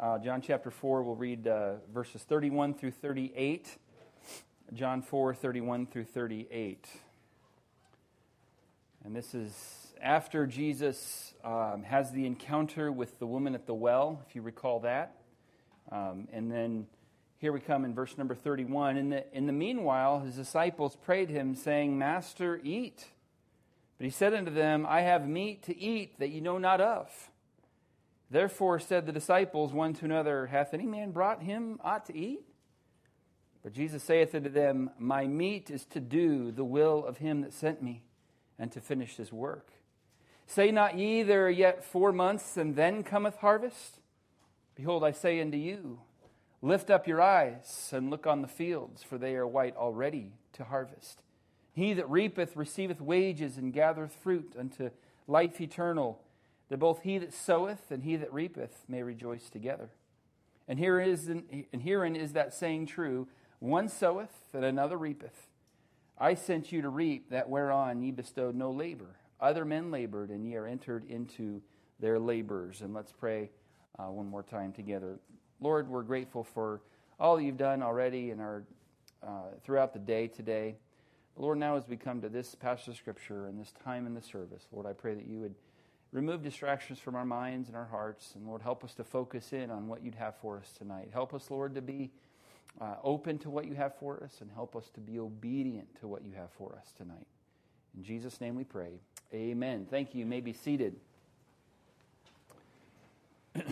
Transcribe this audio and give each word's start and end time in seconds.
Uh, 0.00 0.18
John 0.18 0.40
chapter 0.40 0.70
4, 0.70 1.02
we'll 1.02 1.14
read 1.14 1.46
uh, 1.46 1.72
verses 1.92 2.22
31 2.22 2.72
through 2.72 2.92
38. 2.92 3.76
John 4.72 5.02
4, 5.02 5.34
31 5.34 5.88
through 5.88 6.04
38. 6.04 6.88
And 9.04 9.14
this 9.14 9.34
is 9.34 9.92
after 10.00 10.46
Jesus 10.46 11.34
um, 11.44 11.82
has 11.82 12.12
the 12.12 12.24
encounter 12.24 12.90
with 12.90 13.18
the 13.18 13.26
woman 13.26 13.54
at 13.54 13.66
the 13.66 13.74
well, 13.74 14.24
if 14.26 14.34
you 14.34 14.40
recall 14.40 14.80
that. 14.80 15.16
Um, 15.92 16.28
and 16.32 16.50
then 16.50 16.86
here 17.36 17.52
we 17.52 17.60
come 17.60 17.84
in 17.84 17.94
verse 17.94 18.16
number 18.16 18.34
31. 18.34 18.96
In 18.96 19.10
the, 19.10 19.36
in 19.36 19.46
the 19.46 19.52
meanwhile, 19.52 20.20
his 20.20 20.34
disciples 20.34 20.96
prayed 20.96 21.28
him, 21.28 21.54
saying, 21.54 21.98
Master, 21.98 22.58
eat. 22.64 23.04
But 23.98 24.06
he 24.06 24.10
said 24.10 24.32
unto 24.32 24.50
them, 24.50 24.86
I 24.88 25.02
have 25.02 25.28
meat 25.28 25.64
to 25.64 25.78
eat 25.78 26.18
that 26.20 26.30
ye 26.30 26.40
know 26.40 26.56
not 26.56 26.80
of. 26.80 27.29
Therefore 28.30 28.78
said 28.78 29.06
the 29.06 29.12
disciples 29.12 29.72
one 29.72 29.92
to 29.94 30.04
another, 30.04 30.46
Hath 30.46 30.72
any 30.72 30.86
man 30.86 31.10
brought 31.10 31.42
him 31.42 31.80
aught 31.82 32.06
to 32.06 32.16
eat? 32.16 32.44
But 33.62 33.72
Jesus 33.72 34.02
saith 34.02 34.34
unto 34.34 34.48
them, 34.48 34.90
My 34.98 35.26
meat 35.26 35.68
is 35.68 35.84
to 35.86 36.00
do 36.00 36.52
the 36.52 36.64
will 36.64 37.04
of 37.04 37.18
him 37.18 37.40
that 37.42 37.52
sent 37.52 37.82
me, 37.82 38.02
and 38.58 38.70
to 38.72 38.80
finish 38.80 39.16
his 39.16 39.32
work. 39.32 39.72
Say 40.46 40.70
not 40.70 40.96
ye, 40.96 41.22
There 41.22 41.46
are 41.46 41.50
yet 41.50 41.84
four 41.84 42.12
months, 42.12 42.56
and 42.56 42.76
then 42.76 43.02
cometh 43.02 43.36
harvest? 43.36 43.98
Behold, 44.76 45.04
I 45.04 45.10
say 45.10 45.40
unto 45.40 45.58
you, 45.58 46.00
Lift 46.62 46.90
up 46.90 47.08
your 47.08 47.20
eyes, 47.20 47.90
and 47.92 48.10
look 48.10 48.26
on 48.26 48.42
the 48.42 48.48
fields, 48.48 49.02
for 49.02 49.18
they 49.18 49.34
are 49.34 49.46
white 49.46 49.76
already 49.76 50.32
to 50.52 50.64
harvest. 50.64 51.22
He 51.72 51.94
that 51.94 52.08
reapeth 52.08 52.56
receiveth 52.56 53.00
wages, 53.00 53.56
and 53.56 53.72
gathereth 53.72 54.14
fruit 54.14 54.54
unto 54.58 54.90
life 55.26 55.60
eternal 55.60 56.22
that 56.70 56.78
both 56.78 57.02
he 57.02 57.18
that 57.18 57.34
soweth 57.34 57.90
and 57.90 58.04
he 58.04 58.16
that 58.16 58.32
reapeth 58.32 58.84
may 58.88 59.02
rejoice 59.02 59.50
together. 59.50 59.90
And, 60.66 60.78
here 60.78 61.00
is, 61.00 61.26
and 61.28 61.82
herein 61.82 62.16
is 62.16 62.32
that 62.32 62.54
saying 62.54 62.86
true 62.86 63.28
one 63.58 63.88
soweth 63.88 64.32
and 64.54 64.64
another 64.64 64.96
reapeth. 64.96 65.48
I 66.16 66.34
sent 66.34 66.72
you 66.72 66.80
to 66.82 66.88
reap 66.88 67.30
that 67.30 67.50
whereon 67.50 68.02
ye 68.02 68.10
bestowed 68.10 68.54
no 68.54 68.70
labor. 68.70 69.16
Other 69.40 69.64
men 69.64 69.90
labored, 69.90 70.30
and 70.30 70.46
ye 70.46 70.54
are 70.56 70.66
entered 70.66 71.04
into 71.04 71.60
their 71.98 72.18
labors. 72.18 72.82
And 72.82 72.94
let's 72.94 73.12
pray 73.12 73.50
uh, 73.98 74.04
one 74.04 74.26
more 74.26 74.42
time 74.42 74.72
together. 74.72 75.18
Lord, 75.60 75.88
we're 75.88 76.02
grateful 76.02 76.44
for 76.44 76.82
all 77.18 77.36
that 77.36 77.42
you've 77.42 77.56
done 77.56 77.82
already 77.82 78.30
in 78.30 78.40
our, 78.40 78.64
uh, 79.22 79.48
throughout 79.64 79.92
the 79.92 79.98
day 79.98 80.26
today. 80.26 80.76
Lord, 81.36 81.58
now 81.58 81.76
as 81.76 81.88
we 81.88 81.96
come 81.96 82.20
to 82.20 82.28
this 82.28 82.54
passage 82.54 82.88
of 82.88 82.96
Scripture 82.96 83.46
and 83.46 83.58
this 83.58 83.72
time 83.84 84.06
in 84.06 84.14
the 84.14 84.22
service, 84.22 84.68
Lord, 84.72 84.86
I 84.86 84.92
pray 84.92 85.14
that 85.14 85.26
you 85.26 85.40
would 85.40 85.54
remove 86.12 86.42
distractions 86.42 86.98
from 86.98 87.14
our 87.14 87.24
minds 87.24 87.68
and 87.68 87.76
our 87.76 87.86
hearts. 87.86 88.32
And 88.34 88.46
Lord, 88.46 88.62
help 88.62 88.84
us 88.84 88.94
to 88.94 89.04
focus 89.04 89.52
in 89.52 89.70
on 89.70 89.86
what 89.88 90.02
you'd 90.02 90.16
have 90.16 90.36
for 90.36 90.58
us 90.58 90.72
tonight. 90.76 91.10
Help 91.12 91.34
us, 91.34 91.50
Lord, 91.50 91.74
to 91.76 91.82
be 91.82 92.10
uh, 92.80 92.94
open 93.02 93.38
to 93.38 93.50
what 93.50 93.66
you 93.66 93.74
have 93.74 93.96
for 93.98 94.22
us 94.22 94.38
and 94.40 94.50
help 94.52 94.76
us 94.76 94.88
to 94.94 95.00
be 95.00 95.18
obedient 95.18 96.00
to 96.00 96.08
what 96.08 96.24
you 96.24 96.32
have 96.36 96.50
for 96.50 96.74
us 96.76 96.92
tonight. 96.96 97.26
In 97.96 98.02
Jesus' 98.02 98.40
name 98.40 98.54
we 98.54 98.64
pray. 98.64 99.00
Amen. 99.32 99.86
Thank 99.88 100.14
you. 100.14 100.20
You 100.20 100.26
may 100.26 100.40
be 100.40 100.52
seated. 100.52 100.96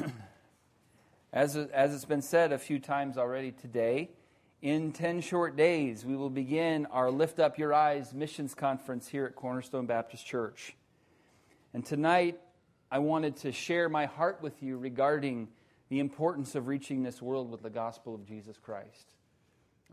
as, 1.33 1.57
as 1.57 1.95
it's 1.95 2.05
been 2.05 2.23
said 2.23 2.53
a 2.53 2.59
few 2.59 2.79
times 2.79 3.17
already 3.17 3.53
today, 3.53 4.11
in 4.61 4.91
10 4.93 5.21
short 5.21 5.57
days, 5.57 6.05
we 6.05 6.17
will 6.17 6.31
begin 6.31 6.87
our 6.87 7.11
Lift 7.13 7.39
Up 7.39 7.59
Your 7.59 7.73
Eyes 7.73 8.13
missions 8.13 8.55
conference 8.55 9.07
here 9.07 9.25
at 9.25 9.37
Cornerstone 9.37 9.87
Baptist 9.87 10.27
Church. 10.27 10.75
And 11.75 11.85
tonight, 11.85 12.41
I 12.91 12.99
wanted 13.01 13.37
to 13.39 13.53
share 13.53 13.91
my 13.91 14.07
heart 14.07 14.39
with 14.41 14.63
you 14.63 14.79
regarding 14.79 15.49
the 15.91 16.01
importance 16.01 16.55
of 16.55 16.67
reaching 16.67 17.03
this 17.03 17.21
world 17.21 17.51
with 17.51 17.63
the 17.63 17.69
gospel 17.69 18.15
of 18.15 18.27
Jesus 18.27 18.57
Christ. 18.57 19.15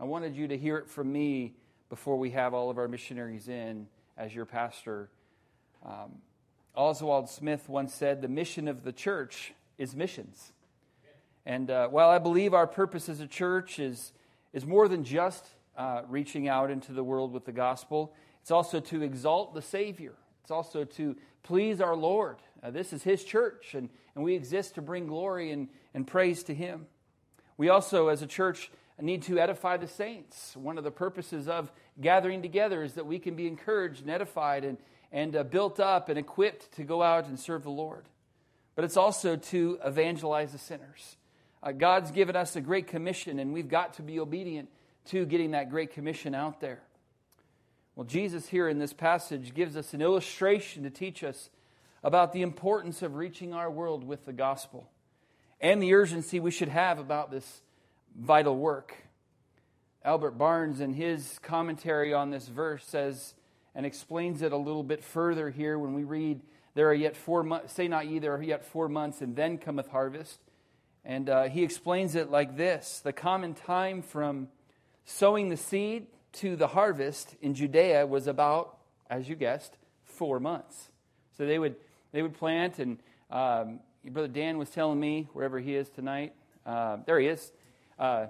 I 0.00 0.04
wanted 0.04 0.34
you 0.34 0.48
to 0.48 0.56
hear 0.56 0.78
it 0.78 0.88
from 0.88 1.12
me 1.12 1.54
before 1.90 2.16
we 2.16 2.30
have 2.30 2.54
all 2.54 2.70
of 2.70 2.78
our 2.78 2.88
missionaries 2.88 3.48
in 3.48 3.88
as 4.16 4.34
your 4.34 4.46
pastor. 4.46 5.10
Um, 5.84 6.22
Oswald 6.74 7.28
Smith 7.28 7.68
once 7.68 7.92
said, 7.92 8.22
The 8.22 8.28
mission 8.28 8.68
of 8.68 8.82
the 8.82 8.92
church 8.92 9.52
is 9.76 9.94
missions. 9.94 10.52
And 11.44 11.70
uh, 11.70 11.88
while 11.88 12.08
I 12.08 12.18
believe 12.18 12.54
our 12.54 12.66
purpose 12.66 13.10
as 13.10 13.20
a 13.20 13.26
church 13.26 13.78
is, 13.78 14.12
is 14.54 14.64
more 14.64 14.88
than 14.88 15.04
just 15.04 15.46
uh, 15.76 16.02
reaching 16.08 16.48
out 16.48 16.70
into 16.70 16.92
the 16.92 17.04
world 17.04 17.34
with 17.34 17.44
the 17.44 17.52
gospel, 17.52 18.14
it's 18.40 18.50
also 18.50 18.80
to 18.80 19.02
exalt 19.02 19.52
the 19.52 19.62
Savior. 19.62 20.14
It's 20.42 20.50
also 20.50 20.84
to 20.84 21.16
please 21.46 21.80
our 21.80 21.94
Lord. 21.94 22.36
Uh, 22.60 22.70
this 22.70 22.92
is 22.92 23.04
His 23.04 23.22
church, 23.22 23.74
and, 23.74 23.88
and 24.14 24.24
we 24.24 24.34
exist 24.34 24.74
to 24.74 24.82
bring 24.82 25.06
glory 25.06 25.52
and, 25.52 25.68
and 25.94 26.04
praise 26.04 26.42
to 26.44 26.54
Him. 26.54 26.86
We 27.56 27.68
also, 27.68 28.08
as 28.08 28.20
a 28.20 28.26
church, 28.26 28.70
need 29.00 29.22
to 29.22 29.38
edify 29.38 29.76
the 29.76 29.86
saints. 29.86 30.56
One 30.56 30.76
of 30.76 30.82
the 30.82 30.90
purposes 30.90 31.46
of 31.46 31.70
gathering 32.00 32.42
together 32.42 32.82
is 32.82 32.94
that 32.94 33.06
we 33.06 33.20
can 33.20 33.36
be 33.36 33.46
encouraged 33.46 34.02
and 34.02 34.10
edified 34.10 34.64
and, 34.64 34.76
and 35.12 35.36
uh, 35.36 35.44
built 35.44 35.78
up 35.78 36.08
and 36.08 36.18
equipped 36.18 36.72
to 36.72 36.82
go 36.82 37.00
out 37.00 37.26
and 37.26 37.38
serve 37.38 37.62
the 37.62 37.70
Lord. 37.70 38.06
But 38.74 38.84
it's 38.84 38.96
also 38.96 39.36
to 39.36 39.78
evangelize 39.84 40.50
the 40.50 40.58
sinners. 40.58 41.16
Uh, 41.62 41.70
God's 41.72 42.10
given 42.10 42.34
us 42.34 42.56
a 42.56 42.60
great 42.60 42.88
commission, 42.88 43.38
and 43.38 43.52
we've 43.52 43.68
got 43.68 43.94
to 43.94 44.02
be 44.02 44.18
obedient 44.18 44.68
to 45.06 45.24
getting 45.24 45.52
that 45.52 45.70
great 45.70 45.92
commission 45.92 46.34
out 46.34 46.60
there. 46.60 46.82
Well, 47.96 48.04
Jesus 48.04 48.48
here 48.48 48.68
in 48.68 48.78
this 48.78 48.92
passage 48.92 49.54
gives 49.54 49.74
us 49.74 49.94
an 49.94 50.02
illustration 50.02 50.82
to 50.82 50.90
teach 50.90 51.24
us 51.24 51.48
about 52.04 52.34
the 52.34 52.42
importance 52.42 53.00
of 53.00 53.14
reaching 53.14 53.54
our 53.54 53.70
world 53.70 54.04
with 54.04 54.26
the 54.26 54.34
gospel 54.34 54.90
and 55.62 55.82
the 55.82 55.94
urgency 55.94 56.38
we 56.38 56.50
should 56.50 56.68
have 56.68 56.98
about 56.98 57.30
this 57.30 57.62
vital 58.14 58.54
work. 58.54 58.94
Albert 60.04 60.32
Barnes, 60.32 60.80
in 60.80 60.92
his 60.92 61.38
commentary 61.42 62.12
on 62.12 62.28
this 62.28 62.48
verse, 62.48 62.84
says 62.84 63.32
and 63.74 63.86
explains 63.86 64.42
it 64.42 64.52
a 64.52 64.58
little 64.58 64.82
bit 64.84 65.02
further 65.02 65.48
here 65.48 65.78
when 65.78 65.94
we 65.94 66.04
read, 66.04 66.42
There 66.74 66.90
are 66.90 66.94
yet 66.94 67.16
four 67.16 67.42
months, 67.42 67.72
say 67.72 67.88
not 67.88 68.06
ye, 68.08 68.18
there 68.18 68.34
are 68.34 68.42
yet 68.42 68.62
four 68.62 68.90
months, 68.90 69.22
and 69.22 69.34
then 69.34 69.56
cometh 69.56 69.88
harvest. 69.88 70.38
And 71.02 71.30
uh, 71.30 71.44
he 71.44 71.62
explains 71.62 72.14
it 72.14 72.30
like 72.30 72.58
this 72.58 73.00
The 73.02 73.14
common 73.14 73.54
time 73.54 74.02
from 74.02 74.48
sowing 75.06 75.48
the 75.48 75.56
seed 75.56 76.08
to 76.36 76.56
the 76.56 76.68
harvest 76.68 77.34
in 77.40 77.54
Judea 77.54 78.06
was 78.06 78.26
about, 78.26 78.78
as 79.08 79.28
you 79.28 79.36
guessed, 79.36 79.76
four 80.04 80.40
months. 80.40 80.90
So 81.36 81.46
they 81.46 81.58
would, 81.58 81.76
they 82.12 82.22
would 82.22 82.34
plant, 82.34 82.78
and 82.78 82.98
um, 83.30 83.80
Brother 84.04 84.28
Dan 84.28 84.58
was 84.58 84.70
telling 84.70 85.00
me, 85.00 85.28
wherever 85.32 85.58
he 85.58 85.74
is 85.74 85.88
tonight, 85.88 86.34
uh, 86.64 86.98
there 87.06 87.18
he 87.18 87.26
is. 87.26 87.52
Uh, 87.98 88.26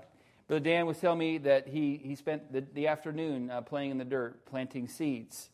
Brother 0.49 0.65
Dan 0.65 0.87
was 0.87 0.99
telling 0.99 1.19
me 1.19 1.39
that 1.39 1.67
he, 1.67 2.00
he 2.03 2.15
spent 2.15 2.53
the, 2.53 2.65
the 2.75 2.87
afternoon 2.87 3.50
uh, 3.50 3.61
playing 3.61 3.91
in 3.91 3.99
the 3.99 4.05
dirt, 4.05 4.44
planting 4.47 4.87
seeds. 4.87 5.50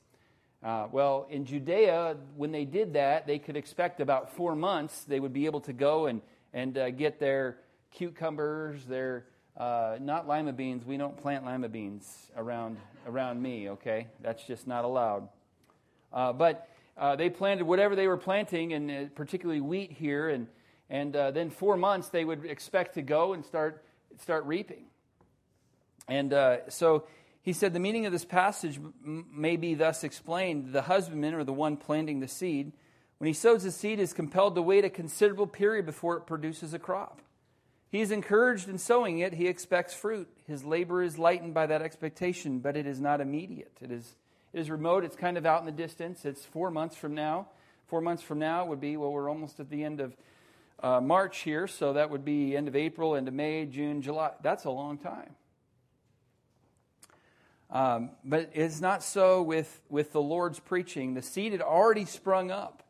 Uh, 0.63 0.87
well, 0.93 1.27
in 1.31 1.45
Judea, 1.45 2.17
when 2.37 2.53
they 2.53 2.65
did 2.65 2.93
that, 2.93 3.27
they 3.27 3.39
could 3.39 3.57
expect 3.57 4.01
about 4.01 4.31
four 4.37 4.55
months 4.55 5.05
they 5.05 5.19
would 5.19 5.33
be 5.33 5.47
able 5.47 5.61
to 5.63 5.73
go 5.73 6.07
and, 6.07 6.21
and 6.53 6.79
uh, 6.79 6.91
get 6.91 7.19
their 7.19 7.57
cucumbers, 7.91 8.85
their 8.85 9.25
uh, 9.57 9.97
not 10.01 10.27
lima 10.27 10.53
beans. 10.53 10.85
We 10.85 10.97
don't 10.97 11.17
plant 11.17 11.45
lima 11.45 11.69
beans 11.69 12.31
around, 12.37 12.79
around 13.07 13.43
me, 13.43 13.71
okay? 13.71 14.09
That's 14.21 14.45
just 14.45 14.67
not 14.67 14.85
allowed. 14.85 15.29
Uh, 16.13 16.33
but 16.33 16.69
uh, 16.97 17.17
they 17.17 17.31
planted 17.31 17.65
whatever 17.65 17.97
they 17.97 18.07
were 18.07 18.17
planting, 18.17 18.73
and 18.73 18.91
uh, 18.91 19.05
particularly 19.15 19.61
wheat 19.61 19.93
here, 19.93 20.29
and, 20.29 20.47
and 20.91 21.15
uh, 21.17 21.31
then 21.31 21.51
four 21.51 21.77
months 21.77 22.09
they 22.09 22.25
would 22.25 22.45
expect 22.45 22.95
to 22.95 23.03
go 23.03 23.33
and 23.33 23.45
start, 23.45 23.85
start 24.21 24.45
reaping. 24.45 24.85
And 26.09 26.33
uh, 26.33 26.69
so 26.69 27.05
he 27.43 27.53
said 27.53 27.73
the 27.73 27.81
meaning 27.81 28.07
of 28.07 28.13
this 28.13 28.25
passage 28.25 28.77
m- 28.77 29.27
may 29.33 29.57
be 29.57 29.75
thus 29.75 30.05
explained 30.05 30.73
the 30.73 30.83
husbandman, 30.83 31.35
or 31.35 31.45
the 31.45 31.53
one 31.53 31.77
planting 31.77 32.21
the 32.21 32.29
seed, 32.29 32.73
when 33.19 33.27
he 33.27 33.35
sows 33.35 33.63
the 33.63 33.71
seed, 33.71 34.01
is 34.01 34.13
compelled 34.13 34.55
to 34.57 34.63
wait 34.63 34.85
a 34.85 34.91
considerable 34.91 35.47
period 35.47 35.87
before 35.87 36.17
it 36.17 36.27
produces 36.27 36.75
a 36.75 36.79
crop. 36.79 37.21
He 37.93 38.01
is 38.01 38.11
encouraged 38.11 38.71
in 38.71 38.79
sowing 38.79 39.19
it. 39.19 39.35
He 39.35 39.49
expects 39.49 39.93
fruit. 39.93 40.27
His 40.47 40.65
labor 40.65 41.03
is 41.03 41.19
lightened 41.19 41.53
by 41.53 41.67
that 41.67 41.83
expectation, 41.83 42.59
but 42.59 42.75
it 42.75 42.87
is 42.87 43.03
not 43.03 43.21
immediate. 43.21 43.77
It 43.83 43.93
is, 43.93 44.17
it 44.55 44.61
is 44.61 44.71
remote. 44.71 45.05
It's 45.05 45.15
kind 45.15 45.37
of 45.37 45.45
out 45.45 45.61
in 45.61 45.67
the 45.67 45.73
distance. 45.73 46.25
It's 46.25 46.43
four 46.43 46.71
months 46.71 46.97
from 46.97 47.15
now. 47.15 47.49
Four 47.89 48.01
months 48.01 48.23
from 48.23 48.39
now 48.39 48.65
would 48.65 48.81
be, 48.81 48.97
well, 48.97 49.13
we're 49.13 49.29
almost 49.29 49.61
at 49.61 49.69
the 49.69 49.85
end 49.85 50.01
of 50.01 50.17
uh, 50.83 51.03
March 51.03 51.41
here, 51.41 51.67
so 51.67 51.93
that 51.93 52.09
would 52.09 52.25
be 52.25 52.57
end 52.57 52.67
of 52.67 52.75
April, 52.75 53.15
end 53.15 53.29
of 53.29 53.35
May, 53.35 53.67
June, 53.67 54.01
July. 54.01 54.31
That's 54.43 54.65
a 54.65 54.71
long 54.71 54.97
time. 54.97 55.35
Um, 57.71 58.11
but 58.25 58.51
it's 58.55 58.81
not 58.81 59.03
so 59.03 59.43
with, 59.43 59.83
with 59.91 60.13
the 60.13 60.23
Lord's 60.23 60.61
preaching. 60.61 61.13
The 61.13 61.21
seed 61.21 61.53
had 61.53 61.61
already 61.61 62.07
sprung 62.07 62.51
up. 62.51 62.82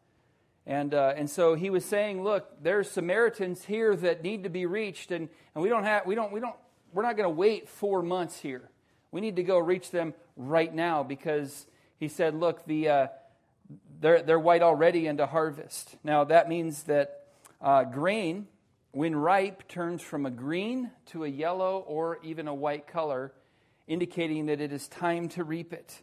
And, 0.66 0.94
uh, 0.94 1.14
and 1.16 1.28
so 1.28 1.54
he 1.54 1.70
was 1.70 1.84
saying, 1.84 2.22
look, 2.22 2.62
there's 2.62 2.90
Samaritans 2.90 3.64
here 3.64 3.96
that 3.96 4.22
need 4.22 4.44
to 4.44 4.50
be 4.50 4.66
reached, 4.66 5.10
and, 5.10 5.28
and 5.54 5.62
we 5.62 5.68
don't 5.68 5.84
have, 5.84 6.06
we 6.06 6.14
don't, 6.14 6.32
we 6.32 6.40
don't, 6.40 6.54
we're 6.92 7.02
not 7.02 7.16
going 7.16 7.28
to 7.28 7.34
wait 7.34 7.68
four 7.68 8.02
months 8.02 8.38
here. 8.38 8.68
We 9.10 9.20
need 9.20 9.36
to 9.36 9.42
go 9.42 9.58
reach 9.58 9.90
them 9.90 10.14
right 10.36 10.72
now 10.72 11.02
because 11.02 11.66
he 11.98 12.08
said, 12.08 12.34
look, 12.34 12.64
the, 12.66 12.88
uh, 12.88 13.06
they're, 14.00 14.22
they're 14.22 14.38
white 14.38 14.62
already 14.62 15.06
into 15.06 15.26
harvest. 15.26 15.96
Now, 16.04 16.24
that 16.24 16.48
means 16.48 16.84
that 16.84 17.26
uh, 17.60 17.84
grain 17.84 18.46
when 18.92 19.16
ripe, 19.16 19.66
turns 19.68 20.02
from 20.02 20.26
a 20.26 20.30
green 20.30 20.90
to 21.06 21.24
a 21.24 21.28
yellow 21.28 21.78
or 21.86 22.18
even 22.22 22.46
a 22.46 22.54
white 22.54 22.86
color, 22.86 23.32
indicating 23.86 24.46
that 24.46 24.60
it 24.60 24.70
is 24.70 24.86
time 24.86 25.28
to 25.30 25.42
reap 25.42 25.72
it. 25.72 26.02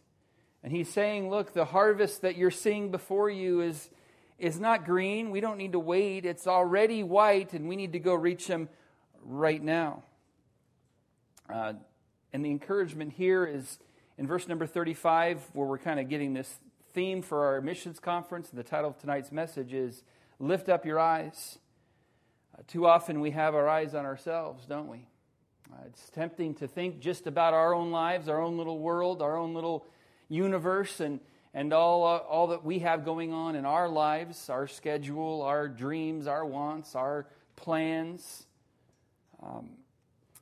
And 0.62 0.72
he's 0.72 0.92
saying, 0.92 1.30
Look, 1.30 1.54
the 1.54 1.64
harvest 1.64 2.22
that 2.22 2.36
you're 2.36 2.50
seeing 2.50 2.90
before 2.90 3.30
you 3.30 3.60
is, 3.60 3.88
is 4.40 4.58
not 4.58 4.86
green. 4.86 5.30
We 5.30 5.40
don't 5.40 5.58
need 5.58 5.72
to 5.72 5.78
wait. 5.78 6.24
It's 6.24 6.46
already 6.46 7.02
white, 7.02 7.52
and 7.52 7.68
we 7.68 7.76
need 7.76 7.92
to 7.92 7.98
go 7.98 8.14
reach 8.14 8.46
them 8.46 8.70
right 9.22 9.62
now. 9.62 10.02
Uh, 11.52 11.74
and 12.32 12.44
the 12.44 12.50
encouragement 12.50 13.12
here 13.12 13.44
is 13.44 13.78
in 14.16 14.26
verse 14.26 14.48
number 14.48 14.66
35, 14.66 15.42
where 15.52 15.66
we're 15.66 15.78
kind 15.78 16.00
of 16.00 16.08
getting 16.08 16.32
this 16.32 16.58
theme 16.94 17.20
for 17.20 17.44
our 17.44 17.60
missions 17.60 18.00
conference. 18.00 18.48
And 18.50 18.58
The 18.58 18.64
title 18.64 18.90
of 18.90 18.98
tonight's 18.98 19.30
message 19.30 19.74
is 19.74 20.04
Lift 20.38 20.70
Up 20.70 20.86
Your 20.86 20.98
Eyes. 20.98 21.58
Uh, 22.56 22.62
too 22.66 22.86
often 22.86 23.20
we 23.20 23.32
have 23.32 23.54
our 23.54 23.68
eyes 23.68 23.94
on 23.94 24.06
ourselves, 24.06 24.64
don't 24.64 24.88
we? 24.88 25.06
Uh, 25.70 25.82
it's 25.86 26.08
tempting 26.08 26.54
to 26.54 26.66
think 26.66 26.98
just 26.98 27.26
about 27.26 27.52
our 27.52 27.74
own 27.74 27.90
lives, 27.90 28.26
our 28.28 28.40
own 28.40 28.56
little 28.56 28.78
world, 28.78 29.20
our 29.20 29.36
own 29.36 29.52
little 29.52 29.86
universe, 30.28 30.98
and, 31.00 31.20
and 31.52 31.72
all, 31.72 32.04
uh, 32.04 32.18
all 32.18 32.48
that 32.48 32.64
we 32.64 32.80
have 32.80 33.04
going 33.04 33.32
on 33.32 33.56
in 33.56 33.64
our 33.64 33.88
lives, 33.88 34.48
our 34.48 34.66
schedule, 34.66 35.42
our 35.42 35.68
dreams, 35.68 36.26
our 36.26 36.44
wants, 36.44 36.94
our 36.94 37.26
plans. 37.56 38.46
Um, 39.42 39.70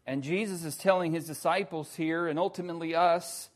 and 0.06 0.22
Jesus 0.22 0.64
is 0.64 0.76
telling 0.76 1.12
his 1.12 1.26
disciples 1.26 1.94
here, 1.94 2.26
and 2.28 2.38
ultimately 2.38 2.94
us, 2.94 3.50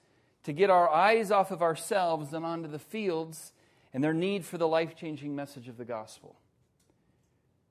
to 0.45 0.53
get 0.53 0.71
our 0.71 0.89
eyes 0.89 1.31
off 1.31 1.51
of 1.51 1.63
ourselves 1.63 2.33
and 2.33 2.45
onto 2.45 2.69
the 2.69 2.79
fields 2.79 3.53
and 3.95 4.03
their 4.03 4.15
need 4.15 4.45
for 4.45 4.59
the 4.59 4.67
life 4.69 4.97
changing 4.97 5.37
message 5.37 5.69
of 5.69 5.77
the 5.77 5.85
gospel. 5.85 6.37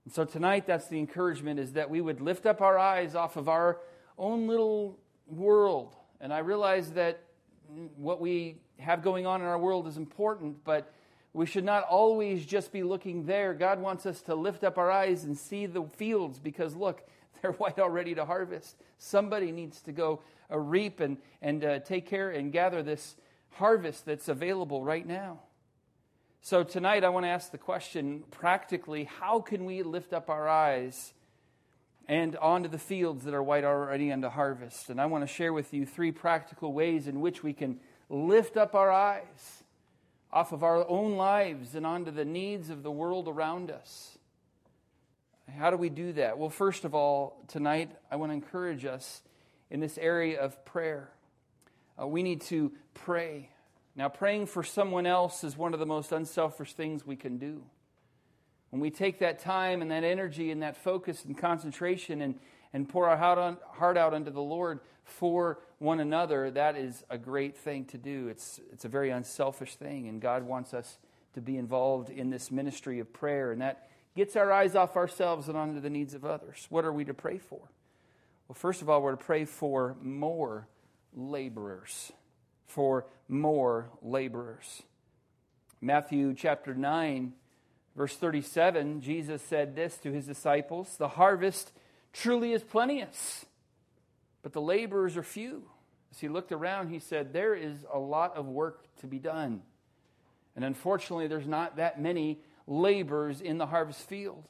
And 0.05 0.13
so 0.13 0.25
tonight, 0.25 0.65
that's 0.65 0.87
the 0.87 0.97
encouragement 0.99 1.59
is 1.59 1.73
that 1.73 1.89
we 1.89 2.01
would 2.01 2.21
lift 2.21 2.45
up 2.45 2.61
our 2.61 2.77
eyes 2.77 3.13
off 3.13 3.35
of 3.35 3.49
our 3.49 3.79
own 4.17 4.47
little 4.47 4.97
world. 5.27 5.95
And 6.19 6.33
I 6.33 6.39
realize 6.39 6.91
that 6.93 7.23
what 7.95 8.19
we 8.19 8.57
have 8.81 9.01
going 9.01 9.25
on 9.25 9.41
in 9.41 9.47
our 9.47 9.57
world 9.57 9.87
is 9.87 9.97
important, 9.97 10.63
but 10.63 10.91
we 11.33 11.45
should 11.45 11.63
not 11.63 11.83
always 11.83 12.45
just 12.45 12.71
be 12.71 12.83
looking 12.83 13.25
there. 13.25 13.53
God 13.53 13.79
wants 13.79 14.05
us 14.05 14.21
to 14.23 14.35
lift 14.35 14.63
up 14.63 14.77
our 14.77 14.91
eyes 14.91 15.23
and 15.23 15.37
see 15.37 15.65
the 15.65 15.83
fields 15.83 16.39
because, 16.39 16.75
look, 16.75 17.07
they're 17.41 17.53
white 17.53 17.79
already 17.79 18.15
to 18.15 18.25
harvest. 18.25 18.75
Somebody 18.97 19.51
needs 19.51 19.81
to 19.81 19.91
go 19.91 20.21
uh, 20.51 20.57
reap 20.57 20.99
and, 20.99 21.17
and 21.41 21.63
uh, 21.63 21.79
take 21.79 22.05
care 22.05 22.29
and 22.29 22.51
gather 22.51 22.83
this 22.83 23.15
harvest 23.51 24.05
that's 24.05 24.27
available 24.27 24.83
right 24.83 25.05
now. 25.05 25.39
So, 26.41 26.63
tonight 26.63 27.03
I 27.03 27.09
want 27.09 27.25
to 27.25 27.29
ask 27.29 27.51
the 27.51 27.57
question 27.59 28.23
practically 28.31 29.03
how 29.03 29.41
can 29.41 29.63
we 29.63 29.83
lift 29.83 30.11
up 30.11 30.29
our 30.29 30.49
eyes 30.49 31.13
and 32.07 32.35
onto 32.37 32.67
the 32.67 32.79
fields 32.79 33.25
that 33.25 33.35
are 33.35 33.43
white 33.43 33.63
already 33.63 34.11
unto 34.11 34.27
harvest? 34.27 34.89
And 34.89 34.99
I 34.99 35.05
want 35.05 35.23
to 35.23 35.31
share 35.31 35.53
with 35.53 35.71
you 35.71 35.85
three 35.85 36.11
practical 36.11 36.73
ways 36.73 37.07
in 37.07 37.21
which 37.21 37.43
we 37.43 37.53
can 37.53 37.79
lift 38.11 38.57
up 38.57 38.75
our 38.75 38.91
eyes 38.91 39.63
off 40.31 40.51
of 40.51 40.63
our 40.63 40.87
own 40.87 41.15
lives 41.15 41.75
and 41.75 41.85
onto 41.85 42.11
the 42.11 42.25
needs 42.25 42.69
of 42.69 42.83
the 42.83 42.91
world 42.91 43.27
around 43.27 43.71
us. 43.71 44.17
How 45.57 45.71
do 45.71 45.77
we 45.77 45.89
do 45.89 46.13
that? 46.13 46.37
Well, 46.37 46.49
first 46.49 46.85
of 46.85 46.93
all, 46.93 47.43
tonight 47.47 47.91
I 48.09 48.17
want 48.17 48.31
to 48.31 48.33
encourage 48.33 48.85
us 48.85 49.21
in 49.69 49.79
this 49.79 49.97
area 49.97 50.39
of 50.39 50.63
prayer. 50.65 51.09
Uh, 51.99 52.07
we 52.07 52.21
need 52.21 52.41
to 52.41 52.71
pray. 52.93 53.49
Now, 53.95 54.09
praying 54.09 54.45
for 54.47 54.63
someone 54.63 55.05
else 55.05 55.43
is 55.43 55.57
one 55.57 55.73
of 55.73 55.79
the 55.79 55.85
most 55.85 56.11
unselfish 56.11 56.73
things 56.73 57.05
we 57.05 57.15
can 57.15 57.37
do. 57.37 57.63
When 58.69 58.81
we 58.81 58.89
take 58.89 59.19
that 59.19 59.39
time 59.39 59.81
and 59.81 59.91
that 59.91 60.05
energy 60.05 60.51
and 60.51 60.61
that 60.61 60.77
focus 60.77 61.25
and 61.25 61.37
concentration 61.37 62.21
and, 62.21 62.35
and 62.73 62.87
pour 62.87 63.09
our 63.09 63.17
heart, 63.17 63.37
on, 63.37 63.57
heart 63.73 63.97
out 63.97 64.13
unto 64.13 64.31
the 64.31 64.41
Lord 64.41 64.79
for 65.03 65.59
one 65.79 65.99
another, 65.99 66.51
that 66.51 66.75
is 66.75 67.03
a 67.09 67.17
great 67.17 67.57
thing 67.57 67.85
to 67.85 67.97
do. 67.97 68.27
It's, 68.27 68.59
it's 68.71 68.85
a 68.85 68.89
very 68.89 69.09
unselfish 69.09 69.75
thing, 69.75 70.07
and 70.07 70.21
God 70.21 70.43
wants 70.43 70.73
us 70.73 70.97
to 71.33 71.41
be 71.41 71.57
involved 71.57 72.09
in 72.09 72.29
this 72.29 72.51
ministry 72.51 72.99
of 72.99 73.11
prayer, 73.11 73.51
and 73.51 73.61
that 73.61 73.89
gets 74.15 74.35
our 74.35 74.51
eyes 74.51 74.75
off 74.75 74.95
ourselves 74.95 75.47
and 75.47 75.57
onto 75.57 75.79
the 75.79 75.89
needs 75.89 76.13
of 76.13 76.25
others. 76.25 76.67
What 76.69 76.85
are 76.85 76.93
we 76.93 77.05
to 77.05 77.13
pray 77.13 77.37
for? 77.37 77.59
Well, 78.47 78.55
first 78.55 78.81
of 78.81 78.89
all, 78.89 79.01
we're 79.01 79.11
to 79.11 79.17
pray 79.17 79.45
for 79.45 79.95
more 80.01 80.67
laborers. 81.13 82.11
For 82.67 83.05
more 83.27 83.89
laborers. 84.01 84.83
Matthew 85.81 86.33
chapter 86.33 86.73
9, 86.73 87.33
verse 87.95 88.15
37, 88.15 89.01
Jesus 89.01 89.41
said 89.41 89.75
this 89.75 89.97
to 89.99 90.11
his 90.11 90.25
disciples 90.25 90.97
The 90.97 91.09
harvest 91.09 91.71
truly 92.13 92.53
is 92.53 92.63
plenteous, 92.63 93.45
but 94.41 94.53
the 94.53 94.61
laborers 94.61 95.17
are 95.17 95.23
few. 95.23 95.63
As 96.11 96.19
he 96.19 96.27
looked 96.27 96.51
around, 96.51 96.89
he 96.89 96.99
said, 96.99 97.33
There 97.33 97.55
is 97.55 97.85
a 97.91 97.99
lot 97.99 98.35
of 98.35 98.47
work 98.47 98.85
to 98.97 99.07
be 99.07 99.19
done. 99.19 99.61
And 100.55 100.65
unfortunately, 100.65 101.27
there's 101.27 101.47
not 101.47 101.77
that 101.77 102.01
many 102.01 102.39
laborers 102.67 103.39
in 103.39 103.57
the 103.57 103.67
harvest 103.67 104.07
field. 104.07 104.43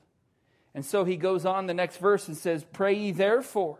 And 0.74 0.86
so 0.86 1.04
he 1.04 1.18
goes 1.18 1.46
on 1.46 1.68
the 1.68 1.74
next 1.74 1.98
verse 1.98 2.28
and 2.28 2.36
says, 2.38 2.66
Pray 2.72 2.94
ye 2.94 3.12
therefore 3.12 3.80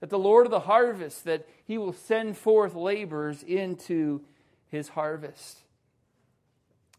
that 0.00 0.10
the 0.10 0.18
Lord 0.18 0.46
of 0.46 0.50
the 0.50 0.60
harvest, 0.60 1.24
that 1.24 1.46
he 1.64 1.78
will 1.78 1.92
send 1.92 2.36
forth 2.36 2.74
laborers 2.74 3.42
into 3.42 4.22
his 4.68 4.88
harvest. 4.88 5.58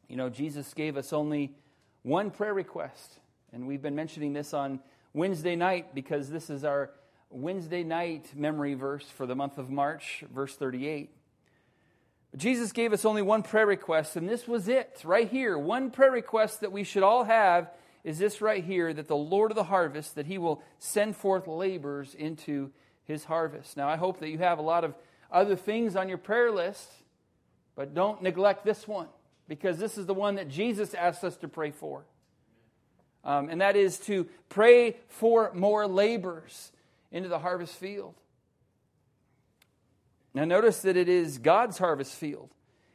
You 0.07 0.18
know, 0.18 0.30
Jesus 0.30 0.74
gave 0.74 0.98
us 0.98 1.12
only 1.12 1.56
one 2.04 2.31
prayer 2.31 2.54
request, 2.54 3.19
and 3.51 3.68
we've 3.68 3.81
been 3.81 3.95
mentioning 3.95 4.33
this 4.33 4.54
on 4.54 4.80
Wednesday 5.13 5.56
night 5.56 5.94
because 5.94 6.30
this 6.30 6.50
is 6.50 6.63
our 6.63 6.92
Wednesday 7.30 7.84
night 7.84 8.31
memory 8.36 8.74
verse 8.74 9.06
for 9.06 9.25
the 9.25 9.36
month 9.36 9.58
of 9.58 9.69
March, 9.69 10.24
verse 10.34 10.56
38. 10.56 11.12
Jesus 12.38 12.72
gave 12.72 12.94
us 12.94 13.04
only 13.04 13.22
one 13.22 13.44
prayer 13.44 13.66
request, 13.66 14.16
and 14.16 14.28
this 14.28 14.48
was 14.48 14.69
it 14.69 15.02
right 15.04 15.30
here. 15.30 15.58
One 15.58 15.92
prayer 15.92 16.12
request 16.12 16.62
that 16.62 16.72
we 16.72 16.84
should 16.84 17.04
all 17.04 17.25
have 17.25 17.69
is 18.04 18.19
this 18.19 18.42
right 18.42 18.63
here 18.63 18.94
that 18.94 19.08
the 19.08 19.16
Lord 19.16 19.52
of 19.52 19.56
the 19.56 19.66
harvest, 19.66 20.16
that 20.16 20.25
he 20.25 20.38
will 20.38 20.63
send 20.80 21.16
forth 21.16 21.48
labors 21.48 22.16
into 22.16 22.72
his 23.04 23.25
harvest. 23.25 23.75
Now, 23.75 23.90
I 23.90 23.98
hope 23.98 24.19
that 24.22 24.30
you 24.30 24.38
have 24.38 24.60
a 24.60 24.64
lot 24.64 24.86
of 24.86 24.96
other 25.30 25.57
things 25.57 25.96
on 25.96 26.07
your 26.07 26.18
prayer 26.18 26.52
list, 26.52 26.90
but 27.75 27.94
don't 27.94 28.22
neglect 28.22 28.64
this 28.64 28.88
one 28.88 29.07
because 29.48 29.78
this 29.78 29.98
is 29.98 30.06
the 30.06 30.14
one 30.14 30.36
that 30.36 30.48
Jesus 30.48 30.94
asked 30.94 31.24
us 31.24 31.36
to 31.38 31.48
pray 31.48 31.72
for. 31.72 32.06
Um, 33.23 33.50
and 33.50 33.62
that 33.62 33.75
is 33.75 34.00
to 34.00 34.27
pray 34.50 34.97
for 35.07 35.51
more 35.53 35.88
laborers 35.88 36.71
into 37.12 37.29
the 37.29 37.39
harvest 37.39 37.75
field. 37.75 38.16
Now, 40.33 40.45
notice 40.45 40.81
that 40.81 40.95
it 40.95 41.09
is 41.09 41.37
God's 41.37 41.78
harvest 41.78 42.16
field, 42.16 42.49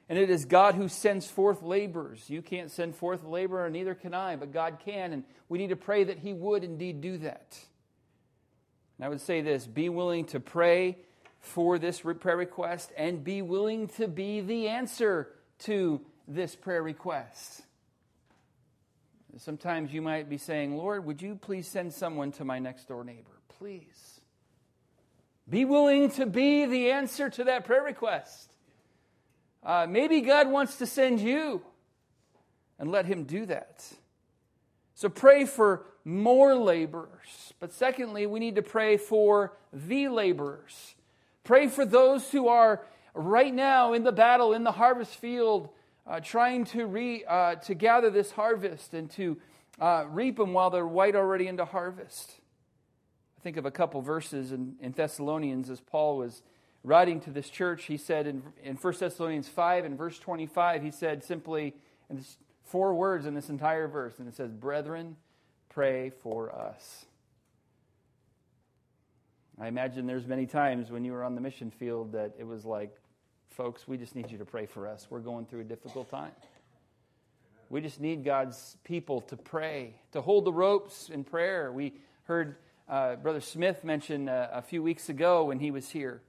and 0.09 0.19
it 0.19 0.31
is 0.31 0.47
God 0.47 0.75
who 0.75 0.89
sends 0.89 1.27
forth 1.27 1.63
laborers. 1.63 2.31
You 2.31 2.41
can't 2.41 2.71
send 2.71 2.97
forth 2.97 3.25
a 3.25 3.29
laborer, 3.29 3.69
neither 3.69 3.95
can 3.95 4.15
I, 4.15 4.37
but 4.37 4.53
God 4.53 4.79
can, 4.85 5.13
and 5.13 5.25
we 5.49 5.59
need 5.59 5.69
to 5.69 5.77
pray 5.77 6.05
that 6.05 6.19
He 6.19 6.33
would 6.33 6.65
indeed 6.65 7.01
do 7.01 7.19
that. 7.19 7.59
And 8.99 9.05
I 9.05 9.09
would 9.09 9.21
say 9.21 9.43
this 9.43 9.67
be 9.67 9.89
willing 9.91 10.25
to 10.27 10.41
pray 10.41 10.97
for 11.41 11.79
this 11.79 12.01
prayer 12.01 12.37
request 12.37 12.91
and 12.97 13.23
be 13.23 13.43
willing 13.43 13.89
to 13.89 14.09
be 14.09 14.41
the 14.41 14.69
answer 14.69 15.29
to 15.61 16.01
this 16.27 16.57
prayer 16.57 16.83
request. 16.83 17.63
Sometimes 19.39 19.93
you 19.93 20.01
might 20.01 20.31
be 20.31 20.39
saying, 20.39 20.77
Lord, 20.77 21.05
would 21.05 21.21
you 21.21 21.35
please 21.35 21.69
send 21.69 21.93
someone 21.93 22.33
to 22.33 22.45
my 22.45 22.59
next 22.59 22.89
door 22.89 23.05
neighbor? 23.05 23.41
Please. 23.59 24.21
Be 25.49 25.65
willing 25.65 26.11
to 26.13 26.27
be 26.27 26.65
the 26.65 26.91
answer 26.91 27.29
to 27.31 27.45
that 27.45 27.65
prayer 27.65 27.83
request. 27.83 28.53
Uh, 29.63 29.87
maybe 29.89 30.21
God 30.21 30.49
wants 30.49 30.77
to 30.77 30.87
send 30.87 31.21
you, 31.21 31.63
and 32.79 32.91
let 32.91 33.07
Him 33.07 33.25
do 33.25 33.47
that. 33.47 33.87
So 34.95 35.09
pray 35.09 35.45
for 35.45 35.85
more 36.05 36.55
laborers. 36.55 37.53
But 37.61 37.73
secondly, 37.73 38.27
we 38.27 38.41
need 38.41 38.55
to 38.57 38.63
pray 38.63 38.97
for 38.97 39.57
the 39.73 40.09
laborers. 40.09 40.95
Pray 41.45 41.69
for 41.69 41.85
those 41.85 42.31
who 42.31 42.49
are 42.49 42.85
right 43.13 43.53
now 43.53 43.93
in 43.93 44.05
the 44.05 44.13
battle, 44.13 44.53
in 44.53 44.65
the 44.65 44.73
harvest 44.73 45.15
field, 45.17 45.69
uh, 46.07 46.21
trying 46.21 46.65
to, 46.65 46.87
re, 46.87 47.25
uh, 47.25 47.57
to 47.57 47.75
gather 47.75 48.11
this 48.11 48.33
harvest 48.33 48.95
and 48.95 49.11
to 49.13 49.37
uh, 49.81 50.05
reap 50.09 50.37
them 50.37 50.53
while 50.53 50.71
they're 50.71 50.87
white 50.87 51.17
already 51.17 51.47
into 51.47 51.65
harvest. 51.65 52.35
I 53.39 53.41
think 53.43 53.57
of 53.57 53.67
a 53.67 53.71
couple 53.71 54.01
verses 54.03 54.53
in, 54.53 54.77
in 54.81 54.93
Thessalonians 54.93 55.69
as 55.71 55.81
Paul 55.81 56.19
was 56.19 56.43
writing 56.85 57.21
to 57.21 57.31
this 57.31 57.51
church. 57.51 57.85
He 57.85 57.97
said 57.97 58.27
in, 58.27 58.43
in 58.63 58.77
1 58.77 58.95
Thessalonians 58.99 59.49
5 59.49 59.85
and 59.85 59.99
verse 59.99 60.19
25, 60.19 60.83
he 60.83 60.91
said 60.91 61.25
simply, 61.25 61.75
and 62.09 62.19
there's 62.19 62.39
four 62.65 62.95
words 62.95 63.27
in 63.27 63.35
this 63.35 63.49
entire 63.49 63.89
verse, 63.89 64.19
and 64.19 64.29
it 64.29 64.35
says, 64.35 64.53
Brethren, 64.53 65.17
pray 65.69 66.11
for 66.23 66.55
us. 66.55 67.07
I 69.61 69.69
imagine 69.69 70.07
there's 70.07 70.27
many 70.27 70.47
times 70.47 70.91
when 70.91 71.05
you 71.05 71.13
were 71.13 71.25
on 71.25 71.35
the 71.35 71.41
mission 71.41 71.71
field 71.71 72.13
that 72.13 72.35
it 72.39 72.47
was 72.47 72.65
like, 72.65 72.95
folks, 73.51 73.87
we 73.89 73.97
just 73.97 74.15
need 74.15 74.31
you 74.31 74.39
to 74.39 74.45
pray 74.45 74.67
for 74.67 74.87
us. 74.87 75.07
We're 75.11 75.21
going 75.21 75.47
through 75.47 75.61
a 75.61 75.65
difficult 75.65 76.11
time. 76.11 76.33
We 77.69 77.81
just 77.81 78.01
need 78.01 78.25
God's 78.25 78.77
people 78.85 79.23
to 79.23 79.37
pray, 79.37 79.95
to 80.13 80.21
hold 80.21 80.45
the 80.45 80.53
ropes 80.53 81.09
in 81.09 81.25
prayer. 81.25 81.73
We 81.73 81.95
Heard 82.27 82.57
uh, 82.89 83.15
Brother 83.15 83.41
Smith 83.41 83.85
mention 83.85 84.29
uh, 84.29 84.49
a 84.53 84.61
few 84.61 84.83
weeks 84.83 85.09
ago 85.09 85.45
when 85.45 85.61
he 85.61 85.71
was 85.71 85.91
here, 85.91 86.23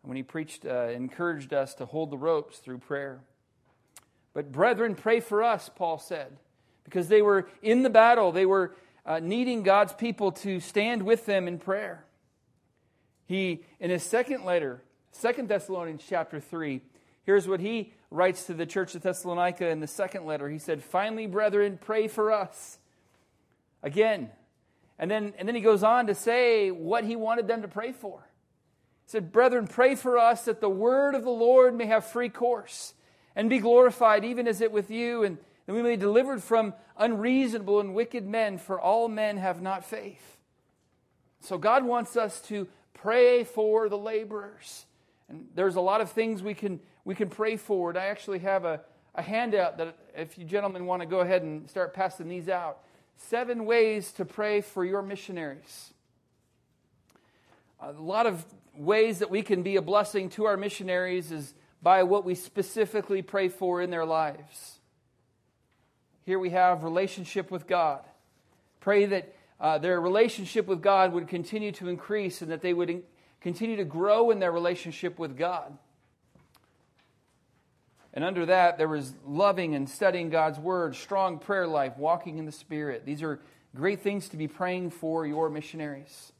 when 0.00 0.16
he 0.16 0.22
preached, 0.22 0.64
uh, 0.64 0.88
encouraged 0.88 1.52
us 1.52 1.74
to 1.74 1.84
hold 1.84 2.10
the 2.10 2.16
ropes 2.16 2.56
through 2.56 2.78
prayer. 2.78 3.20
But, 4.32 4.50
brethren, 4.50 4.94
pray 4.94 5.20
for 5.20 5.42
us, 5.42 5.68
Paul 5.68 5.98
said, 5.98 6.38
because 6.84 7.08
they 7.08 7.20
were 7.20 7.50
in 7.60 7.82
the 7.82 7.90
battle. 7.90 8.32
They 8.32 8.46
were 8.46 8.74
uh, 9.04 9.20
needing 9.20 9.62
God's 9.62 9.92
people 9.92 10.32
to 10.32 10.58
stand 10.58 11.02
with 11.02 11.26
them 11.26 11.46
in 11.46 11.58
prayer. 11.58 12.06
He, 13.26 13.64
in 13.78 13.90
his 13.90 14.02
second 14.02 14.46
letter, 14.46 14.82
Second 15.12 15.48
Thessalonians 15.48 16.02
chapter 16.08 16.40
3, 16.40 16.80
here's 17.24 17.46
what 17.46 17.60
he 17.60 17.92
writes 18.10 18.46
to 18.46 18.54
the 18.54 18.66
church 18.66 18.94
of 18.94 19.02
Thessalonica 19.02 19.68
in 19.68 19.80
the 19.80 19.86
second 19.86 20.26
letter. 20.26 20.48
He 20.48 20.58
said, 20.58 20.82
Finally, 20.82 21.26
brethren, 21.26 21.78
pray 21.80 22.08
for 22.08 22.32
us. 22.32 22.78
Again. 23.82 24.30
And 24.98 25.10
then, 25.10 25.34
and 25.38 25.48
then 25.48 25.54
he 25.54 25.60
goes 25.60 25.82
on 25.82 26.06
to 26.06 26.14
say 26.14 26.70
what 26.70 27.04
he 27.04 27.16
wanted 27.16 27.48
them 27.48 27.62
to 27.62 27.68
pray 27.68 27.92
for. 27.92 28.20
He 29.04 29.10
said, 29.10 29.32
Brethren, 29.32 29.66
pray 29.66 29.94
for 29.94 30.18
us 30.18 30.44
that 30.44 30.60
the 30.60 30.68
word 30.68 31.14
of 31.14 31.24
the 31.24 31.30
Lord 31.30 31.74
may 31.74 31.86
have 31.86 32.06
free 32.06 32.28
course 32.28 32.94
and 33.34 33.50
be 33.50 33.58
glorified, 33.58 34.24
even 34.24 34.46
as 34.46 34.60
it 34.60 34.72
with 34.72 34.90
you, 34.90 35.24
and 35.24 35.38
that 35.66 35.74
we 35.74 35.82
may 35.82 35.90
be 35.90 35.96
delivered 35.96 36.42
from 36.42 36.74
unreasonable 36.96 37.80
and 37.80 37.94
wicked 37.94 38.26
men, 38.26 38.58
for 38.58 38.80
all 38.80 39.08
men 39.08 39.38
have 39.38 39.62
not 39.62 39.84
faith. 39.84 40.38
So 41.40 41.58
God 41.58 41.84
wants 41.84 42.16
us 42.16 42.40
to 42.42 42.68
pray 42.94 43.44
for 43.44 43.88
the 43.88 43.98
laborers. 43.98 44.86
And 45.32 45.48
there's 45.54 45.76
a 45.76 45.80
lot 45.80 46.00
of 46.00 46.12
things 46.12 46.42
we 46.42 46.54
can, 46.54 46.78
we 47.04 47.14
can 47.14 47.28
pray 47.28 47.56
for. 47.56 47.88
And 47.90 47.98
I 47.98 48.06
actually 48.06 48.40
have 48.40 48.64
a, 48.64 48.80
a 49.14 49.22
handout 49.22 49.78
that 49.78 49.96
if 50.14 50.38
you 50.38 50.44
gentlemen 50.44 50.86
want 50.86 51.00
to 51.00 51.06
go 51.06 51.20
ahead 51.20 51.42
and 51.42 51.68
start 51.68 51.94
passing 51.94 52.28
these 52.28 52.48
out. 52.48 52.78
Seven 53.16 53.64
ways 53.64 54.12
to 54.12 54.24
pray 54.24 54.60
for 54.60 54.84
your 54.84 55.02
missionaries. 55.02 55.92
A 57.80 57.92
lot 57.92 58.26
of 58.26 58.44
ways 58.76 59.18
that 59.18 59.30
we 59.30 59.42
can 59.42 59.62
be 59.62 59.76
a 59.76 59.82
blessing 59.82 60.28
to 60.30 60.44
our 60.44 60.56
missionaries 60.56 61.32
is 61.32 61.54
by 61.82 62.04
what 62.04 62.24
we 62.24 62.34
specifically 62.34 63.22
pray 63.22 63.48
for 63.48 63.82
in 63.82 63.90
their 63.90 64.04
lives. 64.04 64.78
Here 66.24 66.38
we 66.38 66.50
have 66.50 66.84
relationship 66.84 67.50
with 67.50 67.66
God. 67.66 68.00
Pray 68.80 69.06
that 69.06 69.34
uh, 69.60 69.78
their 69.78 70.00
relationship 70.00 70.66
with 70.66 70.80
God 70.80 71.12
would 71.12 71.28
continue 71.28 71.72
to 71.72 71.88
increase 71.88 72.42
and 72.42 72.50
that 72.50 72.62
they 72.62 72.72
would 72.72 72.90
in- 72.90 73.02
continue 73.42 73.76
to 73.76 73.84
grow 73.84 74.30
in 74.30 74.38
their 74.38 74.52
relationship 74.52 75.18
with 75.18 75.36
God. 75.36 75.76
And 78.14 78.24
under 78.24 78.46
that, 78.46 78.78
there 78.78 78.88
was 78.88 79.14
loving 79.26 79.74
and 79.74 79.88
studying 79.88 80.30
God's 80.30 80.58
Word, 80.58 80.94
strong 80.94 81.38
prayer 81.38 81.66
life, 81.66 81.96
walking 81.96 82.38
in 82.38 82.46
the 82.46 82.52
Spirit. 82.52 83.04
These 83.06 83.22
are 83.22 83.40
great 83.74 84.00
things 84.00 84.28
to 84.30 84.36
be 84.36 84.48
praying 84.48 84.90
for 84.90 85.26
your 85.26 85.48
missionaries. 85.48 86.32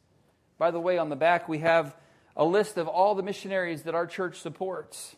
By 0.58 0.70
the 0.70 0.80
way, 0.80 0.98
on 0.98 1.08
the 1.08 1.16
back, 1.16 1.48
we 1.48 1.58
have 1.58 1.96
a 2.36 2.44
list 2.44 2.76
of 2.76 2.88
all 2.88 3.14
the 3.14 3.22
missionaries 3.22 3.82
that 3.82 3.94
our 3.94 4.06
church 4.06 4.38
supports 4.40 5.16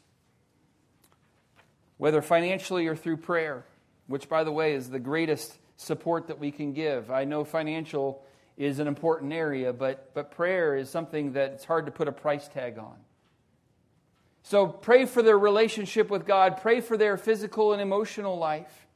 whether 1.96 2.22
financially 2.22 2.86
or 2.86 2.96
through 2.96 3.16
prayer, 3.16 3.64
which, 4.06 4.28
by 4.28 4.44
the 4.44 4.52
way, 4.52 4.74
is 4.74 4.90
the 4.90 4.98
greatest 4.98 5.56
support 5.76 6.26
that 6.28 6.38
we 6.38 6.50
can 6.50 6.72
give. 6.72 7.10
I 7.10 7.24
know 7.24 7.44
financial 7.44 8.24
is 8.56 8.78
an 8.78 8.86
important 8.86 9.32
area, 9.32 9.72
but, 9.72 10.12
but 10.14 10.30
prayer 10.30 10.76
is 10.76 10.88
something 10.88 11.32
that 11.32 11.52
it's 11.52 11.64
hard 11.64 11.86
to 11.86 11.92
put 11.92 12.08
a 12.08 12.12
price 12.12 12.46
tag 12.48 12.78
on. 12.78 12.96
So 14.42 14.66
pray 14.66 15.06
for 15.06 15.22
their 15.22 15.38
relationship 15.38 16.10
with 16.10 16.26
God, 16.26 16.60
pray 16.60 16.80
for 16.80 16.96
their 16.96 17.16
physical 17.16 17.72
and 17.72 17.80
emotional 17.80 18.38
life. 18.38 18.86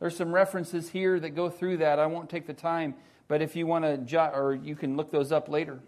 There's 0.00 0.16
some 0.16 0.32
references 0.32 0.90
here 0.90 1.20
that 1.20 1.30
go 1.30 1.48
through 1.50 1.78
that. 1.78 1.98
I 1.98 2.06
won't 2.06 2.28
take 2.28 2.46
the 2.46 2.54
time, 2.54 2.94
but 3.28 3.42
if 3.42 3.56
you 3.56 3.66
want 3.66 3.84
to 3.84 3.98
jot, 3.98 4.34
or 4.34 4.54
you 4.54 4.74
can 4.74 4.96
look 4.96 5.10
those 5.10 5.32
up 5.32 5.48
later. 5.48 5.80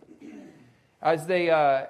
As 1.02 1.26
they, 1.26 1.50
uh, 1.50 1.87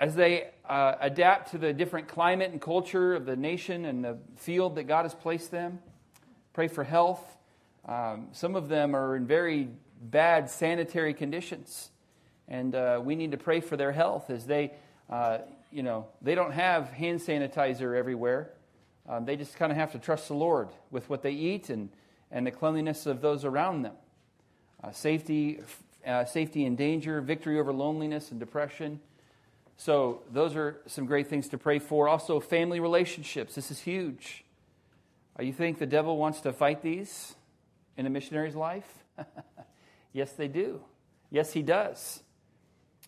as 0.00 0.14
they 0.14 0.50
uh, 0.68 0.94
adapt 1.00 1.50
to 1.50 1.58
the 1.58 1.72
different 1.72 2.08
climate 2.08 2.52
and 2.52 2.60
culture 2.60 3.14
of 3.14 3.26
the 3.26 3.36
nation 3.36 3.84
and 3.84 4.04
the 4.04 4.16
field 4.36 4.76
that 4.76 4.84
God 4.84 5.02
has 5.02 5.14
placed 5.14 5.50
them. 5.50 5.80
Pray 6.52 6.68
for 6.68 6.84
health. 6.84 7.36
Um, 7.86 8.28
some 8.32 8.54
of 8.54 8.68
them 8.68 8.94
are 8.94 9.16
in 9.16 9.26
very 9.26 9.68
bad 10.00 10.50
sanitary 10.50 11.14
conditions, 11.14 11.90
and 12.48 12.74
uh, 12.74 13.00
we 13.02 13.14
need 13.14 13.30
to 13.32 13.36
pray 13.36 13.60
for 13.60 13.76
their 13.76 13.92
health 13.92 14.30
as 14.30 14.46
they, 14.46 14.72
uh, 15.08 15.38
you 15.70 15.82
know, 15.82 16.06
they 16.22 16.34
don't 16.34 16.52
have 16.52 16.88
hand 16.90 17.20
sanitizer 17.20 17.96
everywhere. 17.96 18.50
Um, 19.08 19.24
they 19.24 19.36
just 19.36 19.56
kind 19.56 19.70
of 19.70 19.78
have 19.78 19.92
to 19.92 19.98
trust 19.98 20.28
the 20.28 20.34
Lord 20.34 20.68
with 20.90 21.08
what 21.08 21.22
they 21.22 21.32
eat 21.32 21.68
and, 21.70 21.90
and 22.30 22.46
the 22.46 22.50
cleanliness 22.50 23.06
of 23.06 23.20
those 23.20 23.44
around 23.44 23.82
them. 23.82 23.94
Uh, 24.82 24.90
safety, 24.92 25.60
uh, 26.06 26.24
safety 26.24 26.64
and 26.64 26.76
danger, 26.76 27.20
victory 27.20 27.58
over 27.58 27.72
loneliness 27.72 28.30
and 28.30 28.40
depression 28.40 29.00
so, 29.80 30.20
those 30.30 30.56
are 30.56 30.76
some 30.88 31.06
great 31.06 31.28
things 31.28 31.48
to 31.48 31.56
pray 31.56 31.78
for. 31.78 32.06
Also, 32.06 32.38
family 32.38 32.80
relationships. 32.80 33.54
This 33.54 33.70
is 33.70 33.80
huge. 33.80 34.44
Uh, 35.38 35.42
you 35.42 35.54
think 35.54 35.78
the 35.78 35.86
devil 35.86 36.18
wants 36.18 36.42
to 36.42 36.52
fight 36.52 36.82
these 36.82 37.34
in 37.96 38.04
a 38.04 38.10
missionary's 38.10 38.54
life? 38.54 38.84
yes, 40.12 40.32
they 40.32 40.48
do. 40.48 40.80
Yes, 41.30 41.52
he 41.52 41.62
does. 41.62 42.22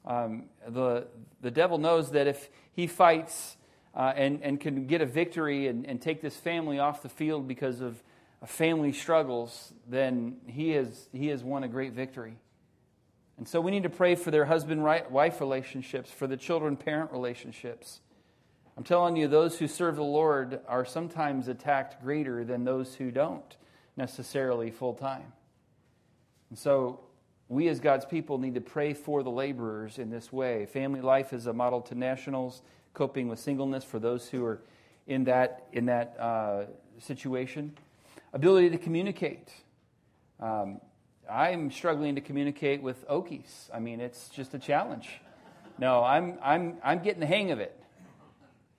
Um, 0.04 0.44
the, 0.68 1.06
the 1.40 1.50
devil 1.50 1.78
knows 1.78 2.10
that 2.12 2.26
if 2.26 2.48
he 2.72 2.86
fights 2.86 3.56
uh, 3.94 4.12
and, 4.16 4.42
and 4.42 4.60
can 4.60 4.86
get 4.86 5.00
a 5.00 5.06
victory 5.06 5.68
and, 5.68 5.86
and 5.86 6.00
take 6.00 6.20
this 6.20 6.36
family 6.36 6.78
off 6.78 7.02
the 7.02 7.08
field 7.08 7.46
because 7.46 7.80
of 7.80 8.02
a 8.40 8.46
family 8.46 8.92
struggles, 8.92 9.72
then 9.88 10.36
he 10.46 10.70
has, 10.70 11.08
he 11.12 11.28
has 11.28 11.44
won 11.44 11.62
a 11.62 11.68
great 11.68 11.92
victory. 11.92 12.36
And 13.38 13.46
so 13.46 13.60
we 13.60 13.70
need 13.70 13.84
to 13.84 13.90
pray 13.90 14.14
for 14.14 14.30
their 14.30 14.44
husband 14.44 14.82
wife 14.82 15.40
relationships, 15.40 16.10
for 16.10 16.26
the 16.26 16.36
children 16.36 16.76
parent 16.76 17.12
relationships. 17.12 18.00
I'm 18.76 18.84
telling 18.84 19.16
you, 19.16 19.28
those 19.28 19.58
who 19.58 19.68
serve 19.68 19.96
the 19.96 20.02
Lord 20.02 20.60
are 20.66 20.84
sometimes 20.84 21.48
attacked 21.48 22.02
greater 22.02 22.44
than 22.44 22.64
those 22.64 22.94
who 22.94 23.10
don't 23.10 23.56
necessarily 23.96 24.70
full 24.70 24.94
time. 24.94 25.32
And 26.52 26.58
so 26.58 27.00
we 27.48 27.66
as 27.68 27.80
God's 27.80 28.04
people 28.04 28.36
need 28.36 28.56
to 28.56 28.60
pray 28.60 28.92
for 28.92 29.22
the 29.22 29.30
laborers 29.30 29.98
in 29.98 30.10
this 30.10 30.30
way. 30.30 30.66
Family 30.66 31.00
life 31.00 31.32
is 31.32 31.46
a 31.46 31.52
model 31.54 31.80
to 31.80 31.94
nationals, 31.94 32.60
coping 32.92 33.28
with 33.28 33.38
singleness 33.38 33.84
for 33.84 33.98
those 33.98 34.28
who 34.28 34.44
are 34.44 34.60
in 35.06 35.24
that, 35.24 35.66
in 35.72 35.86
that 35.86 36.14
uh, 36.20 36.64
situation. 36.98 37.74
Ability 38.34 38.68
to 38.68 38.76
communicate. 38.76 39.50
Um, 40.40 40.82
I'm 41.26 41.70
struggling 41.70 42.16
to 42.16 42.20
communicate 42.20 42.82
with 42.82 43.08
Okies. 43.08 43.70
I 43.72 43.78
mean, 43.78 43.98
it's 43.98 44.28
just 44.28 44.52
a 44.52 44.58
challenge. 44.58 45.08
No, 45.78 46.04
I'm, 46.04 46.38
I'm, 46.42 46.76
I'm 46.84 47.02
getting 47.02 47.20
the 47.20 47.26
hang 47.26 47.50
of 47.50 47.60
it. 47.60 47.82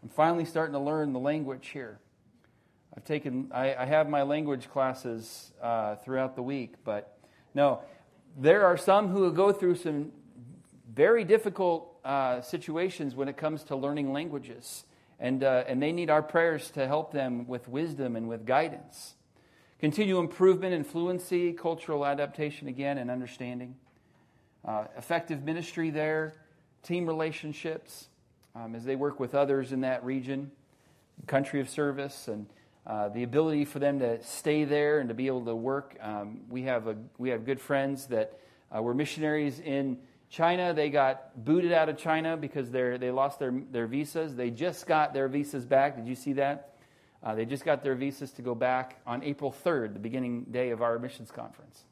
I'm 0.03 0.09
finally 0.09 0.45
starting 0.45 0.73
to 0.73 0.79
learn 0.79 1.11
the 1.11 1.19
language 1.19 1.69
here. 1.69 1.97
I've 2.95 3.03
taken, 3.03 3.49
I, 3.51 3.73
I 3.73 3.85
have 3.85 4.07
my 4.09 4.21
language 4.21 4.69
classes 4.69 5.53
uh, 5.59 5.95
throughout 5.95 6.35
the 6.35 6.43
week, 6.43 6.75
but 6.83 7.12
no, 7.53 7.81
there 8.37 8.65
are 8.65 8.77
some 8.77 9.09
who 9.09 9.31
go 9.31 9.51
through 9.51 9.75
some 9.75 10.11
very 10.93 11.23
difficult 11.23 11.97
uh, 12.03 12.41
situations 12.41 13.15
when 13.15 13.27
it 13.27 13.37
comes 13.37 13.63
to 13.65 13.75
learning 13.75 14.11
languages, 14.11 14.85
and, 15.19 15.43
uh, 15.43 15.63
and 15.67 15.81
they 15.81 15.91
need 15.91 16.09
our 16.09 16.21
prayers 16.21 16.69
to 16.71 16.87
help 16.87 17.11
them 17.11 17.47
with 17.47 17.67
wisdom 17.67 18.15
and 18.15 18.27
with 18.27 18.45
guidance. 18.45 19.15
Continue 19.79 20.19
improvement 20.19 20.73
in 20.73 20.83
fluency, 20.83 21.53
cultural 21.53 22.05
adaptation 22.05 22.67
again, 22.67 22.97
and 22.97 23.11
understanding. 23.11 23.75
Uh, 24.65 24.85
effective 24.97 25.43
ministry 25.43 25.89
there, 25.89 26.33
team 26.83 27.05
relationships 27.05 28.07
um, 28.55 28.75
as 28.75 28.85
they 28.85 28.95
work 28.95 29.19
with 29.19 29.35
others 29.35 29.71
in 29.71 29.81
that 29.81 30.03
region, 30.05 30.51
country 31.27 31.59
of 31.59 31.69
service, 31.69 32.27
and 32.27 32.45
uh, 32.85 33.09
the 33.09 33.23
ability 33.23 33.65
for 33.65 33.79
them 33.79 33.99
to 33.99 34.21
stay 34.23 34.65
there 34.65 34.99
and 34.99 35.09
to 35.09 35.15
be 35.15 35.27
able 35.27 35.45
to 35.45 35.55
work. 35.55 35.95
Um, 36.01 36.41
we, 36.49 36.63
have 36.63 36.87
a, 36.87 36.97
we 37.17 37.29
have 37.29 37.45
good 37.45 37.61
friends 37.61 38.07
that 38.07 38.39
uh, 38.75 38.81
were 38.81 38.93
missionaries 38.93 39.59
in 39.59 39.97
China. 40.29 40.73
They 40.73 40.89
got 40.89 41.45
booted 41.45 41.71
out 41.71 41.87
of 41.87 41.97
China 41.97 42.35
because 42.35 42.71
they 42.71 43.11
lost 43.11 43.39
their, 43.39 43.53
their 43.71 43.87
visas. 43.87 44.35
They 44.35 44.49
just 44.49 44.85
got 44.85 45.13
their 45.13 45.27
visas 45.27 45.65
back. 45.65 45.95
Did 45.95 46.07
you 46.07 46.15
see 46.15 46.33
that? 46.33 46.75
Uh, 47.23 47.35
they 47.35 47.45
just 47.45 47.63
got 47.63 47.83
their 47.83 47.95
visas 47.95 48.31
to 48.31 48.41
go 48.41 48.53
back 48.53 48.99
on 49.07 49.23
April 49.23 49.55
3rd, 49.63 49.93
the 49.93 49.99
beginning 49.99 50.43
day 50.51 50.71
of 50.71 50.81
our 50.81 50.99
missions 50.99 51.31
conference. 51.31 51.83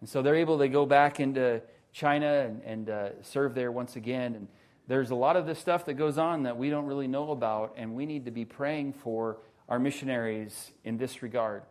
And 0.00 0.08
so 0.08 0.22
they're 0.22 0.36
able 0.36 0.58
to 0.58 0.68
go 0.68 0.86
back 0.86 1.20
into 1.20 1.60
China 1.92 2.26
and, 2.26 2.62
and 2.62 2.90
uh, 2.90 3.08
serve 3.22 3.54
there 3.54 3.70
once 3.70 3.96
again. 3.96 4.34
And 4.34 4.48
there's 4.88 5.10
a 5.10 5.14
lot 5.14 5.36
of 5.36 5.44
this 5.44 5.58
stuff 5.58 5.84
that 5.84 5.94
goes 5.94 6.16
on 6.16 6.44
that 6.44 6.56
we 6.56 6.70
don't 6.70 6.86
really 6.86 7.08
know 7.08 7.30
about, 7.30 7.74
and 7.76 7.94
we 7.94 8.06
need 8.06 8.24
to 8.24 8.30
be 8.30 8.46
praying 8.46 8.94
for 8.94 9.38
our 9.68 9.78
missionaries 9.78 10.72
in 10.84 10.96
this 10.96 11.22
regard. 11.22 11.62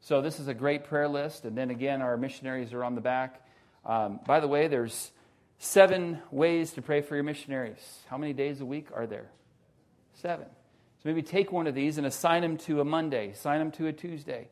So 0.00 0.20
this 0.20 0.40
is 0.40 0.48
a 0.48 0.54
great 0.54 0.84
prayer 0.84 1.08
list. 1.08 1.44
And 1.44 1.56
then 1.56 1.70
again, 1.70 2.02
our 2.02 2.16
missionaries 2.16 2.72
are 2.72 2.84
on 2.84 2.94
the 2.94 3.00
back. 3.00 3.46
Um, 3.84 4.20
by 4.26 4.40
the 4.40 4.48
way, 4.48 4.68
there's 4.68 5.12
seven 5.58 6.18
ways 6.30 6.72
to 6.72 6.82
pray 6.82 7.00
for 7.00 7.14
your 7.14 7.24
missionaries. 7.24 8.00
How 8.08 8.18
many 8.18 8.32
days 8.32 8.60
a 8.60 8.66
week 8.66 8.88
are 8.94 9.06
there? 9.06 9.30
Seven. 10.14 10.46
So 11.02 11.08
maybe 11.08 11.22
take 11.22 11.52
one 11.52 11.66
of 11.66 11.74
these 11.74 11.98
and 11.98 12.06
assign 12.06 12.42
them 12.42 12.56
to 12.58 12.80
a 12.80 12.84
Monday, 12.84 13.30
assign 13.30 13.58
them 13.60 13.70
to 13.72 13.86
a 13.86 13.92
Tuesday. 13.92 14.48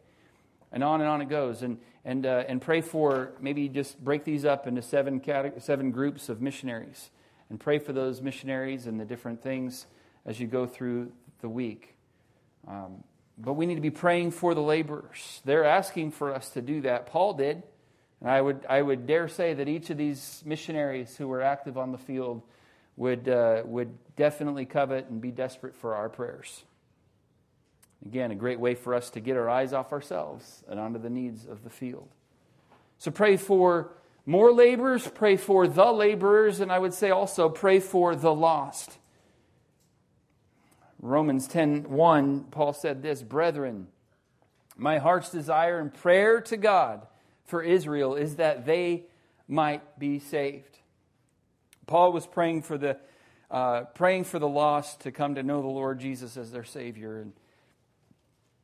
And 0.73 0.85
on 0.85 1.01
and 1.01 1.09
on 1.09 1.21
it 1.21 1.29
goes. 1.29 1.63
And, 1.63 1.79
and, 2.05 2.25
uh, 2.25 2.45
and 2.49 2.63
pray 2.63 2.81
for, 2.81 3.33
maybe 3.41 3.69
just 3.69 4.03
break 4.03 4.25
these 4.25 4.45
up 4.45 4.67
into 4.67 4.83
seven, 4.83 5.21
cate- 5.21 5.61
seven 5.63 5.91
groups 5.91 6.29
of 6.29 6.41
missionaries. 6.41 7.11
And 7.51 7.59
pray 7.59 7.81
for 7.81 7.93
those 7.93 8.23
missionaries 8.23 8.87
and 8.87 9.01
the 9.01 9.05
different 9.05 9.43
things 9.43 9.87
as 10.25 10.39
you 10.39 10.47
go 10.47 10.67
through 10.67 11.11
the 11.41 11.49
week. 11.49 11.97
Um, 12.67 13.05
but 13.39 13.55
we 13.55 13.67
need 13.67 13.77
to 13.77 13.81
be 13.81 13.91
praying 13.91 14.33
for 14.33 14.55
the 14.55 14.61
laborers. 14.61 15.41
They're 15.45 15.65
asking 15.65 16.13
for 16.13 16.35
us 16.35 16.51
to 16.51 16.63
do 16.63 16.83
that. 16.83 17.07
Paul 17.07 17.35
did. 17.35 17.63
And 18.21 18.31
I 18.31 18.41
would, 18.41 18.67
I 18.69 18.83
would 18.83 19.07
dare 19.07 19.29
say 19.29 19.55
that 19.55 19.69
each 19.69 19.89
of 19.91 19.97
these 19.97 20.43
missionaries 20.45 21.17
who 21.17 21.27
were 21.27 21.41
active 21.41 21.79
on 21.79 21.91
the 21.91 21.99
field 21.99 22.43
would, 22.97 23.29
uh, 23.29 23.63
would 23.65 23.97
definitely 24.17 24.67
covet 24.67 25.09
and 25.09 25.21
be 25.21 25.31
desperate 25.31 25.75
for 25.75 25.95
our 25.95 26.11
prayers. 26.11 26.65
Again, 28.05 28.31
a 28.31 28.35
great 28.35 28.61
way 28.61 28.75
for 28.75 28.95
us 28.95 29.11
to 29.11 29.21
get 29.21 29.37
our 29.37 29.49
eyes 29.49 29.73
off 29.73 29.93
ourselves 29.93 30.63
and 30.69 30.79
onto 30.79 30.99
the 30.99 31.11
needs 31.11 31.47
of 31.47 31.65
the 31.65 31.71
field. 31.71 32.09
So 32.99 33.11
pray 33.11 33.39
for 33.39 33.93
more 34.27 34.53
laborers, 34.53 35.09
pray 35.09 35.37
for 35.37 35.67
the 35.67 35.91
laborers, 35.91 36.61
and 36.61 36.71
I 36.71 36.79
would 36.79 36.93
say 36.93 37.11
also 37.11 37.49
pray 37.49 37.81
for 37.81 38.15
the 38.15 38.35
lost. 38.35 38.99
Romans 41.01 41.49
10:1 41.49 42.51
Paul 42.51 42.73
said 42.73 43.03
this, 43.03 43.23
"Brethren, 43.23 43.89
my 44.77 44.99
heart's 44.99 45.31
desire 45.31 45.79
and 45.79 45.93
prayer 45.93 46.41
to 46.43 46.57
God 46.57 47.07
for 47.45 47.63
Israel 47.63 48.15
is 48.15 48.37
that 48.37 48.67
they 48.67 49.07
might 49.49 49.99
be 49.99 50.19
saved." 50.19 50.79
Paul 51.87 52.13
was 52.13 52.27
praying 52.27 52.63
for 52.63 52.77
the 52.77 52.99
uh, 53.51 53.83
praying 53.95 54.23
for 54.25 54.39
the 54.39 54.49
lost 54.49 55.01
to 55.01 55.11
come 55.11 55.35
to 55.35 55.43
know 55.43 55.61
the 55.61 55.67
Lord 55.67 55.99
Jesus 55.99 56.37
as 56.37 56.53
their 56.53 56.63
Savior, 56.63 57.19
and 57.19 57.33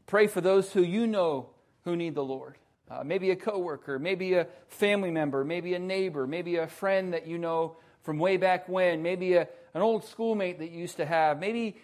pray 0.07 0.28
for 0.28 0.40
those 0.40 0.73
who 0.73 0.83
you 0.83 1.07
know 1.09 1.50
who 1.85 1.97
need 1.97 2.14
the 2.14 2.25
Lord. 2.25 2.57
Uh, 2.88 3.02
maybe 3.02 3.33
a 3.33 3.37
coworker, 3.37 3.99
maybe 3.99 4.35
a 4.35 4.47
family 4.69 5.11
member, 5.11 5.45
maybe 5.45 5.75
a 5.75 5.78
neighbor, 5.78 6.25
maybe 6.25 6.57
a 6.57 6.69
friend 6.69 7.14
that 7.14 7.26
you 7.26 7.37
know 7.37 7.76
from 8.02 8.19
way 8.19 8.37
back 8.37 8.69
when, 8.69 9.02
maybe 9.02 9.35
a, 9.35 9.49
an 9.75 9.83
old 9.83 10.05
schoolmate 10.05 10.61
that 10.61 10.71
you 10.71 10.78
used 10.78 10.99
to 10.99 11.05
have, 11.05 11.40
maybe 11.40 11.76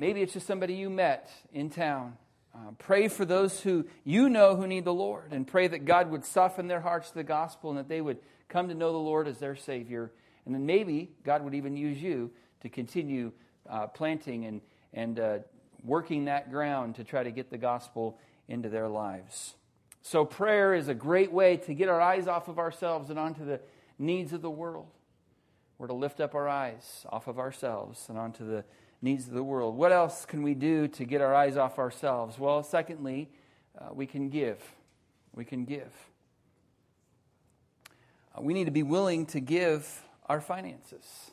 maybe 0.00 0.22
it's 0.22 0.32
just 0.32 0.48
somebody 0.48 0.74
you 0.74 0.90
met 0.90 1.30
in 1.52 1.70
town. 1.70 2.16
Uh, 2.52 2.72
pray 2.78 3.06
for 3.06 3.24
those 3.24 3.60
who 3.60 3.86
you 4.02 4.28
know 4.28 4.56
who 4.56 4.66
need 4.66 4.84
the 4.84 4.92
Lord, 4.92 5.32
and 5.32 5.46
pray 5.46 5.68
that 5.68 5.84
God 5.84 6.10
would 6.10 6.24
soften 6.24 6.66
their 6.66 6.80
hearts 6.80 7.10
to 7.10 7.14
the 7.14 7.22
gospel 7.22 7.70
and 7.70 7.78
that 7.78 7.88
they 7.88 8.00
would 8.00 8.18
come 8.48 8.66
to 8.66 8.74
know 8.74 8.90
the 8.90 8.98
Lord 8.98 9.28
as 9.28 9.38
their 9.38 9.54
Savior 9.54 10.10
and 10.50 10.54
then 10.54 10.66
maybe 10.66 11.10
God 11.24 11.44
would 11.44 11.54
even 11.54 11.76
use 11.76 12.02
you 12.02 12.30
to 12.62 12.68
continue 12.68 13.32
uh, 13.68 13.86
planting 13.86 14.46
and, 14.46 14.60
and 14.92 15.20
uh, 15.20 15.38
working 15.84 16.24
that 16.26 16.50
ground 16.50 16.96
to 16.96 17.04
try 17.04 17.22
to 17.22 17.30
get 17.30 17.50
the 17.50 17.58
gospel 17.58 18.18
into 18.48 18.68
their 18.68 18.88
lives. 18.88 19.54
So, 20.02 20.24
prayer 20.24 20.74
is 20.74 20.88
a 20.88 20.94
great 20.94 21.30
way 21.30 21.58
to 21.58 21.74
get 21.74 21.88
our 21.88 22.00
eyes 22.00 22.26
off 22.26 22.48
of 22.48 22.58
ourselves 22.58 23.10
and 23.10 23.18
onto 23.18 23.44
the 23.44 23.60
needs 23.98 24.32
of 24.32 24.40
the 24.40 24.50
world. 24.50 24.88
We're 25.78 25.88
to 25.88 25.94
lift 25.94 26.20
up 26.20 26.34
our 26.34 26.48
eyes 26.48 27.06
off 27.08 27.26
of 27.26 27.38
ourselves 27.38 28.06
and 28.08 28.18
onto 28.18 28.46
the 28.46 28.64
needs 29.02 29.26
of 29.26 29.34
the 29.34 29.42
world. 29.42 29.76
What 29.76 29.92
else 29.92 30.24
can 30.24 30.42
we 30.42 30.54
do 30.54 30.88
to 30.88 31.04
get 31.04 31.20
our 31.20 31.34
eyes 31.34 31.56
off 31.56 31.78
ourselves? 31.78 32.38
Well, 32.38 32.62
secondly, 32.62 33.28
uh, 33.78 33.88
we 33.92 34.06
can 34.06 34.28
give. 34.28 34.58
We 35.34 35.44
can 35.44 35.64
give. 35.64 35.92
Uh, 38.36 38.42
we 38.42 38.54
need 38.54 38.66
to 38.66 38.70
be 38.70 38.82
willing 38.82 39.26
to 39.26 39.40
give 39.40 40.02
our 40.26 40.40
finances 40.40 41.30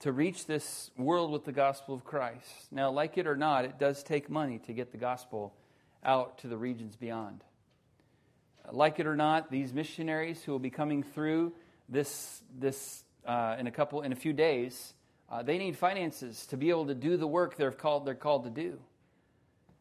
to 0.00 0.12
reach 0.12 0.44
this 0.44 0.90
world 0.98 1.30
with 1.30 1.46
the 1.46 1.52
gospel 1.52 1.94
of 1.94 2.04
Christ. 2.04 2.70
Now, 2.70 2.90
like 2.90 3.16
it 3.16 3.26
or 3.26 3.36
not, 3.36 3.64
it 3.64 3.78
does 3.78 4.02
take 4.02 4.28
money 4.28 4.58
to 4.66 4.74
get 4.74 4.92
the 4.92 4.98
gospel 4.98 5.54
out 6.04 6.36
to 6.38 6.46
the 6.46 6.58
regions 6.58 6.94
beyond. 6.94 7.42
Like 8.70 9.00
it 9.00 9.06
or 9.06 9.16
not, 9.16 9.50
these 9.50 9.72
missionaries 9.72 10.42
who 10.42 10.52
will 10.52 10.58
be 10.58 10.68
coming 10.68 11.02
through 11.02 11.54
this, 11.88 12.42
this 12.58 13.02
uh, 13.24 13.56
in 13.58 13.66
a 13.66 13.70
couple 13.70 14.02
in 14.02 14.12
a 14.12 14.14
few 14.14 14.34
days, 14.34 14.92
uh, 15.34 15.42
they 15.42 15.58
need 15.58 15.76
finances 15.76 16.46
to 16.46 16.56
be 16.56 16.70
able 16.70 16.86
to 16.86 16.94
do 16.94 17.16
the 17.16 17.26
work 17.26 17.56
they're 17.56 17.72
called 17.72 18.06
they're 18.06 18.14
called 18.14 18.44
to 18.44 18.50
do. 18.50 18.78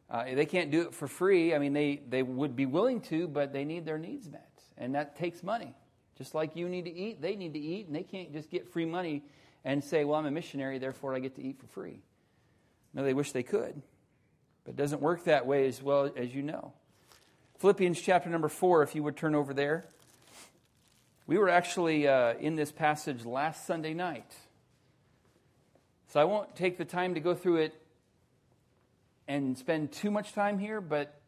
Uh, 0.09 0.23
they 0.33 0.47
can't 0.47 0.71
do 0.71 0.81
it 0.81 0.95
for 0.95 1.07
free. 1.07 1.53
I 1.53 1.59
mean, 1.59 1.73
they, 1.73 2.01
they 2.09 2.23
would 2.23 2.55
be 2.55 2.65
willing 2.65 3.01
to, 3.01 3.27
but 3.27 3.53
they 3.53 3.63
need 3.63 3.85
their 3.85 3.99
needs 3.99 4.27
met, 4.31 4.49
and 4.79 4.95
that 4.95 5.15
takes 5.15 5.43
money. 5.43 5.75
Just 6.17 6.33
like 6.33 6.55
you 6.55 6.67
need 6.67 6.85
to 6.85 6.91
eat, 6.91 7.21
they 7.21 7.35
need 7.35 7.53
to 7.53 7.59
eat, 7.59 7.85
and 7.85 7.95
they 7.95 8.01
can't 8.01 8.33
just 8.33 8.49
get 8.49 8.67
free 8.67 8.85
money 8.85 9.21
and 9.63 9.83
say, 9.83 10.03
Well, 10.05 10.17
I'm 10.19 10.25
a 10.25 10.31
missionary, 10.31 10.79
therefore 10.79 11.13
I 11.13 11.19
get 11.19 11.35
to 11.35 11.43
eat 11.43 11.59
for 11.59 11.67
free. 11.67 11.99
No, 12.95 13.03
they 13.03 13.13
wish 13.13 13.31
they 13.31 13.43
could. 13.43 13.79
But 14.65 14.71
it 14.71 14.77
doesn't 14.77 15.03
work 15.03 15.25
that 15.25 15.45
way 15.45 15.67
as 15.67 15.83
well 15.83 16.11
as 16.15 16.33
you 16.33 16.41
know. 16.41 16.73
Philippians 17.59 18.01
chapter 18.01 18.27
number 18.27 18.49
four, 18.49 18.81
if 18.81 18.95
you 18.95 19.03
would 19.03 19.17
turn 19.17 19.35
over 19.35 19.53
there. 19.53 19.85
We 21.27 21.37
were 21.37 21.49
actually 21.49 22.07
uh, 22.07 22.33
in 22.39 22.55
this 22.55 22.71
passage 22.71 23.23
last 23.23 23.67
Sunday 23.67 23.93
night. 23.93 24.33
So 26.13 26.19
I 26.19 26.25
won't 26.25 26.55
take 26.55 26.77
the 26.77 26.85
time 26.85 27.15
to 27.15 27.19
go 27.19 27.33
through 27.33 27.55
it 27.55 27.73
and 29.27 29.57
spend 29.57 29.91
too 29.91 30.11
much 30.11 30.33
time 30.33 30.59
here, 30.59 30.79
but, 30.79 31.19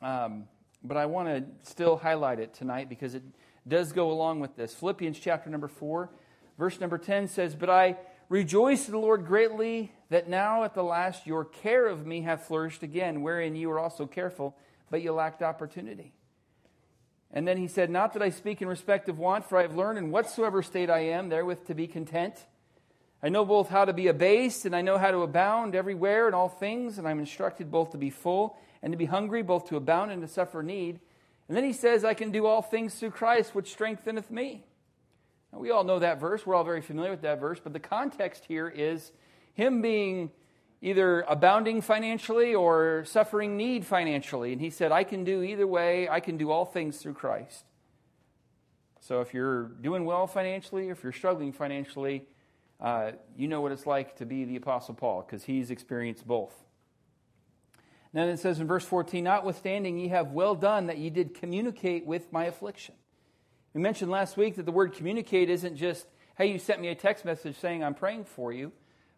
um, 0.00 0.44
but 0.82 0.96
I 0.96 1.04
want 1.04 1.28
to 1.28 1.44
still 1.70 1.98
highlight 1.98 2.40
it 2.40 2.54
tonight 2.54 2.88
because 2.88 3.14
it 3.14 3.22
does 3.68 3.92
go 3.92 4.10
along 4.10 4.40
with 4.40 4.56
this. 4.56 4.72
Philippians 4.72 5.18
chapter 5.18 5.50
number 5.50 5.68
4, 5.68 6.08
verse 6.56 6.80
number 6.80 6.96
10 6.96 7.28
says, 7.28 7.54
But 7.54 7.68
I 7.68 7.98
rejoice 8.30 8.86
in 8.86 8.92
the 8.92 8.98
Lord 8.98 9.26
greatly 9.26 9.92
that 10.08 10.26
now 10.26 10.64
at 10.64 10.72
the 10.72 10.82
last 10.82 11.26
your 11.26 11.44
care 11.44 11.86
of 11.86 12.06
me 12.06 12.22
hath 12.22 12.46
flourished 12.46 12.82
again, 12.82 13.20
wherein 13.20 13.54
you 13.54 13.68
were 13.68 13.78
also 13.78 14.06
careful, 14.06 14.56
but 14.90 15.02
you 15.02 15.12
lacked 15.12 15.42
opportunity. 15.42 16.14
And 17.30 17.46
then 17.46 17.58
he 17.58 17.68
said, 17.68 17.90
Not 17.90 18.14
that 18.14 18.22
I 18.22 18.30
speak 18.30 18.62
in 18.62 18.68
respect 18.68 19.10
of 19.10 19.18
want, 19.18 19.46
for 19.46 19.58
I 19.58 19.62
have 19.62 19.76
learned 19.76 19.98
in 19.98 20.10
whatsoever 20.10 20.62
state 20.62 20.88
I 20.88 21.00
am, 21.00 21.28
therewith 21.28 21.66
to 21.66 21.74
be 21.74 21.86
content. 21.86 22.46
I 23.24 23.30
know 23.30 23.46
both 23.46 23.70
how 23.70 23.86
to 23.86 23.94
be 23.94 24.08
abased, 24.08 24.66
and 24.66 24.76
I 24.76 24.82
know 24.82 24.98
how 24.98 25.10
to 25.10 25.22
abound 25.22 25.74
everywhere 25.74 26.28
in 26.28 26.34
all 26.34 26.50
things, 26.50 26.98
and 26.98 27.08
I'm 27.08 27.18
instructed 27.18 27.70
both 27.70 27.92
to 27.92 27.96
be 27.96 28.10
full 28.10 28.58
and 28.82 28.92
to 28.92 28.98
be 28.98 29.06
hungry, 29.06 29.40
both 29.40 29.66
to 29.70 29.76
abound 29.76 30.10
and 30.10 30.20
to 30.20 30.28
suffer 30.28 30.62
need. 30.62 31.00
And 31.48 31.56
then 31.56 31.64
he 31.64 31.72
says, 31.72 32.04
I 32.04 32.12
can 32.12 32.32
do 32.32 32.44
all 32.44 32.60
things 32.60 32.96
through 32.96 33.12
Christ, 33.12 33.54
which 33.54 33.72
strengtheneth 33.72 34.30
me. 34.30 34.66
Now, 35.50 35.58
we 35.58 35.70
all 35.70 35.84
know 35.84 36.00
that 36.00 36.20
verse. 36.20 36.44
We're 36.44 36.54
all 36.54 36.64
very 36.64 36.82
familiar 36.82 37.12
with 37.12 37.22
that 37.22 37.40
verse. 37.40 37.58
But 37.64 37.72
the 37.72 37.80
context 37.80 38.44
here 38.46 38.68
is 38.68 39.10
him 39.54 39.80
being 39.80 40.30
either 40.82 41.22
abounding 41.22 41.80
financially 41.80 42.54
or 42.54 43.06
suffering 43.06 43.56
need 43.56 43.86
financially. 43.86 44.52
And 44.52 44.60
he 44.60 44.68
said, 44.68 44.92
I 44.92 45.02
can 45.02 45.24
do 45.24 45.42
either 45.42 45.66
way. 45.66 46.10
I 46.10 46.20
can 46.20 46.36
do 46.36 46.50
all 46.50 46.66
things 46.66 46.98
through 46.98 47.14
Christ. 47.14 47.64
So 49.00 49.22
if 49.22 49.32
you're 49.32 49.62
doing 49.80 50.04
well 50.04 50.26
financially, 50.26 50.90
if 50.90 51.02
you're 51.02 51.12
struggling 51.12 51.52
financially, 51.52 52.26
uh, 52.80 53.12
you 53.36 53.48
know 53.48 53.60
what 53.60 53.72
it's 53.72 53.86
like 53.86 54.16
to 54.16 54.26
be 54.26 54.44
the 54.44 54.56
Apostle 54.56 54.94
Paul 54.94 55.24
because 55.26 55.44
he's 55.44 55.70
experienced 55.70 56.26
both. 56.26 56.54
Then 58.14 58.28
it 58.28 58.38
says 58.38 58.60
in 58.60 58.68
verse 58.68 58.84
14, 58.84 59.24
Notwithstanding, 59.24 59.98
ye 59.98 60.08
have 60.08 60.30
well 60.30 60.54
done 60.54 60.86
that 60.86 60.98
ye 60.98 61.10
did 61.10 61.34
communicate 61.34 62.06
with 62.06 62.32
my 62.32 62.44
affliction. 62.44 62.94
We 63.74 63.80
mentioned 63.80 64.08
last 64.08 64.36
week 64.36 64.54
that 64.54 64.66
the 64.66 64.72
word 64.72 64.92
communicate 64.92 65.50
isn't 65.50 65.76
just, 65.76 66.06
hey, 66.38 66.46
you 66.46 66.60
sent 66.60 66.80
me 66.80 66.88
a 66.88 66.94
text 66.94 67.24
message 67.24 67.56
saying 67.56 67.82
I'm 67.82 67.94
praying 67.94 68.26
for 68.26 68.52
you, 68.52 68.70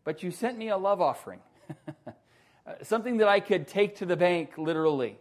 but 0.02 0.22
you 0.22 0.30
sent 0.30 0.56
me 0.56 0.70
a 0.70 0.78
love 0.78 1.02
offering. 1.02 1.40
Something 2.82 3.18
that 3.18 3.28
I 3.28 3.40
could 3.40 3.68
take 3.68 3.96
to 3.96 4.06
the 4.06 4.16
bank, 4.16 4.56
literally. 4.56 5.18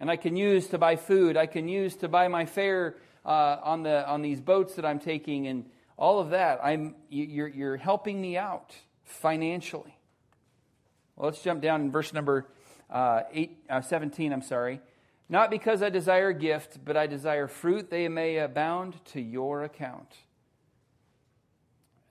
And 0.00 0.10
I 0.10 0.16
can 0.16 0.34
use 0.34 0.66
to 0.68 0.78
buy 0.78 0.96
food. 0.96 1.36
I 1.36 1.46
can 1.46 1.68
use 1.68 1.94
to 1.98 2.08
buy 2.08 2.26
my 2.26 2.44
fare 2.44 2.96
uh, 3.24 3.58
on, 3.62 3.84
the, 3.84 4.04
on 4.08 4.20
these 4.20 4.40
boats 4.40 4.74
that 4.74 4.84
I'm 4.84 4.98
taking 4.98 5.46
and 5.46 5.66
all 5.96 6.20
of 6.20 6.30
that. 6.30 6.60
I'm, 6.62 6.94
you're, 7.08 7.48
you're 7.48 7.76
helping 7.76 8.20
me 8.20 8.36
out 8.36 8.74
financially. 9.04 9.96
Well, 11.16 11.26
let's 11.26 11.42
jump 11.42 11.62
down 11.62 11.82
in 11.82 11.90
verse 11.90 12.12
number 12.12 12.46
uh, 12.90 13.22
eight, 13.32 13.58
uh, 13.70 13.80
17, 13.80 14.32
I'm 14.32 14.42
sorry. 14.42 14.80
Not 15.28 15.50
because 15.50 15.82
I 15.82 15.88
desire 15.88 16.32
gift, 16.32 16.84
but 16.84 16.96
I 16.96 17.06
desire 17.06 17.48
fruit, 17.48 17.90
they 17.90 18.08
may 18.08 18.38
abound 18.38 19.04
to 19.06 19.20
your 19.20 19.64
account. 19.64 20.14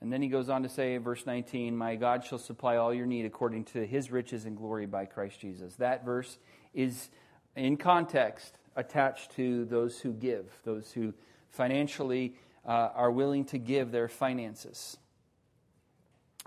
And 0.00 0.12
then 0.12 0.20
he 0.20 0.28
goes 0.28 0.50
on 0.50 0.62
to 0.64 0.68
say 0.68 0.98
verse 0.98 1.24
19, 1.24 1.76
My 1.76 1.96
God 1.96 2.24
shall 2.24 2.38
supply 2.38 2.76
all 2.76 2.92
your 2.92 3.06
need 3.06 3.24
according 3.24 3.64
to 3.66 3.86
his 3.86 4.10
riches 4.10 4.44
and 4.44 4.56
glory 4.56 4.84
by 4.84 5.06
Christ 5.06 5.40
Jesus. 5.40 5.76
That 5.76 6.04
verse 6.04 6.38
is 6.74 7.08
in 7.56 7.76
context 7.76 8.58
attached 8.76 9.30
to 9.36 9.64
those 9.64 10.00
who 10.00 10.12
give, 10.12 10.50
those 10.64 10.92
who 10.92 11.14
financially 11.48 12.34
uh, 12.66 12.90
are 12.94 13.10
willing 13.10 13.44
to 13.46 13.58
give 13.58 13.92
their 13.92 14.08
finances. 14.08 14.96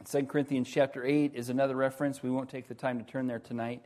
2 0.09 0.23
Corinthians 0.23 0.69
chapter 0.69 1.03
8 1.03 1.33
is 1.33 1.49
another 1.49 1.75
reference. 1.75 2.21
We 2.21 2.29
won't 2.29 2.49
take 2.49 2.67
the 2.67 2.75
time 2.75 2.99
to 2.99 3.05
turn 3.05 3.27
there 3.27 3.39
tonight. 3.39 3.83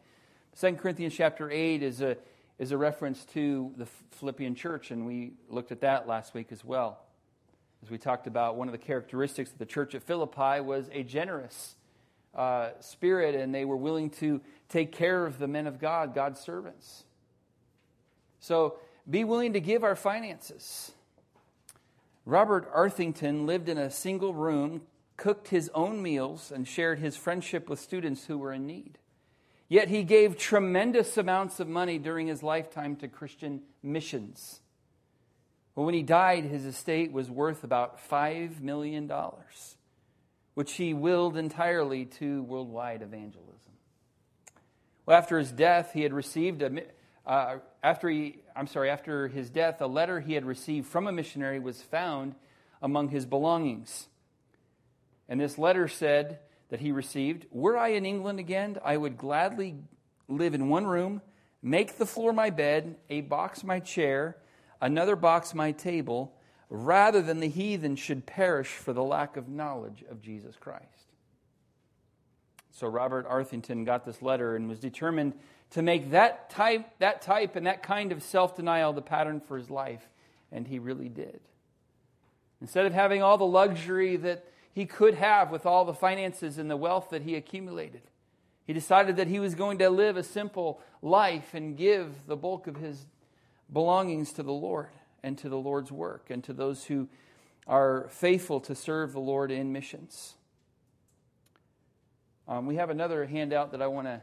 2 0.59 0.73
Corinthians 0.73 1.13
chapter 1.13 1.49
8 1.49 1.81
is 1.81 2.01
a, 2.01 2.17
is 2.59 2.71
a 2.71 2.77
reference 2.77 3.25
to 3.25 3.71
the 3.77 3.85
Philippian 4.11 4.55
church, 4.55 4.91
and 4.91 5.05
we 5.05 5.33
looked 5.49 5.71
at 5.71 5.81
that 5.81 6.07
last 6.07 6.33
week 6.33 6.51
as 6.51 6.65
well. 6.65 6.99
As 7.83 7.89
we 7.89 7.97
talked 7.97 8.27
about, 8.27 8.55
one 8.55 8.67
of 8.67 8.73
the 8.73 8.77
characteristics 8.77 9.51
of 9.51 9.57
the 9.57 9.65
church 9.65 9.95
at 9.95 10.03
Philippi 10.03 10.61
was 10.61 10.89
a 10.91 11.03
generous 11.03 11.75
uh, 12.35 12.69
spirit 12.79 13.35
and 13.35 13.53
they 13.53 13.65
were 13.65 13.77
willing 13.77 14.09
to 14.09 14.39
take 14.69 14.91
care 14.91 15.25
of 15.25 15.37
the 15.39 15.47
men 15.47 15.67
of 15.67 15.79
God, 15.79 16.13
God's 16.13 16.39
servants. 16.39 17.03
So 18.39 18.77
be 19.09 19.23
willing 19.23 19.53
to 19.53 19.59
give 19.59 19.83
our 19.83 19.95
finances. 19.95 20.91
Robert 22.25 22.69
Arthington 22.73 23.45
lived 23.45 23.67
in 23.67 23.77
a 23.77 23.91
single 23.91 24.33
room, 24.33 24.81
cooked 25.17 25.47
his 25.49 25.69
own 25.73 26.01
meals, 26.01 26.51
and 26.51 26.67
shared 26.67 26.99
his 26.99 27.15
friendship 27.17 27.69
with 27.69 27.79
students 27.79 28.25
who 28.25 28.37
were 28.37 28.53
in 28.53 28.67
need. 28.67 28.97
Yet 29.67 29.87
he 29.87 30.03
gave 30.03 30.37
tremendous 30.37 31.17
amounts 31.17 31.59
of 31.59 31.67
money 31.67 31.97
during 31.97 32.27
his 32.27 32.43
lifetime 32.43 32.95
to 32.97 33.07
Christian 33.07 33.61
missions. 33.81 34.59
But 35.75 35.83
when 35.83 35.93
he 35.93 36.03
died, 36.03 36.43
his 36.43 36.65
estate 36.65 37.11
was 37.11 37.29
worth 37.29 37.63
about 37.63 37.97
$5 38.09 38.59
million, 38.59 39.09
which 40.53 40.73
he 40.73 40.93
willed 40.93 41.37
entirely 41.37 42.05
to 42.05 42.43
worldwide 42.43 43.01
evangelism. 43.01 43.71
Well, 45.05 45.17
after 45.17 45.39
his 45.39 45.51
death, 45.51 45.93
he 45.93 46.01
had 46.01 46.13
received 46.13 46.61
a, 46.61 46.83
uh, 47.31 47.59
after 47.81 48.09
he, 48.09 48.39
I'm 48.57 48.67
sorry, 48.67 48.89
after 48.89 49.29
his 49.29 49.49
death, 49.49 49.79
a 49.79 49.87
letter 49.87 50.19
he 50.19 50.33
had 50.33 50.43
received 50.43 50.85
from 50.85 51.07
a 51.07 51.13
missionary 51.13 51.59
was 51.59 51.81
found 51.81 52.35
among 52.81 53.07
his 53.07 53.25
belongings. 53.25 54.09
And 55.29 55.39
this 55.39 55.57
letter 55.57 55.87
said 55.87 56.39
that 56.67 56.81
he 56.81 56.91
received 56.91 57.45
Were 57.49 57.77
I 57.77 57.89
in 57.89 58.05
England 58.05 58.39
again, 58.39 58.77
I 58.83 58.97
would 58.97 59.17
gladly 59.17 59.77
live 60.27 60.53
in 60.53 60.67
one 60.67 60.85
room, 60.85 61.21
make 61.61 61.97
the 61.97 62.05
floor 62.05 62.33
my 62.33 62.49
bed, 62.49 62.97
a 63.09 63.21
box 63.21 63.63
my 63.63 63.79
chair, 63.79 64.35
another 64.81 65.15
box 65.15 65.53
my 65.53 65.71
table, 65.71 66.35
rather 66.69 67.21
than 67.21 67.39
the 67.39 67.47
heathen 67.47 67.95
should 67.95 68.25
perish 68.25 68.71
for 68.71 68.91
the 68.91 69.03
lack 69.03 69.37
of 69.37 69.47
knowledge 69.47 70.03
of 70.11 70.21
Jesus 70.21 70.57
Christ. 70.59 70.85
So 72.71 72.87
Robert 72.87 73.25
Arthington 73.25 73.85
got 73.85 74.05
this 74.05 74.21
letter 74.21 74.57
and 74.57 74.67
was 74.67 74.79
determined 74.79 75.33
to 75.71 75.81
make 75.81 76.11
that 76.11 76.49
type, 76.49 76.85
that 76.99 77.21
type 77.21 77.55
and 77.55 77.65
that 77.65 77.81
kind 77.81 78.11
of 78.11 78.21
self 78.21 78.55
denial 78.55 78.93
the 78.93 79.01
pattern 79.01 79.39
for 79.39 79.57
his 79.57 79.69
life, 79.69 80.07
and 80.51 80.67
he 80.67 80.79
really 80.79 81.09
did. 81.09 81.39
Instead 82.61 82.85
of 82.85 82.93
having 82.93 83.23
all 83.23 83.37
the 83.37 83.45
luxury 83.45 84.17
that 84.17 84.45
he 84.73 84.85
could 84.85 85.15
have 85.15 85.49
with 85.49 85.65
all 85.65 85.85
the 85.85 85.93
finances 85.93 86.57
and 86.57 86.69
the 86.69 86.77
wealth 86.77 87.09
that 87.09 87.23
he 87.23 87.35
accumulated, 87.35 88.01
he 88.65 88.73
decided 88.73 89.15
that 89.17 89.27
he 89.27 89.39
was 89.39 89.55
going 89.55 89.79
to 89.79 89.89
live 89.89 90.17
a 90.17 90.23
simple 90.23 90.79
life 91.01 91.53
and 91.53 91.75
give 91.75 92.27
the 92.27 92.35
bulk 92.35 92.67
of 92.67 92.75
his 92.75 93.05
belongings 93.71 94.31
to 94.33 94.43
the 94.43 94.51
Lord 94.51 94.89
and 95.23 95.37
to 95.39 95.49
the 95.49 95.57
Lord's 95.57 95.91
work 95.91 96.29
and 96.29 96.43
to 96.43 96.53
those 96.53 96.85
who 96.85 97.07
are 97.65 98.07
faithful 98.09 98.59
to 98.61 98.75
serve 98.75 99.13
the 99.13 99.19
Lord 99.19 99.51
in 99.51 99.71
missions. 99.71 100.35
Um, 102.47 102.65
we 102.65 102.75
have 102.75 102.89
another 102.89 103.25
handout 103.25 103.71
that 103.71 103.81
I 103.81 103.87
want 103.87 104.07
to 104.07 104.21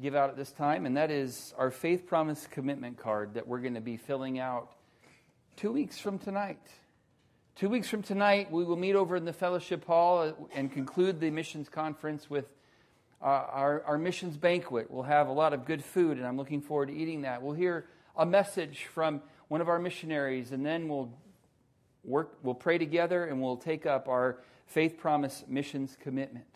give 0.00 0.14
out 0.14 0.30
at 0.30 0.36
this 0.36 0.50
time, 0.50 0.86
and 0.86 0.96
that 0.96 1.10
is 1.10 1.52
our 1.58 1.70
faith 1.70 2.06
promise 2.06 2.46
commitment 2.50 2.96
card 2.96 3.34
that 3.34 3.46
we're 3.46 3.60
going 3.60 3.74
to 3.74 3.80
be 3.80 3.96
filling 3.96 4.38
out 4.38 4.72
two 5.56 5.70
weeks 5.70 5.98
from 5.98 6.18
tonight. 6.18 6.60
Two 7.54 7.68
weeks 7.68 7.88
from 7.88 8.02
tonight, 8.02 8.50
we 8.50 8.64
will 8.64 8.76
meet 8.76 8.94
over 8.94 9.16
in 9.16 9.26
the 9.26 9.32
fellowship 9.32 9.84
hall 9.84 10.48
and 10.54 10.72
conclude 10.72 11.20
the 11.20 11.30
missions 11.30 11.68
conference 11.68 12.30
with 12.30 12.46
uh, 13.20 13.26
our, 13.26 13.82
our 13.82 13.98
missions 13.98 14.38
banquet. 14.38 14.90
We'll 14.90 15.02
have 15.02 15.28
a 15.28 15.32
lot 15.32 15.52
of 15.52 15.66
good 15.66 15.84
food, 15.84 16.16
and 16.16 16.26
I'm 16.26 16.38
looking 16.38 16.62
forward 16.62 16.86
to 16.86 16.94
eating 16.94 17.22
that. 17.22 17.42
We'll 17.42 17.54
hear 17.54 17.84
a 18.16 18.24
message 18.24 18.86
from 18.86 19.20
one 19.48 19.60
of 19.60 19.68
our 19.68 19.78
missionaries, 19.78 20.52
and 20.52 20.64
then 20.64 20.88
we'll 20.88 21.12
work, 22.04 22.38
we'll 22.42 22.54
pray 22.54 22.78
together, 22.78 23.26
and 23.26 23.42
we'll 23.42 23.58
take 23.58 23.84
up 23.84 24.08
our 24.08 24.38
faith 24.66 24.96
promise 24.96 25.44
missions 25.46 25.98
commitment. 26.00 26.46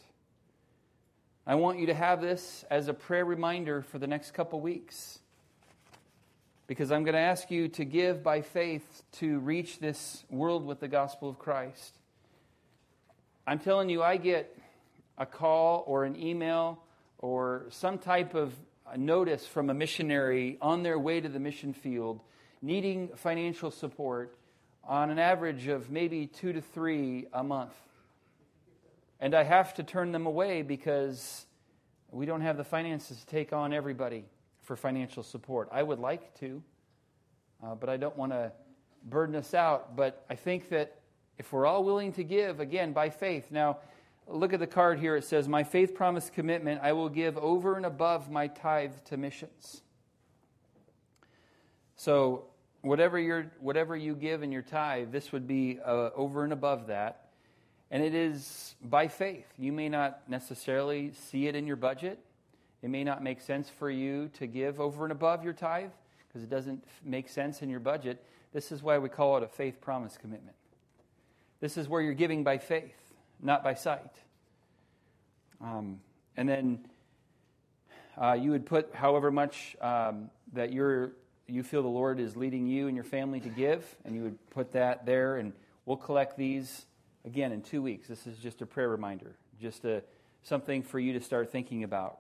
I 1.47 1.57
want 1.57 1.79
you 1.79 1.87
to 1.87 1.95
have 1.95 2.23
this 2.23 2.65
as 2.71 2.89
a 2.89 2.95
prayer 2.95 3.25
reminder 3.25 3.83
for 3.83 3.99
the 3.99 4.07
next 4.07 4.31
couple 4.31 4.61
weeks. 4.61 5.19
Because 6.67 6.91
I'm 6.91 7.05
going 7.05 7.15
to 7.15 7.21
ask 7.21 7.51
you 7.51 7.69
to 7.69 7.85
give 7.85 8.23
by 8.23 8.41
faith 8.41 9.03
to 9.19 9.39
reach 9.41 9.79
this 9.79 10.25
world 10.31 10.65
with 10.65 10.81
the 10.81 10.89
gospel 10.89 11.29
of 11.29 11.39
Christ. 11.39 11.99
I'm 13.47 13.59
telling 13.59 13.91
you, 13.91 14.03
I 14.03 14.17
get 14.17 14.57
a 15.19 15.27
call 15.27 15.85
or 15.87 16.05
an 16.05 16.17
email 16.17 16.83
or 17.19 17.67
some 17.69 17.99
type 17.99 18.35
of 18.35 18.55
notice 18.97 19.47
from 19.47 19.69
a 19.69 19.75
missionary 19.75 20.57
on 20.63 20.83
their 20.83 20.99
way 20.99 21.21
to 21.21 21.29
the 21.29 21.41
mission 21.41 21.75
field 21.75 22.23
needing 22.63 23.09
financial 23.17 23.71
support 23.71 24.39
on 24.83 25.11
an 25.11 25.19
average 25.19 25.67
of 25.67 25.91
maybe 25.91 26.27
two 26.27 26.55
to 26.55 26.63
three 26.63 27.27
a 27.35 27.45
month. 27.45 27.75
And 29.21 29.35
I 29.35 29.43
have 29.43 29.75
to 29.75 29.83
turn 29.83 30.13
them 30.13 30.27
away 30.27 30.63
because 30.63 31.47
we 32.11 32.27
don't 32.27 32.41
have 32.41 32.57
the 32.57 32.65
finances 32.65 33.21
to 33.21 33.27
take 33.27 33.53
on 33.53 33.73
everybody 33.73 34.25
for 34.63 34.77
financial 34.77 35.23
support. 35.23 35.69
I 35.73 35.83
would 35.83 35.99
like 35.99 36.35
to, 36.41 36.63
uh, 37.63 37.75
but 37.75 37.89
I 37.89 37.97
don't 37.97 38.17
want 38.17 38.33
to 38.33 38.53
burden 39.05 39.37
us 39.37 39.55
out. 39.55 39.97
But 39.97 40.25
I 40.29 40.35
think 40.35 40.69
that 40.71 41.01
if 41.39 41.53
we're 41.53 41.67
all 41.67 41.85
willing 41.85 42.13
to 42.13 42.25
give, 42.25 42.61
again, 42.61 42.93
by 42.93 43.11
faith. 43.11 43.51
Now, 43.51 43.79
look 44.27 44.53
at 44.53 44.61
the 44.61 44.67
card 44.67 44.99
here. 44.99 45.17
It 45.17 45.25
says, 45.25 45.49
My 45.49 45.65
faith 45.65 45.95
promise 45.95 46.31
commitment, 46.31 46.81
I 46.83 46.93
will 46.93 47.09
give 47.09 47.37
over 47.39 47.77
and 47.77 47.87
above 47.87 48.31
my 48.31 48.47
tithe 48.47 48.93
to 49.07 49.17
missions. 49.17 49.83
So, 51.97 52.47
whatever, 52.83 53.19
you 53.19 53.51
whatever 53.61 53.97
you 53.97 54.15
give 54.15 54.43
in 54.43 54.53
your 54.53 54.63
tithe, 54.63 55.11
this 55.13 55.33
would 55.33 55.47
be 55.47 55.79
uh, 55.85 56.11
over 56.15 56.45
and 56.45 56.53
above 56.53 56.89
that. 56.89 57.24
And 57.91 58.03
it 58.03 58.15
is 58.15 58.75
by 58.83 59.09
faith. 59.09 59.47
You 59.59 59.73
may 59.73 59.89
not 59.89 60.29
necessarily 60.29 61.13
see 61.13 61.47
it 61.47 61.55
in 61.55 61.67
your 61.67 61.77
budget. 61.77 62.19
It 62.83 62.91
may 62.91 63.05
not 63.05 63.23
make 63.23 63.41
sense 63.41 63.69
for 63.69 63.91
you 63.91 64.31
to 64.39 64.47
give 64.47 64.81
over 64.81 65.05
and 65.05 65.13
above 65.13 65.45
your 65.45 65.53
tithe 65.53 65.91
because 66.29 66.43
it 66.43 66.51
doesn't 66.51 66.85
make 67.05 67.29
sense 67.29 67.63
in 67.63 67.71
your 67.71 67.81
budget. 67.81 68.23
This 68.53 68.73
is 68.73 68.83
why 68.83 68.99
we 68.99 69.09
call 69.09 69.37
it 69.37 69.43
a 69.43 69.49
faith 69.49 69.81
promise 69.81 70.17
commitment. 70.21 70.57
This 71.61 71.77
is 71.77 71.89
where 71.89 72.03
you're 72.03 72.15
giving 72.15 72.45
by 72.45 72.59
faith, 72.59 72.97
not 73.41 73.65
by 73.65 73.75
sight. 73.75 74.13
Um, 75.61 76.01
and 76.37 76.49
then 76.49 76.85
uh, 78.21 78.33
you 78.33 78.51
would 78.51 78.67
put 78.67 78.95
however 78.95 79.31
much 79.31 79.77
um, 79.81 80.31
that 80.53 80.73
you're, 80.73 81.13
you 81.47 81.63
feel 81.63 81.83
the 81.83 81.89
Lord 81.89 82.21
is 82.21 82.37
leading 82.37 82.67
you 82.67 82.87
and 82.87 82.95
your 82.95 83.05
family 83.05 83.41
to 83.41 83.49
give, 83.49 83.97
and 84.05 84.15
you 84.15 84.23
would 84.23 84.51
put 84.51 84.73
that 84.73 85.07
there, 85.07 85.37
and 85.37 85.53
we'll 85.87 85.97
collect 85.97 86.37
these 86.37 86.87
again 87.25 87.53
in 87.53 87.63
two 87.63 87.83
weeks. 87.83 88.09
This 88.09 88.27
is 88.27 88.39
just 88.39 88.63
a 88.63 88.67
prayer 88.67 88.89
reminder, 88.89 89.35
just 89.61 89.85
a, 89.85 90.03
something 90.43 90.83
for 90.83 90.99
you 90.99 91.13
to 91.15 91.21
start 91.21 91.51
thinking 91.51 91.85
about. 91.85 92.19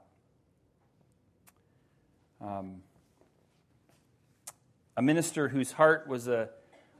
Um, 2.40 2.82
a 4.96 5.02
minister 5.02 5.48
whose 5.48 5.72
heart 5.72 6.06
was 6.08 6.28
a 6.28 6.48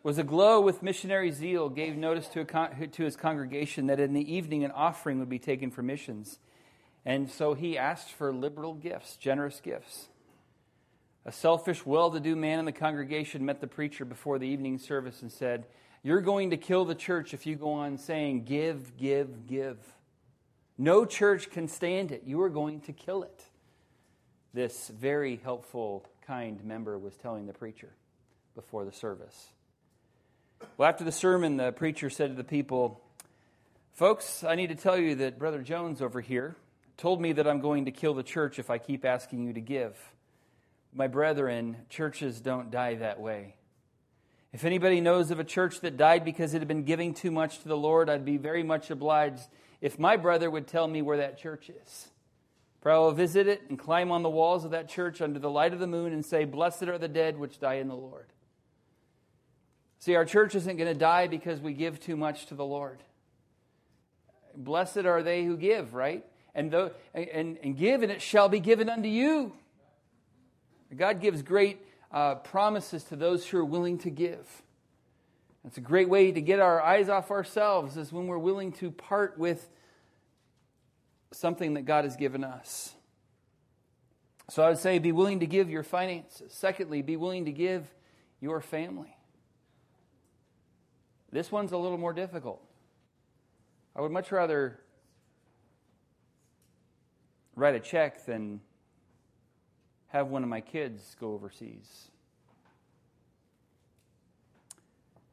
was 0.05 0.19
aglow 0.19 0.61
with 0.61 0.83
missionary 0.83 1.31
zeal 1.31 1.71
gave 1.71 1.97
notice 1.97 2.29
to, 2.29 2.40
a, 2.40 2.87
to 2.88 3.05
his 3.05 3.17
congregation 3.17 3.87
that 3.87 3.99
in 3.99 4.12
the 4.12 4.35
evening 4.35 4.62
an 4.62 4.71
offering 4.71 5.19
would 5.19 5.31
be 5.31 5.38
taken 5.38 5.71
for 5.71 5.83
missions. 5.83 6.38
And 7.07 7.31
so 7.31 7.55
he 7.55 7.79
asked 7.79 8.11
for 8.11 8.31
liberal 8.31 8.75
gifts, 8.75 9.17
generous 9.17 9.62
gifts. 9.62 10.09
A 11.25 11.33
selfish, 11.33 11.87
well 11.87 12.11
to 12.11 12.21
do 12.21 12.37
man 12.37 12.59
in 12.59 12.67
the 12.67 12.73
congregation 12.73 13.47
met 13.47 13.62
the 13.62 13.67
preacher 13.67 14.05
before 14.05 14.38
the 14.38 14.47
evening 14.47 14.79
service 14.79 15.23
and 15.23 15.33
said, 15.33 15.64
you're 16.05 16.21
going 16.21 16.51
to 16.51 16.59
kill 16.59 16.85
the 16.85 16.95
church 16.95 17.33
if 17.33 17.47
you 17.47 17.57
go 17.57 17.73
on 17.73 17.97
saying, 17.97 18.45
give, 18.45 18.97
give, 18.99 19.47
give. 19.49 19.79
No 20.77 21.07
church 21.07 21.51
can 21.51 21.67
stand 21.67 22.12
it. 22.12 22.25
You 22.27 22.43
are 22.43 22.51
going 22.51 22.83
to 22.83 22.93
kill 22.93 23.23
it. 23.23 23.43
This 24.53 24.88
very 24.88 25.40
helpful, 25.43 26.05
kind 26.27 26.62
member 26.62 26.99
was 26.99 27.17
telling 27.17 27.47
the 27.47 27.55
preacher 27.55 27.88
before 28.55 28.85
the 28.85 28.93
service. 28.93 29.49
Well, 30.77 30.88
after 30.88 31.05
the 31.05 31.12
sermon, 31.12 31.57
the 31.57 31.73
preacher 31.73 32.11
said 32.11 32.29
to 32.29 32.35
the 32.35 32.45
people, 32.45 33.01
Folks, 33.95 34.45
I 34.45 34.57
need 34.57 34.69
to 34.69 34.75
tell 34.75 34.99
you 34.99 35.14
that 35.17 35.38
Brother 35.38 35.62
Jones 35.62 36.03
over 36.03 36.21
here 36.21 36.55
told 36.99 37.21
me 37.21 37.33
that 37.33 37.49
I'm 37.49 37.61
going 37.61 37.87
to 37.87 37.90
kill 37.90 38.12
the 38.12 38.23
church 38.23 38.59
if 38.59 38.69
I 38.69 38.77
keep 38.77 39.07
asking 39.07 39.45
you 39.45 39.55
to 39.55 39.61
give. 39.61 39.97
My 40.93 41.07
brethren, 41.07 41.79
churches 41.88 42.40
don't 42.40 42.71
die 42.71 42.97
that 42.97 43.21
way. 43.21 43.55
If 44.55 44.64
anybody 44.64 45.01
knows 45.01 45.33
of 45.33 45.40
a 45.40 45.45
church 45.45 45.81
that 45.81 45.97
died 45.97 46.25
because 46.25 46.55
it 46.55 46.61
had 46.61 46.69
been 46.69 46.85
giving 46.85 47.12
too 47.12 47.33
much 47.33 47.59
to 47.62 47.69
the 47.69 47.77
Lord, 47.77 48.09
I'd 48.09 48.25
be 48.25 48.37
very 48.37 48.62
much 48.62 48.88
obliged 48.88 49.49
if 49.81 49.99
my 49.99 50.17
brother 50.17 50.49
would 50.49 50.69
tell 50.69 50.87
me 50.87 51.03
where 51.03 51.17
that 51.17 51.38
church 51.38 51.69
is. 51.69 52.09
For 52.81 52.93
I 52.93 52.99
will 52.99 53.11
visit 53.11 53.49
it 53.49 53.62
and 53.69 53.77
climb 53.77 54.12
on 54.12 54.23
the 54.23 54.31
walls 54.31 54.64
of 54.64 54.71
that 54.71 54.88
church 54.88 55.21
under 55.21 55.40
the 55.40 55.51
light 55.51 55.73
of 55.73 55.81
the 55.81 55.88
moon 55.88 56.12
and 56.12 56.25
say, 56.25 56.45
Blessed 56.45 56.85
are 56.85 56.99
the 56.99 57.09
dead 57.09 57.37
which 57.37 57.59
die 57.59 57.75
in 57.75 57.88
the 57.88 57.97
Lord. 57.97 58.27
See, 59.99 60.14
our 60.14 60.25
church 60.25 60.55
isn't 60.55 60.77
going 60.77 60.93
to 60.93 60.97
die 60.97 61.27
because 61.27 61.61
we 61.61 61.73
give 61.73 61.99
too 61.99 62.17
much 62.17 62.47
to 62.47 62.55
the 62.55 62.64
Lord. 62.64 63.03
Blessed 64.57 64.99
are 64.99 65.25
they 65.25 65.45
who 65.45 65.57
give, 65.57 65.95
right? 65.95 66.25
And, 66.55 66.73
and, 67.12 67.59
and 67.61 67.77
give, 67.77 68.05
and 68.05 68.12
it 68.12 68.23
shall 68.23 68.49
be 68.49 68.61
given 68.61 68.88
unto 68.88 69.09
you. 69.09 69.53
God 70.97 71.21
gives 71.21 71.43
great 71.43 71.81
uh, 72.14 72.37
promises 72.37 73.03
to 73.05 73.16
those 73.16 73.44
who 73.44 73.59
are 73.59 73.64
willing 73.64 73.98
to 73.98 74.09
give. 74.09 74.62
It's 75.66 75.79
a 75.79 75.83
great 75.83 76.09
way 76.09 76.31
to 76.31 76.40
get 76.40 76.61
our 76.61 76.81
eyes 76.81 77.09
off 77.09 77.33
ourselves 77.33 77.96
is 77.96 78.12
when 78.12 78.29
we're 78.29 78.38
willing 78.38 78.70
to 78.74 78.92
part 78.92 79.37
with 79.37 79.68
something 81.33 81.74
that 81.74 81.83
God 81.83 82.05
has 82.05 82.14
given 82.14 82.44
us. 82.44 82.94
So 84.48 84.62
I 84.62 84.68
would 84.68 84.79
say 84.79 85.00
be 85.00 85.11
willing 85.11 85.40
to 85.40 85.46
give 85.46 85.68
your 85.68 85.83
finances. 85.83 86.53
Secondly, 86.53 87.03
be 87.03 87.16
willing 87.16 87.46
to 87.46 87.53
give 87.53 87.92
your 88.40 88.61
family. 88.61 89.16
This 91.33 91.50
one's 91.50 91.72
a 91.72 91.79
little 91.79 91.98
more 91.98 92.12
difficult. 92.12 92.62
I 93.96 94.03
would 94.03 94.12
much 94.12 94.31
rather 94.31 94.79
write 97.57 97.74
a 97.74 97.81
check 97.81 98.24
than 98.24 98.61
have 100.14 100.29
one 100.29 100.44
of 100.44 100.48
my 100.48 100.61
kids 100.61 101.16
go 101.18 101.33
overseas. 101.33 102.09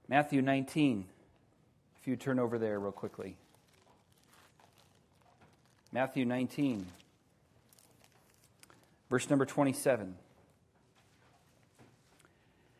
Matthew 0.08 0.41
19, 0.41 1.06
if 2.00 2.08
you 2.08 2.15
turn 2.15 2.39
over 2.39 2.58
there 2.58 2.80
real 2.80 2.91
quickly. 2.91 3.38
Matthew 5.91 6.26
19, 6.26 6.88
verse 9.08 9.30
number 9.30 9.46
27. 9.46 10.15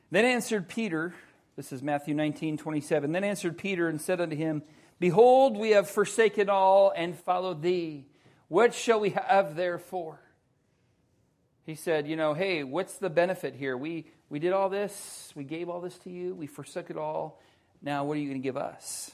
Then 0.10 0.26
answered 0.26 0.68
Peter, 0.68 1.14
this 1.56 1.72
is 1.72 1.84
Matthew 1.84 2.16
19, 2.16 2.58
27. 2.58 3.12
Then 3.12 3.24
answered 3.24 3.60
Peter 3.60 3.88
and 3.88 4.02
said 4.02 4.20
unto 4.20 4.36
him, 4.36 4.64
Behold, 5.00 5.56
we 5.56 5.70
have 5.72 5.88
forsaken 5.88 6.50
all 6.50 6.92
and 6.96 7.16
followed 7.16 7.62
thee. 7.62 8.08
What 8.48 8.74
shall 8.74 9.00
we 9.00 9.12
have 9.12 9.56
therefore? 9.56 10.20
He 11.66 11.76
said, 11.76 12.08
You 12.08 12.16
know, 12.16 12.34
hey, 12.34 12.64
what's 12.64 12.98
the 12.98 13.10
benefit 13.10 13.56
here? 13.56 13.78
We, 13.78 14.06
we 14.30 14.40
did 14.40 14.54
all 14.54 14.70
this, 14.70 15.32
we 15.36 15.44
gave 15.44 15.70
all 15.70 15.82
this 15.82 15.98
to 16.00 16.10
you, 16.10 16.34
we 16.34 16.48
forsook 16.48 16.90
it 16.90 16.98
all. 16.98 17.40
Now, 17.82 18.04
what 18.04 18.18
are 18.18 18.20
you 18.20 18.30
going 18.30 18.42
to 18.42 18.44
give 18.44 18.58
us? 18.58 19.12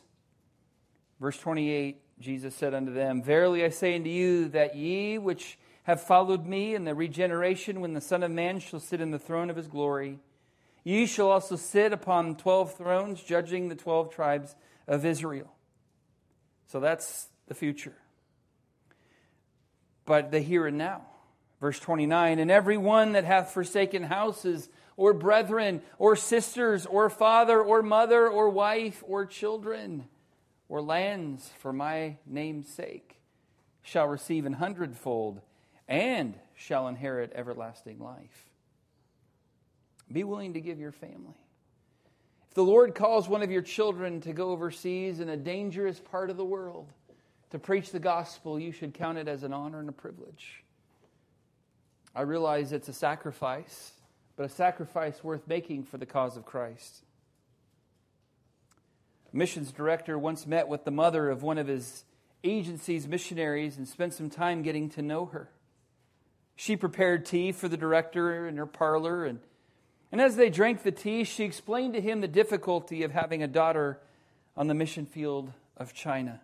Verse 1.19 1.37
28 1.37 2.01
Jesus 2.19 2.55
said 2.55 2.73
unto 2.73 2.93
them, 2.93 3.21
Verily 3.21 3.63
I 3.63 3.69
say 3.69 3.95
unto 3.95 4.09
you, 4.09 4.49
that 4.49 4.75
ye 4.75 5.17
which 5.17 5.59
have 5.83 6.01
followed 6.01 6.45
me 6.45 6.73
in 6.73 6.83
the 6.83 6.95
regeneration, 6.95 7.79
when 7.79 7.93
the 7.93 8.01
Son 8.01 8.23
of 8.23 8.31
Man 8.31 8.59
shall 8.59 8.79
sit 8.79 8.99
in 8.99 9.11
the 9.11 9.19
throne 9.19 9.49
of 9.49 9.55
his 9.55 9.67
glory, 9.67 10.19
ye 10.83 11.05
shall 11.05 11.29
also 11.29 11.55
sit 11.55 11.93
upon 11.93 12.35
twelve 12.35 12.75
thrones, 12.75 13.21
judging 13.21 13.69
the 13.69 13.75
twelve 13.75 14.13
tribes 14.13 14.55
of 14.87 15.05
Israel. 15.05 15.53
So 16.67 16.79
that's 16.79 17.27
the 17.47 17.53
future. 17.53 17.95
But 20.05 20.31
the 20.31 20.39
here 20.39 20.67
and 20.67 20.77
now. 20.77 21.05
Verse 21.59 21.79
29 21.79 22.39
And 22.39 22.51
every 22.51 22.77
one 22.77 23.13
that 23.13 23.23
hath 23.23 23.51
forsaken 23.51 24.03
houses, 24.03 24.69
or 24.95 25.13
brethren, 25.13 25.81
or 25.99 26.15
sisters, 26.15 26.85
or 26.85 27.09
father, 27.09 27.61
or 27.61 27.83
mother, 27.83 28.27
or 28.27 28.49
wife, 28.49 29.03
or 29.07 29.25
children, 29.25 30.05
or 30.69 30.81
lands 30.81 31.51
for 31.59 31.71
my 31.71 32.17
name's 32.25 32.67
sake 32.67 33.17
shall 33.83 34.07
receive 34.07 34.45
an 34.45 34.53
hundredfold 34.53 35.39
and 35.87 36.35
shall 36.55 36.87
inherit 36.87 37.31
everlasting 37.33 37.99
life. 37.99 38.49
Be 40.11 40.23
willing 40.23 40.53
to 40.53 40.61
give 40.61 40.79
your 40.79 40.91
family. 40.91 41.37
If 42.49 42.53
the 42.53 42.63
Lord 42.63 42.95
calls 42.95 43.29
one 43.29 43.43
of 43.43 43.51
your 43.51 43.61
children 43.61 44.19
to 44.21 44.33
go 44.33 44.51
overseas 44.51 45.19
in 45.19 45.29
a 45.29 45.37
dangerous 45.37 45.99
part 45.99 46.29
of 46.29 46.37
the 46.37 46.45
world 46.45 46.91
to 47.51 47.59
preach 47.59 47.91
the 47.91 47.99
gospel, 47.99 48.59
you 48.59 48.71
should 48.71 48.93
count 48.93 49.17
it 49.17 49.27
as 49.27 49.43
an 49.43 49.53
honor 49.53 49.79
and 49.79 49.89
a 49.89 49.93
privilege. 49.93 50.63
I 52.17 52.23
realize 52.23 52.73
it's 52.73 52.89
a 52.89 52.93
sacrifice, 52.93 53.93
but 54.35 54.45
a 54.45 54.49
sacrifice 54.49 55.23
worth 55.23 55.47
making 55.47 55.83
for 55.83 55.97
the 55.97 56.05
cause 56.05 56.35
of 56.35 56.45
Christ 56.45 57.03
missions 59.37 59.71
director 59.71 60.17
once 60.17 60.47
met 60.47 60.67
with 60.67 60.83
the 60.83 60.91
mother 60.91 61.29
of 61.29 61.43
one 61.43 61.57
of 61.57 61.67
his 61.67 62.03
agency's 62.43 63.07
missionaries 63.07 63.77
and 63.77 63.87
spent 63.87 64.13
some 64.13 64.29
time 64.29 64.63
getting 64.63 64.89
to 64.89 65.01
know 65.01 65.25
her. 65.27 65.49
She 66.55 66.75
prepared 66.75 67.25
tea 67.25 67.51
for 67.51 67.67
the 67.67 67.77
director 67.77 68.47
in 68.47 68.57
her 68.57 68.65
parlor, 68.65 69.25
and, 69.25 69.39
and 70.11 70.19
as 70.19 70.35
they 70.35 70.49
drank 70.49 70.81
the 70.81 70.91
tea, 70.91 71.23
she 71.23 71.43
explained 71.43 71.93
to 71.93 72.01
him 72.01 72.21
the 72.21 72.27
difficulty 72.27 73.03
of 73.03 73.11
having 73.11 73.43
a 73.43 73.47
daughter 73.47 73.99
on 74.55 74.67
the 74.67 74.73
mission 74.73 75.05
field 75.05 75.51
of 75.75 75.93
China 75.93 76.41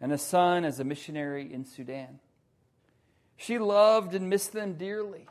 and 0.00 0.12
a 0.12 0.18
son 0.18 0.64
as 0.64 0.80
a 0.80 0.84
missionary 0.84 1.52
in 1.52 1.66
Sudan. 1.66 2.18
She 3.40 3.58
loved 3.58 4.14
and 4.14 4.28
missed 4.28 4.52
them 4.52 4.74
dearly. 4.74 5.26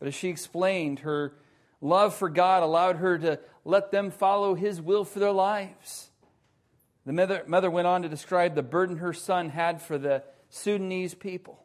But 0.00 0.08
as 0.08 0.16
she 0.16 0.28
explained, 0.28 0.98
her 1.00 1.32
love 1.80 2.12
for 2.12 2.28
God 2.28 2.64
allowed 2.64 2.96
her 2.96 3.16
to 3.18 3.38
let 3.64 3.92
them 3.92 4.10
follow 4.10 4.56
His 4.56 4.82
will 4.82 5.04
for 5.04 5.20
their 5.20 5.30
lives. 5.30 6.10
The 7.04 7.12
mother, 7.12 7.44
mother 7.46 7.70
went 7.70 7.86
on 7.86 8.02
to 8.02 8.08
describe 8.08 8.56
the 8.56 8.64
burden 8.64 8.96
her 8.96 9.12
son 9.12 9.50
had 9.50 9.80
for 9.80 9.96
the 9.96 10.24
Sudanese 10.48 11.14
people. 11.14 11.62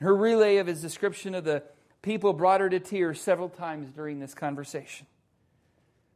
Her 0.00 0.16
relay 0.16 0.56
of 0.56 0.66
his 0.66 0.80
description 0.80 1.34
of 1.34 1.44
the 1.44 1.62
people 2.00 2.32
brought 2.32 2.62
her 2.62 2.70
to 2.70 2.80
tears 2.80 3.20
several 3.20 3.50
times 3.50 3.92
during 3.92 4.18
this 4.18 4.32
conversation. 4.32 5.06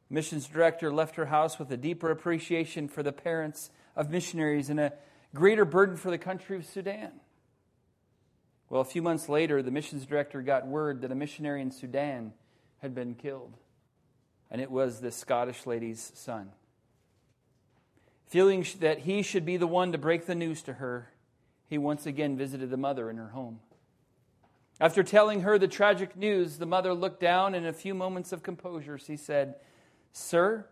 missions 0.08 0.48
director 0.48 0.90
left 0.90 1.16
her 1.16 1.26
house 1.26 1.58
with 1.58 1.70
a 1.70 1.76
deeper 1.76 2.10
appreciation 2.10 2.88
for 2.88 3.02
the 3.02 3.12
parents 3.12 3.68
of 3.94 4.08
missionaries 4.08 4.70
and 4.70 4.80
a 4.80 4.94
greater 5.34 5.66
burden 5.66 5.96
for 5.96 6.10
the 6.10 6.16
country 6.16 6.56
of 6.56 6.64
Sudan. 6.64 7.20
Well, 8.70 8.80
a 8.80 8.84
few 8.84 9.02
months 9.02 9.28
later, 9.28 9.62
the 9.62 9.70
missions 9.70 10.06
director 10.06 10.42
got 10.42 10.66
word 10.66 11.02
that 11.02 11.12
a 11.12 11.14
missionary 11.14 11.62
in 11.62 11.70
Sudan 11.70 12.32
had 12.78 12.94
been 12.94 13.14
killed 13.14 13.56
and 14.54 14.62
it 14.62 14.70
was 14.70 15.00
this 15.00 15.16
Scottish 15.16 15.66
lady's 15.66 16.12
son. 16.14 16.50
Feeling 18.28 18.64
that 18.78 19.00
he 19.00 19.22
should 19.22 19.44
be 19.44 19.56
the 19.56 19.66
one 19.66 19.90
to 19.90 19.98
break 19.98 20.26
the 20.26 20.34
news 20.36 20.62
to 20.62 20.74
her, 20.74 21.10
he 21.66 21.76
once 21.76 22.06
again 22.06 22.36
visited 22.36 22.70
the 22.70 22.76
mother 22.76 23.10
in 23.10 23.16
her 23.16 23.30
home. 23.30 23.58
After 24.80 25.02
telling 25.02 25.40
her 25.40 25.58
the 25.58 25.66
tragic 25.66 26.16
news, 26.16 26.58
the 26.58 26.66
mother 26.66 26.94
looked 26.94 27.20
down 27.20 27.56
and 27.56 27.64
in 27.64 27.70
a 27.70 27.76
few 27.76 27.94
moments 27.94 28.30
of 28.30 28.44
composure, 28.44 28.96
she 28.96 29.16
said, 29.16 29.56
Sir, 30.12 30.66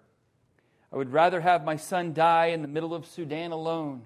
I 0.92 0.96
would 0.96 1.12
rather 1.12 1.40
have 1.40 1.64
my 1.64 1.74
son 1.74 2.12
die 2.12 2.46
in 2.46 2.62
the 2.62 2.68
middle 2.68 2.94
of 2.94 3.04
Sudan 3.04 3.50
alone 3.50 4.02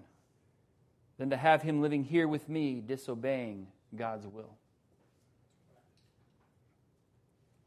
than 1.18 1.28
to 1.28 1.36
have 1.36 1.60
him 1.60 1.82
living 1.82 2.04
here 2.04 2.26
with 2.26 2.48
me 2.48 2.80
disobeying 2.80 3.66
God's 3.94 4.26
will. 4.26 4.56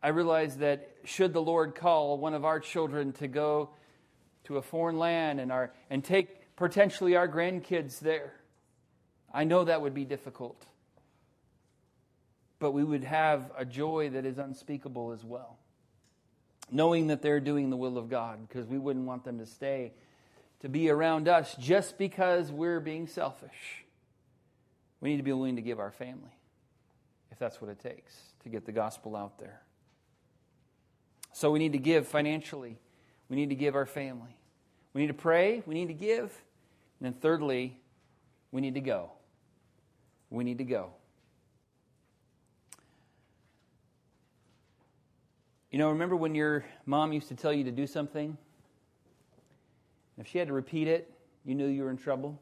I 0.02 0.10
realize 0.10 0.58
that 0.58 0.90
should 1.04 1.34
the 1.34 1.42
Lord 1.42 1.76
call 1.76 2.18
one 2.18 2.34
of 2.34 2.46
our 2.46 2.60
children 2.60 3.12
to 3.14 3.28
go 3.28 3.70
to 4.46 4.58
a 4.58 4.62
foreign 4.62 4.98
land 4.98 5.40
and, 5.40 5.52
our, 5.52 5.74
and 5.90 6.04
take 6.04 6.56
potentially 6.56 7.16
our 7.16 7.28
grandkids 7.28 8.00
there, 8.00 8.34
I 9.34 9.44
know 9.44 9.66
that 9.66 9.82
would 9.82 9.94
be 9.94 10.06
difficult. 10.06 10.66
But 12.60 12.72
we 12.72 12.84
would 12.84 13.04
have 13.04 13.52
a 13.58 13.66
joy 13.66 14.10
that 14.12 14.26
is 14.26 14.38
unspeakable 14.38 15.12
as 15.12 15.24
well. 15.24 15.58
Knowing 16.72 17.08
that 17.08 17.22
they're 17.22 17.40
doing 17.40 17.70
the 17.70 17.78
will 17.78 17.98
of 17.98 18.10
God, 18.10 18.48
because 18.48 18.68
we 18.68 18.78
wouldn't 18.78 19.06
want 19.06 19.24
them 19.24 19.40
to 19.40 19.46
stay 19.46 19.94
to 20.62 20.70
be 20.70 20.90
around 20.90 21.28
us 21.28 21.56
just 21.60 21.98
because 21.98 22.52
we're 22.52 22.80
being 22.80 23.08
selfish. 23.08 23.86
We 25.02 25.10
need 25.10 25.18
to 25.18 25.24
be 25.24 25.32
willing 25.32 25.56
to 25.56 25.62
give 25.62 25.80
our 25.80 25.92
family, 25.92 26.38
if 27.32 27.40
that's 27.40 27.62
what 27.62 27.70
it 27.70 27.80
takes, 27.80 28.14
to 28.44 28.50
get 28.50 28.66
the 28.66 28.72
gospel 28.72 29.16
out 29.16 29.40
there. 29.40 29.62
So 31.32 31.52
we 31.52 31.60
need 31.60 31.74
to 31.74 31.80
give 31.80 32.08
financially. 32.08 32.78
We 33.30 33.36
need 33.36 33.50
to 33.50 33.56
give 33.56 33.76
our 33.76 33.86
family. 33.86 34.36
We 34.94 35.02
need 35.02 35.08
to 35.08 35.14
pray. 35.14 35.64
We 35.66 35.74
need 35.74 35.88
to 35.88 35.94
give. 35.94 36.44
And 37.00 37.02
then, 37.02 37.14
thirdly, 37.14 37.78
we 38.52 38.62
need 38.62 38.74
to 38.74 38.82
go. 38.82 39.12
We 40.30 40.44
need 40.44 40.58
to 40.58 40.64
go. 40.64 40.92
You 45.72 45.78
know, 45.78 45.90
remember 45.92 46.16
when 46.16 46.34
your 46.34 46.66
mom 46.86 47.14
used 47.14 47.28
to 47.28 47.36
tell 47.36 47.54
you 47.54 47.64
to 47.64 47.72
do 47.72 47.86
something? 47.86 48.38
If 50.18 50.28
she 50.28 50.40
had 50.40 50.48
to 50.48 50.54
repeat 50.54 50.88
it, 50.88 51.14
you 51.46 51.56
knew 51.56 51.68
you 51.68 51.84
were 51.84 51.92
in 51.92 51.98
trouble. 51.98 52.42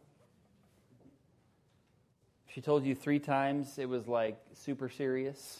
She 2.57 2.61
told 2.61 2.85
you 2.87 2.95
three 2.95 3.19
times, 3.19 3.77
it 3.77 3.87
was 3.87 4.07
like 4.07 4.35
super 4.55 4.89
serious. 4.89 5.59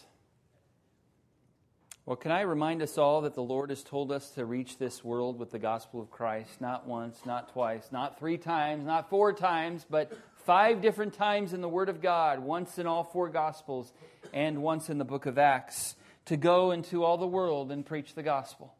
Well, 2.04 2.16
can 2.16 2.32
I 2.32 2.40
remind 2.40 2.82
us 2.82 2.98
all 2.98 3.20
that 3.20 3.34
the 3.34 3.40
Lord 3.40 3.70
has 3.70 3.84
told 3.84 4.10
us 4.10 4.30
to 4.30 4.44
reach 4.44 4.78
this 4.78 5.04
world 5.04 5.38
with 5.38 5.52
the 5.52 5.60
gospel 5.60 6.00
of 6.00 6.10
Christ, 6.10 6.60
not 6.60 6.88
once, 6.88 7.20
not 7.24 7.52
twice, 7.52 7.92
not 7.92 8.18
three 8.18 8.36
times, 8.36 8.84
not 8.84 9.10
four 9.10 9.32
times, 9.32 9.86
but 9.88 10.12
five 10.44 10.82
different 10.82 11.14
times 11.14 11.52
in 11.52 11.60
the 11.60 11.68
Word 11.68 11.88
of 11.88 12.02
God, 12.02 12.40
once 12.40 12.80
in 12.80 12.88
all 12.88 13.04
four 13.04 13.28
gospels, 13.28 13.92
and 14.32 14.60
once 14.60 14.90
in 14.90 14.98
the 14.98 15.04
book 15.04 15.26
of 15.26 15.38
Acts, 15.38 15.94
to 16.24 16.36
go 16.36 16.72
into 16.72 17.04
all 17.04 17.16
the 17.16 17.28
world 17.28 17.70
and 17.70 17.86
preach 17.86 18.16
the 18.16 18.24
gospel. 18.24 18.74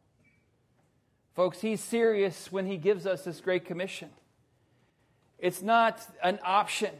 Folks, 1.37 1.61
He's 1.61 1.79
serious 1.79 2.51
when 2.51 2.65
He 2.65 2.75
gives 2.75 3.05
us 3.05 3.23
this 3.23 3.39
great 3.39 3.63
commission. 3.63 4.09
It's 5.37 5.61
not 5.61 6.05
an 6.21 6.39
option, 6.43 6.91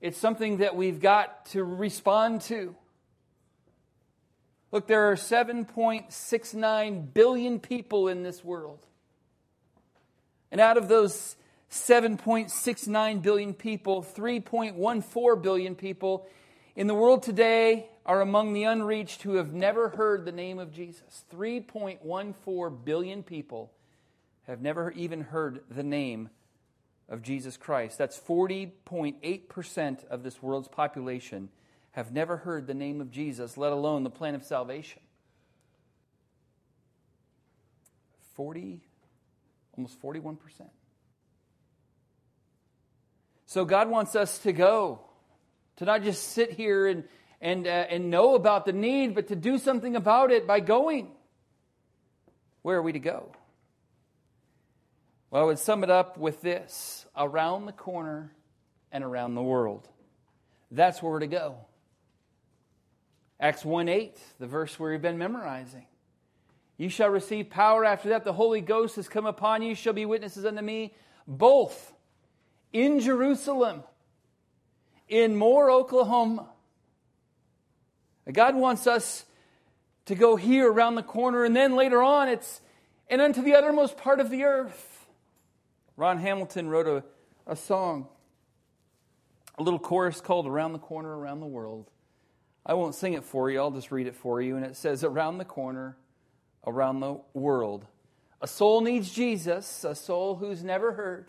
it's 0.00 0.18
something 0.18 0.58
that 0.58 0.76
we've 0.76 1.00
got 1.00 1.46
to 1.46 1.62
respond 1.62 2.40
to. 2.42 2.74
Look, 4.72 4.86
there 4.86 5.10
are 5.10 5.16
7.69 5.16 7.12
billion 7.12 7.60
people 7.60 8.08
in 8.08 8.22
this 8.22 8.44
world. 8.44 8.86
And 10.52 10.60
out 10.60 10.76
of 10.76 10.88
those 10.88 11.36
7.69 11.70 13.22
billion 13.22 13.54
people, 13.54 14.02
3.14 14.02 15.42
billion 15.42 15.74
people 15.74 16.26
in 16.76 16.86
the 16.86 16.94
world 16.94 17.22
today 17.22 17.88
are 18.06 18.20
among 18.20 18.52
the 18.52 18.64
unreached 18.64 19.22
who 19.22 19.34
have 19.34 19.52
never 19.52 19.90
heard 19.90 20.24
the 20.24 20.32
name 20.32 20.58
of 20.58 20.72
Jesus. 20.72 21.24
3.14 21.32 22.84
billion 22.84 23.22
people 23.22 23.70
have 24.46 24.60
never 24.60 24.90
even 24.92 25.20
heard 25.20 25.60
the 25.70 25.82
name 25.82 26.30
of 27.10 27.22
Jesus 27.22 27.56
Christ. 27.56 27.98
That's 27.98 28.18
40.8% 28.18 30.06
of 30.06 30.22
this 30.22 30.40
world's 30.42 30.68
population 30.68 31.50
have 31.92 32.12
never 32.12 32.38
heard 32.38 32.66
the 32.66 32.74
name 32.74 33.00
of 33.00 33.10
Jesus, 33.10 33.56
let 33.56 33.72
alone 33.72 34.04
the 34.04 34.10
plan 34.10 34.36
of 34.36 34.44
salvation. 34.44 35.02
40, 38.34 38.80
almost 39.76 40.00
41%. 40.00 40.38
So 43.46 43.64
God 43.64 43.90
wants 43.90 44.14
us 44.14 44.38
to 44.38 44.52
go, 44.52 45.00
to 45.76 45.84
not 45.84 46.04
just 46.04 46.28
sit 46.28 46.52
here 46.52 46.86
and, 46.86 47.04
and, 47.40 47.66
uh, 47.66 47.70
and 47.70 48.08
know 48.08 48.36
about 48.36 48.64
the 48.64 48.72
need, 48.72 49.16
but 49.16 49.26
to 49.28 49.36
do 49.36 49.58
something 49.58 49.96
about 49.96 50.30
it 50.30 50.46
by 50.46 50.60
going. 50.60 51.10
Where 52.62 52.76
are 52.76 52.82
we 52.82 52.92
to 52.92 53.00
go? 53.00 53.32
Well, 55.30 55.42
I 55.42 55.44
would 55.44 55.58
sum 55.58 55.84
it 55.84 55.90
up 55.90 56.18
with 56.18 56.42
this 56.42 57.06
around 57.16 57.66
the 57.66 57.72
corner 57.72 58.32
and 58.90 59.04
around 59.04 59.34
the 59.34 59.42
world. 59.42 59.88
That's 60.70 61.02
where 61.02 61.18
to 61.18 61.26
go. 61.26 61.56
Acts 63.38 63.64
1 63.64 63.88
8, 63.88 64.18
the 64.38 64.46
verse 64.46 64.78
where 64.78 64.90
we've 64.90 65.00
been 65.00 65.18
memorizing. 65.18 65.86
You 66.76 66.88
shall 66.88 67.10
receive 67.10 67.48
power 67.48 67.84
after 67.84 68.10
that. 68.10 68.24
The 68.24 68.32
Holy 68.32 68.60
Ghost 68.60 68.96
has 68.96 69.08
come 69.08 69.26
upon 69.26 69.62
you, 69.62 69.74
shall 69.74 69.92
be 69.92 70.04
witnesses 70.04 70.44
unto 70.44 70.62
me, 70.62 70.94
both 71.26 71.92
in 72.72 73.00
Jerusalem, 73.00 73.82
in 75.08 75.36
Moore, 75.36 75.70
Oklahoma. 75.70 76.48
God 78.30 78.54
wants 78.54 78.86
us 78.86 79.24
to 80.06 80.14
go 80.14 80.36
here 80.36 80.70
around 80.70 80.96
the 80.96 81.02
corner, 81.02 81.44
and 81.44 81.54
then 81.54 81.76
later 81.76 82.02
on, 82.02 82.28
it's 82.28 82.60
and 83.08 83.20
unto 83.20 83.42
the 83.42 83.54
uttermost 83.54 83.96
part 83.96 84.20
of 84.20 84.30
the 84.30 84.44
earth. 84.44 84.89
Ron 86.00 86.16
Hamilton 86.16 86.70
wrote 86.70 86.86
a, 86.86 87.04
a 87.46 87.54
song, 87.54 88.08
a 89.58 89.62
little 89.62 89.78
chorus 89.78 90.22
called 90.22 90.46
Around 90.46 90.72
the 90.72 90.78
Corner, 90.78 91.14
Around 91.14 91.40
the 91.40 91.46
World. 91.46 91.90
I 92.64 92.72
won't 92.72 92.94
sing 92.94 93.12
it 93.12 93.22
for 93.22 93.50
you, 93.50 93.60
I'll 93.60 93.70
just 93.70 93.90
read 93.90 94.06
it 94.06 94.16
for 94.16 94.40
you. 94.40 94.56
And 94.56 94.64
it 94.64 94.76
says, 94.76 95.04
Around 95.04 95.36
the 95.36 95.44
corner, 95.44 95.98
around 96.66 97.00
the 97.00 97.20
world. 97.34 97.84
A 98.40 98.46
soul 98.46 98.80
needs 98.80 99.12
Jesus, 99.12 99.84
a 99.84 99.94
soul 99.94 100.36
who's 100.36 100.64
never 100.64 100.92
heard. 100.92 101.26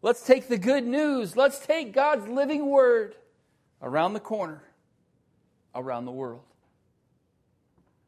Let's 0.00 0.24
take 0.24 0.48
the 0.48 0.56
good 0.56 0.86
news. 0.86 1.36
Let's 1.36 1.58
take 1.58 1.92
God's 1.92 2.26
living 2.26 2.70
word 2.70 3.14
around 3.82 4.14
the 4.14 4.20
corner, 4.20 4.62
around 5.74 6.06
the 6.06 6.10
world. 6.10 6.44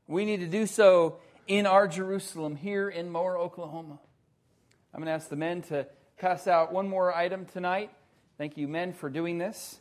We 0.07 0.25
need 0.25 0.41
to 0.41 0.47
do 0.47 0.67
so 0.67 1.19
in 1.47 1.67
our 1.67 1.87
Jerusalem 1.87 2.57
here 2.57 2.89
in 2.89 3.11
Moore, 3.11 3.37
Oklahoma. 3.37 3.99
I'm 4.97 5.03
going 5.03 5.09
to 5.09 5.23
ask 5.23 5.29
the 5.29 5.37
men 5.37 5.61
to 5.65 5.87
pass 6.17 6.47
out 6.47 6.73
one 6.73 6.89
more 6.89 7.15
item 7.15 7.45
tonight. 7.45 7.91
Thank 8.39 8.57
you, 8.57 8.67
men, 8.67 8.95
for 8.95 9.11
doing 9.11 9.37
this. 9.37 9.79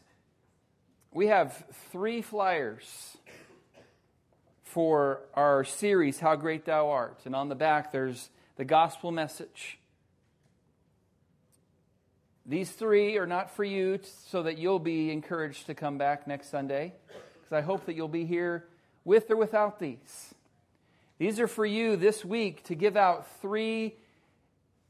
We 1.14 1.28
have 1.28 1.64
three 1.90 2.22
flyers 2.22 3.16
for 4.64 5.22
our 5.34 5.64
series, 5.64 6.20
How 6.20 6.36
Great 6.36 6.66
Thou 6.66 6.90
Art. 6.90 7.22
And 7.24 7.34
on 7.34 7.48
the 7.48 7.56
back, 7.56 7.94
there's 7.94 8.30
the 8.58 8.66
gospel 8.66 9.10
message. 9.10 9.80
These 12.46 12.72
three 12.72 13.18
are 13.18 13.26
not 13.26 13.56
for 13.56 13.64
you 13.64 14.02
so 14.26 14.44
that 14.44 14.58
you'll 14.58 14.80
be 14.80 15.12
encouraged 15.12 15.68
to 15.68 15.74
come 15.74 15.98
back 15.98 16.28
next 16.28 16.50
Sunday, 16.50 16.92
because 17.08 17.54
I 17.54 17.62
hope 17.62 17.86
that 17.86 17.96
you'll 17.96 18.10
be 18.10 18.26
here 18.26 18.66
with 19.06 19.32
or 19.32 19.38
without 19.38 19.80
these. 19.80 20.34
These 21.20 21.40
are 21.40 21.48
for 21.48 21.66
you 21.66 21.96
this 21.96 22.26
week 22.26 22.66
to 22.66 22.76
give 22.76 22.98
out 22.98 23.40
three 23.40 23.96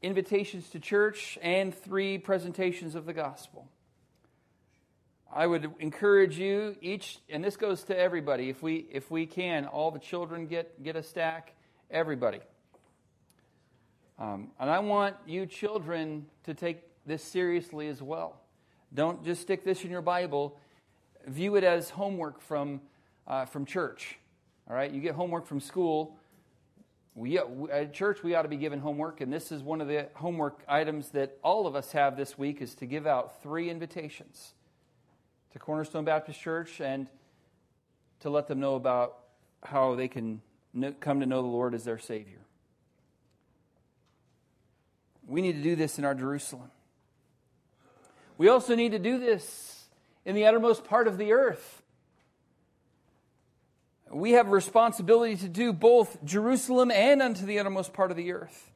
invitations 0.02 0.68
to 0.70 0.80
church 0.80 1.38
and 1.42 1.74
three 1.74 2.18
presentations 2.18 2.94
of 2.94 3.06
the 3.06 3.12
gospel. 3.12 3.66
I 5.32 5.46
would 5.46 5.70
encourage 5.80 6.38
you 6.38 6.76
each, 6.80 7.18
and 7.28 7.42
this 7.42 7.56
goes 7.56 7.82
to 7.84 7.98
everybody. 7.98 8.48
If 8.48 8.62
we 8.62 8.86
if 8.90 9.10
we 9.10 9.26
can, 9.26 9.66
all 9.66 9.90
the 9.90 9.98
children 9.98 10.46
get 10.46 10.82
get 10.82 10.96
a 10.96 11.02
stack. 11.02 11.54
Everybody. 11.90 12.40
Um, 14.18 14.48
and 14.58 14.70
I 14.70 14.78
want 14.78 15.14
you 15.26 15.46
children 15.46 16.26
to 16.44 16.54
take 16.54 16.82
this 17.04 17.22
seriously 17.22 17.88
as 17.88 18.00
well. 18.00 18.40
Don't 18.94 19.24
just 19.24 19.42
stick 19.42 19.62
this 19.62 19.84
in 19.84 19.90
your 19.90 20.00
Bible. 20.00 20.58
View 21.26 21.56
it 21.56 21.64
as 21.64 21.90
homework 21.90 22.40
from, 22.40 22.80
uh, 23.26 23.44
from 23.44 23.66
church. 23.66 24.18
All 24.68 24.74
right, 24.74 24.90
you 24.90 25.00
get 25.00 25.14
homework 25.14 25.46
from 25.46 25.60
school. 25.60 26.16
We, 27.16 27.38
at 27.38 27.94
church, 27.94 28.22
we 28.22 28.34
ought 28.34 28.42
to 28.42 28.48
be 28.48 28.58
given 28.58 28.78
homework, 28.78 29.22
and 29.22 29.32
this 29.32 29.50
is 29.50 29.62
one 29.62 29.80
of 29.80 29.88
the 29.88 30.08
homework 30.16 30.62
items 30.68 31.08
that 31.12 31.38
all 31.42 31.66
of 31.66 31.74
us 31.74 31.92
have 31.92 32.14
this 32.14 32.36
week 32.36 32.60
is 32.60 32.74
to 32.74 32.84
give 32.84 33.06
out 33.06 33.42
three 33.42 33.70
invitations 33.70 34.52
to 35.54 35.58
Cornerstone 35.58 36.04
Baptist 36.04 36.38
Church 36.38 36.78
and 36.78 37.06
to 38.20 38.28
let 38.28 38.48
them 38.48 38.60
know 38.60 38.74
about 38.74 39.16
how 39.64 39.94
they 39.94 40.08
can 40.08 40.42
come 41.00 41.20
to 41.20 41.26
know 41.26 41.40
the 41.40 41.48
Lord 41.48 41.74
as 41.74 41.84
their 41.84 41.98
Savior. 41.98 42.40
We 45.26 45.40
need 45.40 45.54
to 45.54 45.62
do 45.62 45.74
this 45.74 45.98
in 45.98 46.04
our 46.04 46.14
Jerusalem. 46.14 46.70
We 48.36 48.48
also 48.48 48.74
need 48.74 48.92
to 48.92 48.98
do 48.98 49.18
this 49.18 49.86
in 50.26 50.34
the 50.34 50.44
uttermost 50.44 50.84
part 50.84 51.08
of 51.08 51.16
the 51.16 51.32
earth. 51.32 51.82
We 54.10 54.32
have 54.32 54.46
a 54.46 54.50
responsibility 54.50 55.36
to 55.36 55.48
do 55.48 55.72
both 55.72 56.22
Jerusalem 56.24 56.90
and 56.90 57.20
unto 57.20 57.44
the 57.44 57.58
uttermost 57.58 57.92
part 57.92 58.10
of 58.10 58.16
the 58.16 58.32
earth. 58.32 58.70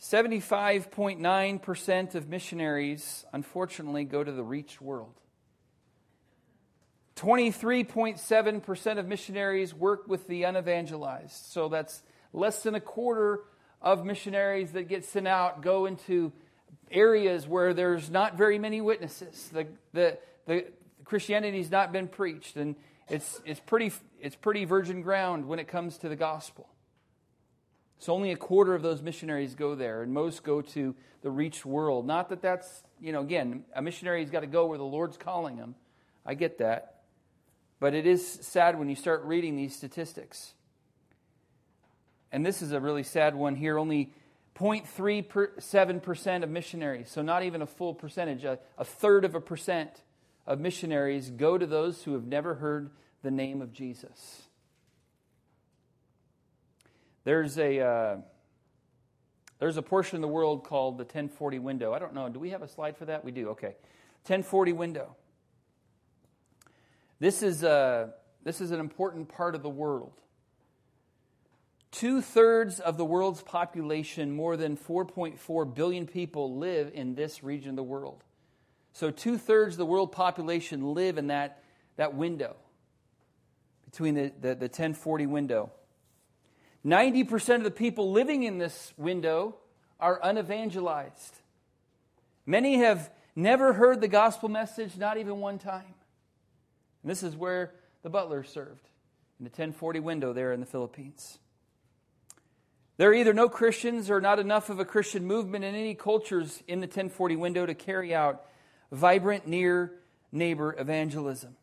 75.9% 0.00 2.14
of 2.14 2.28
missionaries, 2.28 3.24
unfortunately, 3.32 4.04
go 4.04 4.22
to 4.22 4.30
the 4.30 4.44
reached 4.44 4.80
world. 4.80 5.14
23.7% 7.16 8.98
of 8.98 9.08
missionaries 9.08 9.74
work 9.74 10.06
with 10.06 10.28
the 10.28 10.44
unevangelized. 10.44 11.50
So 11.50 11.68
that's 11.68 12.04
less 12.32 12.62
than 12.62 12.76
a 12.76 12.80
quarter 12.80 13.40
of 13.82 14.04
missionaries 14.04 14.70
that 14.72 14.84
get 14.84 15.04
sent 15.04 15.26
out 15.26 15.62
go 15.62 15.86
into 15.86 16.32
areas 16.90 17.48
where 17.48 17.74
there's 17.74 18.08
not 18.08 18.38
very 18.38 18.58
many 18.58 18.80
witnesses. 18.80 19.50
The, 19.52 19.66
the, 19.92 20.18
the 20.46 20.66
Christianity's 21.08 21.70
not 21.70 21.90
been 21.90 22.06
preached, 22.06 22.56
and 22.56 22.76
it's, 23.08 23.40
it's, 23.46 23.60
pretty, 23.60 23.92
it's 24.20 24.36
pretty 24.36 24.66
virgin 24.66 25.00
ground 25.00 25.48
when 25.48 25.58
it 25.58 25.66
comes 25.66 25.96
to 25.98 26.08
the 26.10 26.16
gospel. 26.16 26.68
So 27.98 28.12
only 28.12 28.30
a 28.30 28.36
quarter 28.36 28.74
of 28.74 28.82
those 28.82 29.00
missionaries 29.00 29.54
go 29.54 29.74
there, 29.74 30.02
and 30.02 30.12
most 30.12 30.44
go 30.44 30.60
to 30.60 30.94
the 31.22 31.30
reached 31.30 31.64
world. 31.64 32.06
Not 32.06 32.28
that 32.28 32.42
that's, 32.42 32.82
you 33.00 33.12
know, 33.12 33.22
again, 33.22 33.64
a 33.74 33.80
missionary's 33.80 34.28
got 34.28 34.40
to 34.40 34.46
go 34.46 34.66
where 34.66 34.76
the 34.76 34.84
Lord's 34.84 35.16
calling 35.16 35.56
him. 35.56 35.76
I 36.26 36.34
get 36.34 36.58
that. 36.58 37.00
But 37.80 37.94
it 37.94 38.06
is 38.06 38.26
sad 38.42 38.78
when 38.78 38.90
you 38.90 38.94
start 38.94 39.24
reading 39.24 39.56
these 39.56 39.74
statistics. 39.74 40.52
And 42.30 42.44
this 42.44 42.60
is 42.60 42.72
a 42.72 42.80
really 42.80 43.02
sad 43.02 43.34
one 43.34 43.56
here. 43.56 43.78
Only 43.78 44.12
0.37% 44.58 46.42
of 46.42 46.50
missionaries, 46.50 47.08
so 47.10 47.22
not 47.22 47.44
even 47.44 47.62
a 47.62 47.66
full 47.66 47.94
percentage, 47.94 48.44
a, 48.44 48.58
a, 48.76 48.84
third 48.84 49.24
of 49.24 49.34
a 49.34 49.40
percent 49.40 50.02
of 50.48 50.58
missionaries 50.58 51.28
go 51.28 51.58
to 51.58 51.66
those 51.66 52.02
who 52.02 52.14
have 52.14 52.24
never 52.24 52.54
heard 52.54 52.90
the 53.22 53.30
name 53.30 53.60
of 53.60 53.70
Jesus. 53.70 54.42
There's 57.24 57.58
a, 57.58 57.80
uh, 57.80 58.16
there's 59.58 59.76
a 59.76 59.82
portion 59.82 60.16
of 60.16 60.22
the 60.22 60.28
world 60.28 60.64
called 60.64 60.96
the 60.96 61.04
1040 61.04 61.58
window. 61.58 61.92
I 61.92 61.98
don't 61.98 62.14
know, 62.14 62.30
do 62.30 62.38
we 62.38 62.50
have 62.50 62.62
a 62.62 62.68
slide 62.68 62.96
for 62.96 63.04
that? 63.04 63.26
We 63.26 63.30
do, 63.30 63.50
okay. 63.50 63.76
1040 64.24 64.72
window. 64.72 65.16
This 67.20 67.42
is, 67.42 67.62
a, 67.62 67.70
uh, 67.70 68.06
this 68.42 68.62
is 68.62 68.70
an 68.70 68.80
important 68.80 69.28
part 69.28 69.54
of 69.54 69.62
the 69.62 69.68
world. 69.68 70.14
Two 71.90 72.22
thirds 72.22 72.80
of 72.80 72.96
the 72.96 73.04
world's 73.04 73.42
population, 73.42 74.30
more 74.30 74.56
than 74.56 74.78
4.4 74.78 75.74
billion 75.74 76.06
people, 76.06 76.56
live 76.56 76.90
in 76.94 77.14
this 77.14 77.42
region 77.42 77.70
of 77.70 77.76
the 77.76 77.82
world. 77.82 78.24
So, 78.98 79.12
two 79.12 79.38
thirds 79.38 79.74
of 79.74 79.78
the 79.78 79.86
world 79.86 80.10
population 80.10 80.92
live 80.92 81.18
in 81.18 81.28
that, 81.28 81.62
that 81.98 82.14
window, 82.14 82.56
between 83.84 84.14
the, 84.14 84.32
the, 84.40 84.48
the 84.56 84.64
1040 84.64 85.24
window. 85.26 85.70
90% 86.84 87.54
of 87.54 87.62
the 87.62 87.70
people 87.70 88.10
living 88.10 88.42
in 88.42 88.58
this 88.58 88.92
window 88.96 89.54
are 90.00 90.20
unevangelized. 90.20 91.30
Many 92.44 92.78
have 92.78 93.08
never 93.36 93.72
heard 93.72 94.00
the 94.00 94.08
gospel 94.08 94.48
message, 94.48 94.96
not 94.96 95.16
even 95.16 95.38
one 95.38 95.60
time. 95.60 95.94
And 97.04 97.08
this 97.08 97.22
is 97.22 97.36
where 97.36 97.74
the 98.02 98.10
butler 98.10 98.42
served, 98.42 98.88
in 99.38 99.44
the 99.44 99.50
1040 99.50 100.00
window 100.00 100.32
there 100.32 100.52
in 100.52 100.58
the 100.58 100.66
Philippines. 100.66 101.38
There 102.96 103.10
are 103.10 103.14
either 103.14 103.32
no 103.32 103.48
Christians 103.48 104.10
or 104.10 104.20
not 104.20 104.40
enough 104.40 104.70
of 104.70 104.80
a 104.80 104.84
Christian 104.84 105.24
movement 105.24 105.64
in 105.64 105.76
any 105.76 105.94
cultures 105.94 106.64
in 106.66 106.80
the 106.80 106.88
1040 106.88 107.36
window 107.36 107.64
to 107.64 107.74
carry 107.74 108.12
out 108.12 108.44
vibrant 108.90 109.46
near 109.46 109.92
neighbor 110.32 110.74
evangelism. 110.78 111.56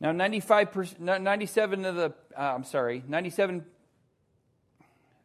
Now, 0.00 0.12
95 0.12 1.00
97 1.00 1.84
of 1.84 1.94
the, 1.94 2.14
uh, 2.36 2.42
I'm 2.54 2.64
sorry, 2.64 3.02
97, 3.08 3.64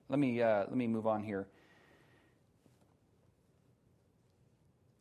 let 0.10 0.20
me, 0.20 0.42
uh, 0.42 0.60
let 0.60 0.76
me 0.76 0.88
move 0.88 1.08
on 1.08 1.24
here. 1.24 1.48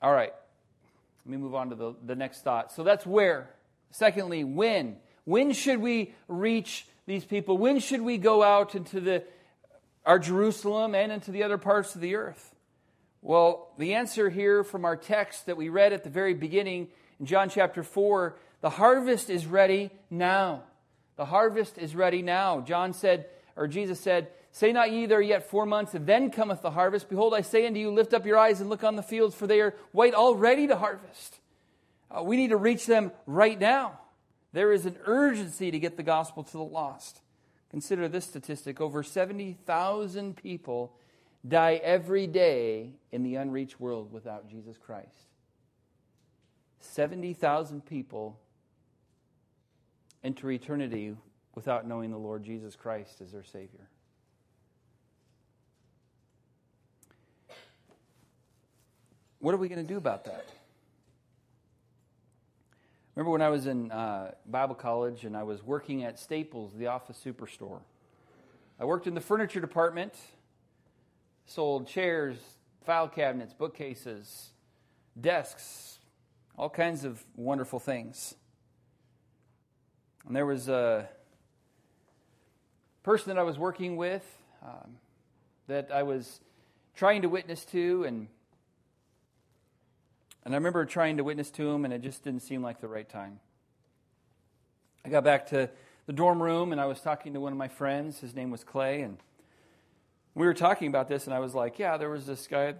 All 0.03 0.13
right, 0.13 0.33
let 1.25 1.31
me 1.31 1.37
move 1.37 1.55
on 1.55 1.71
to 1.71 1.77
the, 1.77 1.95
the 2.05 2.17
next 2.17 2.43
thought. 2.43 2.73
So 2.73 2.83
that's 2.83 3.07
where. 3.07 3.51
Secondly, 3.91 4.45
when. 4.45 4.97
When 5.25 5.53
should 5.53 5.81
we 5.81 6.15
reach 6.27 6.87
these 7.07 7.25
people? 7.25 7.59
When 7.59 7.79
should 7.81 8.01
we 8.01 8.19
go 8.19 8.43
out 8.43 8.75
into 8.75 9.01
the, 9.01 9.25
our 10.07 10.19
Jerusalem 10.19 10.95
and 10.95 11.13
into 11.13 11.31
the 11.31 11.43
other 11.43 11.59
parts 11.59 11.95
of 11.95 12.01
the 12.01 12.15
earth? 12.15 12.55
Well, 13.23 13.73
the 13.77 13.95
answer 13.95 14.31
here 14.31 14.65
from 14.65 14.85
our 14.85 14.97
text 14.97 15.47
that 15.47 15.57
we 15.57 15.69
read 15.69 15.93
at 15.93 16.05
the 16.05 16.11
very 16.11 16.35
beginning 16.35 16.89
in 17.19 17.27
John 17.27 17.51
chapter 17.51 17.83
4 17.83 18.37
the 18.61 18.71
harvest 18.71 19.31
is 19.31 19.47
ready 19.47 19.91
now. 20.11 20.65
The 21.17 21.25
harvest 21.25 21.79
is 21.79 21.97
ready 21.97 22.23
now. 22.23 22.61
John 22.61 22.93
said, 22.93 23.27
or 23.57 23.67
Jesus 23.67 24.01
said, 24.01 24.29
Say 24.53 24.73
not 24.73 24.91
ye, 24.91 25.07
there 25.07 25.21
yet 25.21 25.49
four 25.49 25.65
months, 25.65 25.95
and 25.95 26.07
then 26.07 26.31
cometh 26.31 26.61
the 26.61 26.73
harvest. 26.73 27.09
Behold, 27.09 27.35
I 27.35 27.41
say 27.43 27.67
unto 27.67 27.79
you, 27.79 27.91
lift 27.91 28.13
up 28.13 28.27
your 28.27 28.37
eyes 28.37 28.61
and 28.61 28.69
look 28.69 28.83
on 28.83 28.97
the 28.97 29.03
fields, 29.03 29.35
for 29.35 29.47
they 29.47 29.61
are 29.61 29.75
white 29.93 30.13
already 30.13 30.67
to 30.67 30.77
harvest. 30.77 31.39
Uh, 32.11 32.23
we 32.23 32.37
need 32.37 32.49
to 32.49 32.57
reach 32.57 32.87
them 32.87 33.13
right 33.27 33.59
now. 33.59 34.01
There 34.53 34.73
is 34.73 34.87
an 34.87 34.97
urgency 35.05 35.71
to 35.71 35.79
get 35.79 35.97
the 35.97 36.03
gospel 36.03 36.43
to 36.43 36.53
the 36.53 36.59
lost. 36.59 37.21
Consider 37.71 38.09
this 38.09 38.25
statistic 38.25 38.81
over 38.81 39.05
70,000 39.05 40.37
people 40.37 40.93
die 41.47 41.81
every 41.83 42.27
day 42.27 42.91
in 43.13 43.23
the 43.23 43.37
unreached 43.37 43.81
world 43.81 44.13
without 44.13 44.49
Jesus 44.49 44.77
Christ. 44.77 45.29
70,000 46.81 47.85
people 47.85 48.39
enter 50.23 50.51
eternity 50.51 51.17
without 51.55 51.87
knowing 51.87 52.11
the 52.11 52.19
Lord 52.19 52.43
Jesus 52.43 52.77
Christ 52.77 53.21
as 53.21 53.33
their 53.33 53.45
Savior. 53.45 53.89
What 59.39 59.55
are 59.55 59.59
we 59.59 59.69
going 59.69 59.85
to 59.85 59.89
do 59.89 59.97
about 59.97 60.25
that? 60.27 60.47
Remember 63.15 63.33
when 63.33 63.43
I 63.43 63.49
was 63.49 63.67
in 63.67 63.91
uh, 63.91 64.33
Bible 64.47 64.75
college 64.75 65.25
and 65.25 65.37
I 65.37 65.43
was 65.43 65.63
working 65.63 66.05
at 66.05 66.19
Staples, 66.19 66.73
the 66.77 66.87
office 66.87 67.21
superstore? 67.25 67.81
I 68.79 68.85
worked 68.85 69.07
in 69.07 69.15
the 69.15 69.21
furniture 69.21 69.61
department, 69.61 70.15
sold 71.51 71.89
chairs, 71.89 72.37
file 72.85 73.09
cabinets, 73.09 73.53
bookcases, 73.53 74.51
desks, 75.21 75.99
all 76.57 76.71
kinds 76.71 77.05
of 77.05 77.25
wonderful 77.35 77.81
things. 77.81 78.37
And 80.27 80.37
there 80.37 80.47
was 80.47 80.69
a 80.69 81.09
person 83.03 83.35
that 83.35 83.39
I 83.39 83.43
was 83.43 83.59
working 83.59 83.97
with 83.97 84.25
um, 84.63 84.97
that 85.67 85.91
I 85.93 86.05
was 86.05 86.41
trying 86.95 87.23
to 87.23 87.29
witness 87.29 87.65
to, 87.67 88.05
and 88.05 88.29
and 90.45 90.55
I 90.55 90.57
remember 90.57 90.85
trying 90.85 91.17
to 91.17 91.25
witness 91.25 91.51
to 91.53 91.69
him, 91.69 91.85
and 91.85 91.93
it 91.93 92.01
just 92.01 92.23
didn't 92.23 92.43
seem 92.43 92.63
like 92.63 92.81
the 92.81 92.89
right 92.89 93.09
time. 93.09 93.41
I 95.05 95.09
got 95.09 95.25
back 95.25 95.49
to 95.49 95.69
the 96.07 96.13
dorm 96.13 96.41
room, 96.41 96.71
and 96.71 96.81
I 96.81 96.87
was 96.87 97.01
talking 97.01 97.35
to 97.35 97.41
one 97.41 97.53
of 97.53 97.59
my 97.59 97.69
friends. 97.69 98.21
His 98.21 98.37
name 98.37 98.51
was 98.51 98.63
Clay, 98.63 99.03
and 99.03 99.19
we 100.35 100.47
were 100.47 100.55
talking 100.55 100.89
about 100.89 101.09
this, 101.09 101.27
and 101.27 101.35
I 101.35 101.39
was 101.41 101.55
like, 101.55 101.79
"Yeah, 101.79 101.97
there 101.97 102.11
was 102.11 102.27
this 102.27 102.47
guy 102.47 102.75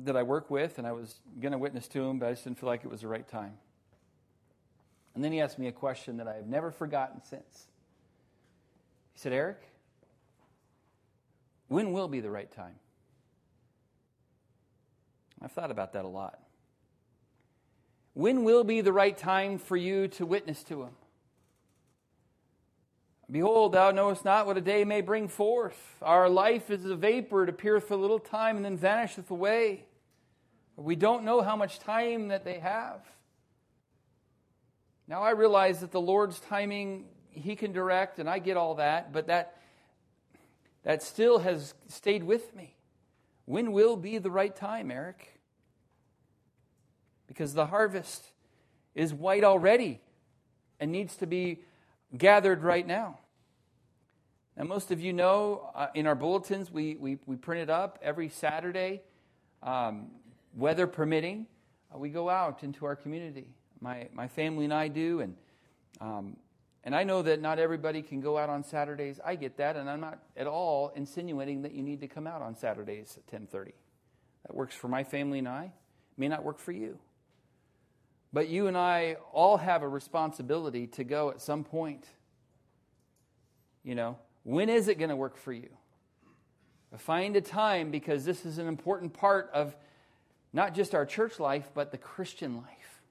that 0.00 0.16
I 0.16 0.22
work 0.22 0.50
with, 0.50 0.78
and 0.78 0.86
I 0.86 0.92
was 0.92 1.20
going 1.40 1.52
to 1.52 1.58
witness 1.58 1.88
to 1.88 2.02
him, 2.04 2.18
but 2.18 2.26
I 2.26 2.32
just 2.32 2.44
didn't 2.44 2.58
feel 2.58 2.68
like 2.68 2.84
it 2.84 2.90
was 2.90 3.02
the 3.02 3.08
right 3.08 3.26
time." 3.26 3.58
And 5.18 5.24
then 5.24 5.32
he 5.32 5.40
asked 5.40 5.58
me 5.58 5.66
a 5.66 5.72
question 5.72 6.18
that 6.18 6.28
I 6.28 6.36
have 6.36 6.46
never 6.46 6.70
forgotten 6.70 7.22
since. 7.24 7.66
He 9.14 9.18
said, 9.18 9.32
Eric, 9.32 9.58
when 11.66 11.90
will 11.90 12.06
be 12.06 12.20
the 12.20 12.30
right 12.30 12.48
time? 12.52 12.76
I've 15.42 15.50
thought 15.50 15.72
about 15.72 15.94
that 15.94 16.04
a 16.04 16.08
lot. 16.08 16.38
When 18.14 18.44
will 18.44 18.62
be 18.62 18.80
the 18.80 18.92
right 18.92 19.18
time 19.18 19.58
for 19.58 19.76
you 19.76 20.06
to 20.06 20.24
witness 20.24 20.62
to 20.64 20.84
him? 20.84 20.90
Behold, 23.30 23.72
thou 23.72 23.90
knowest 23.90 24.24
not 24.24 24.46
what 24.46 24.56
a 24.56 24.60
day 24.60 24.84
may 24.84 25.02
bring 25.02 25.28
forth. 25.28 25.78
Our 26.00 26.30
life 26.30 26.70
is 26.70 26.86
a 26.86 26.96
vapor, 26.96 27.42
it 27.42 27.50
appeareth 27.50 27.88
for 27.88 27.94
a 27.94 27.98
little 27.98 28.18
time 28.18 28.56
and 28.56 28.64
then 28.64 28.76
vanisheth 28.76 29.30
away. 29.30 29.84
We 30.76 30.96
don't 30.96 31.24
know 31.24 31.42
how 31.42 31.56
much 31.56 31.78
time 31.80 32.28
that 32.28 32.44
they 32.44 32.58
have. 32.60 33.00
Now 35.06 35.22
I 35.22 35.30
realize 35.30 35.80
that 35.80 35.90
the 35.90 36.00
Lord's 36.00 36.40
timing, 36.40 37.06
He 37.30 37.56
can 37.56 37.72
direct, 37.72 38.18
and 38.18 38.30
I 38.30 38.38
get 38.38 38.56
all 38.56 38.76
that, 38.76 39.12
but 39.12 39.26
that, 39.26 39.60
that 40.84 41.02
still 41.02 41.38
has 41.40 41.74
stayed 41.88 42.22
with 42.22 42.54
me. 42.54 42.76
When 43.44 43.72
will 43.72 43.96
be 43.96 44.18
the 44.18 44.30
right 44.30 44.54
time, 44.54 44.90
Eric? 44.90 45.40
Because 47.26 47.54
the 47.54 47.66
harvest 47.66 48.24
is 48.94 49.12
white 49.12 49.44
already 49.44 50.00
and 50.78 50.92
needs 50.92 51.16
to 51.16 51.26
be 51.26 51.62
gathered 52.16 52.62
right 52.62 52.86
now. 52.86 53.18
Now, 54.56 54.64
most 54.64 54.90
of 54.90 55.00
you 55.00 55.12
know 55.12 55.70
uh, 55.74 55.88
in 55.94 56.06
our 56.06 56.14
bulletins, 56.14 56.70
we, 56.70 56.96
we, 56.96 57.18
we 57.26 57.36
print 57.36 57.62
it 57.62 57.70
up 57.70 57.98
every 58.02 58.28
Saturday, 58.28 59.02
um, 59.62 60.08
weather 60.56 60.86
permitting. 60.86 61.46
Uh, 61.94 61.98
we 61.98 62.08
go 62.08 62.28
out 62.28 62.62
into 62.62 62.84
our 62.84 62.96
community 62.96 63.48
my, 63.80 64.08
my 64.12 64.28
family 64.28 64.64
and 64.64 64.74
I 64.74 64.88
do. 64.88 65.20
And, 65.20 65.36
um, 66.00 66.36
and 66.84 66.94
I 66.94 67.04
know 67.04 67.22
that 67.22 67.40
not 67.40 67.58
everybody 67.58 68.02
can 68.02 68.20
go 68.20 68.38
out 68.38 68.48
on 68.48 68.62
Saturdays. 68.62 69.20
I 69.24 69.34
get 69.34 69.56
that, 69.58 69.76
and 69.76 69.90
I'm 69.90 70.00
not 70.00 70.18
at 70.36 70.46
all 70.46 70.92
insinuating 70.94 71.62
that 71.62 71.72
you 71.72 71.82
need 71.82 72.00
to 72.00 72.08
come 72.08 72.26
out 72.26 72.40
on 72.40 72.54
Saturdays 72.54 73.18
at 73.18 73.26
10:30. 73.26 73.72
That 74.46 74.54
works 74.54 74.74
for 74.74 74.88
my 74.88 75.04
family 75.04 75.40
and 75.40 75.48
I. 75.48 75.64
It 75.64 76.18
may 76.18 76.28
not 76.28 76.44
work 76.44 76.58
for 76.58 76.72
you. 76.72 76.98
But 78.32 78.48
you 78.48 78.66
and 78.66 78.76
I 78.76 79.16
all 79.32 79.56
have 79.56 79.82
a 79.82 79.88
responsibility 79.88 80.86
to 80.88 81.04
go 81.04 81.30
at 81.30 81.40
some 81.40 81.64
point. 81.64 82.06
You 83.82 83.94
know, 83.94 84.18
when 84.44 84.68
is 84.68 84.88
it 84.88 84.98
going 84.98 85.10
to 85.10 85.16
work 85.16 85.36
for 85.36 85.52
you? 85.52 85.70
Find 86.96 87.36
a 87.36 87.40
time 87.40 87.90
because 87.90 88.24
this 88.24 88.46
is 88.46 88.58
an 88.58 88.66
important 88.66 89.12
part 89.12 89.50
of 89.52 89.76
not 90.52 90.74
just 90.74 90.94
our 90.94 91.04
church 91.04 91.38
life, 91.38 91.70
but 91.74 91.90
the 91.90 91.98
Christian 91.98 92.56
life. 92.56 93.02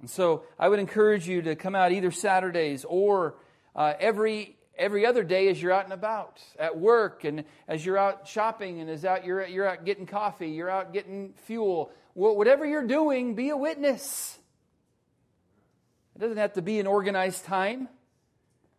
And 0.00 0.10
so 0.10 0.44
I 0.58 0.68
would 0.68 0.78
encourage 0.78 1.26
you 1.26 1.42
to 1.42 1.56
come 1.56 1.74
out 1.74 1.92
either 1.92 2.10
Saturdays 2.10 2.84
or 2.86 3.36
uh, 3.74 3.94
every 3.98 4.56
every 4.78 5.06
other 5.06 5.24
day 5.24 5.48
as 5.48 5.60
you're 5.60 5.72
out 5.72 5.84
and 5.84 5.92
about 5.92 6.42
at 6.58 6.78
work 6.78 7.24
and 7.24 7.44
as 7.66 7.84
you're 7.84 7.96
out 7.96 8.28
shopping 8.28 8.80
and 8.80 8.90
as 8.90 9.06
out 9.06 9.24
you're, 9.24 9.46
you're 9.46 9.66
out 9.66 9.86
getting 9.86 10.04
coffee 10.04 10.50
you're 10.50 10.68
out 10.68 10.92
getting 10.92 11.32
fuel 11.46 11.90
whatever 12.16 12.64
you're 12.64 12.86
doing 12.86 13.34
be 13.34 13.50
a 13.50 13.56
witness 13.56 14.38
it 16.14 16.18
doesn't 16.18 16.38
have 16.38 16.54
to 16.54 16.62
be 16.62 16.80
an 16.80 16.86
organized 16.86 17.44
time 17.44 17.88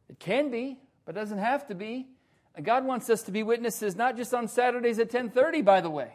it 0.10 0.20
can 0.20 0.50
be 0.50 0.78
but 1.06 1.16
it 1.16 1.20
doesn't 1.20 1.38
have 1.38 1.68
to 1.68 1.76
be 1.76 2.08
and 2.56 2.66
god 2.66 2.84
wants 2.86 3.10
us 3.10 3.24
to 3.24 3.32
be 3.32 3.44
witnesses 3.44 3.96
not 3.96 4.18
just 4.18 4.34
on 4.34 4.48
saturdays 4.48 5.00
at 5.00 5.12
10.30 5.12 5.64
by 5.64 5.82
the 5.82 5.90
way 5.90 6.12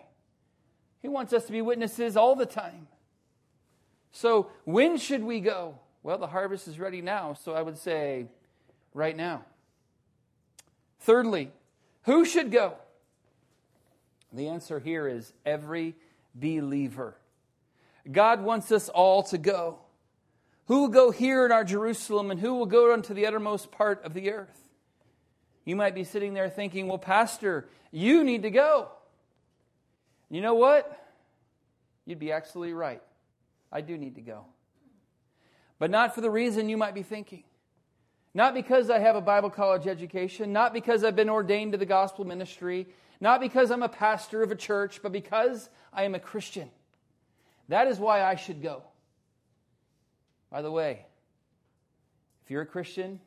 he 1.00 1.08
wants 1.08 1.32
us 1.32 1.44
to 1.46 1.52
be 1.52 1.62
witnesses 1.62 2.16
all 2.16 2.34
the 2.34 2.46
time 2.46 2.88
so, 4.12 4.50
when 4.64 4.98
should 4.98 5.24
we 5.24 5.40
go? 5.40 5.78
Well, 6.02 6.18
the 6.18 6.26
harvest 6.26 6.68
is 6.68 6.78
ready 6.78 7.00
now, 7.00 7.32
so 7.32 7.54
I 7.54 7.62
would 7.62 7.78
say 7.78 8.26
right 8.92 9.16
now. 9.16 9.44
Thirdly, 11.00 11.50
who 12.02 12.24
should 12.24 12.52
go? 12.52 12.74
The 14.32 14.48
answer 14.48 14.78
here 14.78 15.08
is 15.08 15.32
every 15.46 15.96
believer. 16.34 17.16
God 18.10 18.42
wants 18.42 18.72
us 18.72 18.88
all 18.88 19.22
to 19.24 19.38
go. 19.38 19.78
Who 20.66 20.82
will 20.82 20.88
go 20.88 21.10
here 21.10 21.44
in 21.44 21.52
our 21.52 21.64
Jerusalem 21.64 22.30
and 22.30 22.40
who 22.40 22.54
will 22.54 22.66
go 22.66 22.92
unto 22.92 23.14
the 23.14 23.26
uttermost 23.26 23.70
part 23.70 24.04
of 24.04 24.14
the 24.14 24.30
earth? 24.32 24.58
You 25.64 25.76
might 25.76 25.94
be 25.94 26.04
sitting 26.04 26.34
there 26.34 26.48
thinking, 26.48 26.88
well, 26.88 26.98
Pastor, 26.98 27.68
you 27.90 28.24
need 28.24 28.42
to 28.42 28.50
go. 28.50 28.88
You 30.30 30.40
know 30.40 30.54
what? 30.54 30.98
You'd 32.06 32.18
be 32.18 32.32
absolutely 32.32 32.74
right. 32.74 33.02
I 33.70 33.80
do 33.80 33.96
need 33.96 34.16
to 34.16 34.20
go. 34.20 34.46
But 35.78 35.90
not 35.90 36.14
for 36.14 36.20
the 36.20 36.30
reason 36.30 36.68
you 36.68 36.76
might 36.76 36.94
be 36.94 37.02
thinking. 37.02 37.44
Not 38.34 38.54
because 38.54 38.88
I 38.88 38.98
have 38.98 39.14
a 39.14 39.20
Bible 39.20 39.50
college 39.50 39.86
education, 39.86 40.52
not 40.52 40.72
because 40.72 41.04
I've 41.04 41.16
been 41.16 41.28
ordained 41.28 41.72
to 41.72 41.78
the 41.78 41.86
gospel 41.86 42.24
ministry, 42.24 42.86
not 43.22 43.40
because 43.40 43.70
I'm 43.70 43.84
a 43.84 43.88
pastor 43.88 44.42
of 44.42 44.50
a 44.50 44.56
church, 44.56 44.98
but 45.00 45.12
because 45.12 45.70
I 45.92 46.02
am 46.02 46.16
a 46.16 46.18
Christian. 46.18 46.68
That 47.68 47.86
is 47.86 48.00
why 48.00 48.20
I 48.20 48.34
should 48.34 48.60
go. 48.60 48.82
By 50.50 50.60
the 50.60 50.72
way, 50.72 51.06
if 52.42 52.50
you're 52.50 52.62
a 52.62 52.66
Christian, 52.66 53.20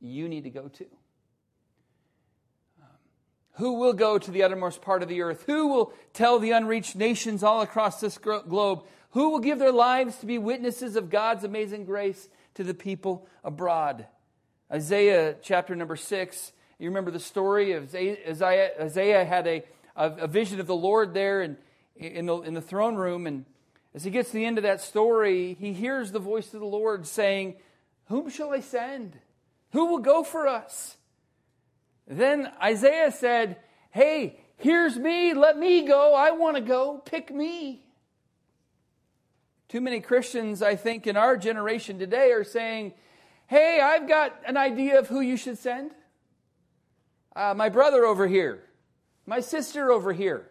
you 0.00 0.28
need 0.28 0.42
to 0.42 0.50
go 0.50 0.66
too. 0.66 0.88
Um, 2.82 2.88
who 3.52 3.74
will 3.74 3.92
go 3.92 4.18
to 4.18 4.30
the 4.32 4.42
uttermost 4.42 4.82
part 4.82 5.04
of 5.04 5.08
the 5.08 5.22
earth? 5.22 5.44
Who 5.46 5.68
will 5.68 5.92
tell 6.12 6.40
the 6.40 6.50
unreached 6.50 6.96
nations 6.96 7.44
all 7.44 7.60
across 7.60 8.00
this 8.00 8.18
globe? 8.18 8.82
Who 9.10 9.30
will 9.30 9.38
give 9.38 9.60
their 9.60 9.70
lives 9.70 10.16
to 10.16 10.26
be 10.26 10.38
witnesses 10.38 10.96
of 10.96 11.10
God's 11.10 11.44
amazing 11.44 11.84
grace 11.84 12.28
to 12.54 12.64
the 12.64 12.74
people 12.74 13.28
abroad? 13.44 14.06
Isaiah 14.72 15.36
chapter 15.40 15.76
number 15.76 15.94
six. 15.94 16.50
You 16.78 16.88
remember 16.88 17.10
the 17.10 17.18
story 17.18 17.72
of 17.72 17.92
Isaiah, 17.94 18.70
Isaiah 18.80 19.24
had 19.24 19.46
a, 19.48 19.64
a, 19.96 20.28
vision 20.28 20.60
of 20.60 20.68
the 20.68 20.76
Lord 20.76 21.12
there 21.12 21.42
in, 21.42 21.56
in, 21.96 22.26
the, 22.26 22.36
in 22.42 22.54
the 22.54 22.60
throne 22.60 22.94
room. 22.94 23.26
And 23.26 23.44
as 23.94 24.04
he 24.04 24.12
gets 24.12 24.30
to 24.30 24.36
the 24.36 24.44
end 24.44 24.58
of 24.58 24.62
that 24.62 24.80
story, 24.80 25.56
he 25.58 25.72
hears 25.72 26.12
the 26.12 26.20
voice 26.20 26.54
of 26.54 26.60
the 26.60 26.66
Lord 26.66 27.04
saying, 27.04 27.56
Whom 28.06 28.30
shall 28.30 28.52
I 28.52 28.60
send? 28.60 29.18
Who 29.72 29.86
will 29.86 29.98
go 29.98 30.22
for 30.22 30.46
us? 30.46 30.96
Then 32.06 32.52
Isaiah 32.62 33.10
said, 33.10 33.56
Hey, 33.90 34.38
here's 34.56 34.96
me. 34.96 35.34
Let 35.34 35.58
me 35.58 35.84
go. 35.84 36.14
I 36.14 36.30
want 36.30 36.56
to 36.56 36.62
go. 36.62 36.98
Pick 36.98 37.34
me. 37.34 37.82
Too 39.68 39.80
many 39.80 40.00
Christians, 40.00 40.62
I 40.62 40.76
think, 40.76 41.08
in 41.08 41.16
our 41.16 41.36
generation 41.36 41.98
today 41.98 42.30
are 42.30 42.44
saying, 42.44 42.94
Hey, 43.48 43.80
I've 43.82 44.06
got 44.06 44.40
an 44.46 44.56
idea 44.56 45.00
of 45.00 45.08
who 45.08 45.20
you 45.20 45.36
should 45.36 45.58
send. 45.58 45.90
Uh, 47.38 47.54
my 47.54 47.68
brother 47.68 48.04
over 48.04 48.26
here, 48.26 48.64
my 49.24 49.38
sister 49.38 49.92
over 49.92 50.12
here. 50.12 50.50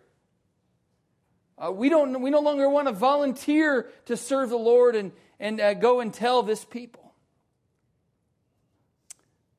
Uh, 1.58 1.70
we, 1.70 1.90
don't, 1.90 2.22
we 2.22 2.30
no 2.30 2.40
longer 2.40 2.70
want 2.70 2.88
to 2.88 2.94
volunteer 2.94 3.90
to 4.06 4.16
serve 4.16 4.50
the 4.50 4.58
Lord 4.58 4.96
and, 4.96 5.12
and 5.38 5.60
uh, 5.60 5.74
go 5.74 6.00
and 6.00 6.14
tell 6.14 6.44
this 6.44 6.64
people. 6.64 7.12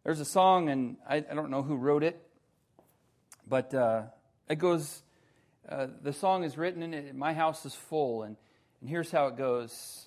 There's 0.04 0.20
a 0.20 0.24
song, 0.24 0.70
and 0.70 0.96
I, 1.06 1.16
I 1.16 1.34
don't 1.34 1.50
know 1.50 1.62
who 1.62 1.76
wrote 1.76 2.02
it, 2.02 2.18
but 3.46 3.74
uh, 3.74 4.04
it 4.48 4.56
goes, 4.56 5.02
uh, 5.68 5.88
the 6.00 6.14
song 6.14 6.44
is 6.44 6.56
written, 6.56 6.82
and 6.82 6.94
it, 6.94 7.14
My 7.14 7.34
House 7.34 7.66
is 7.66 7.74
Full. 7.74 8.22
And, 8.22 8.38
and 8.80 8.88
here's 8.88 9.10
how 9.10 9.26
it 9.26 9.36
goes 9.36 10.06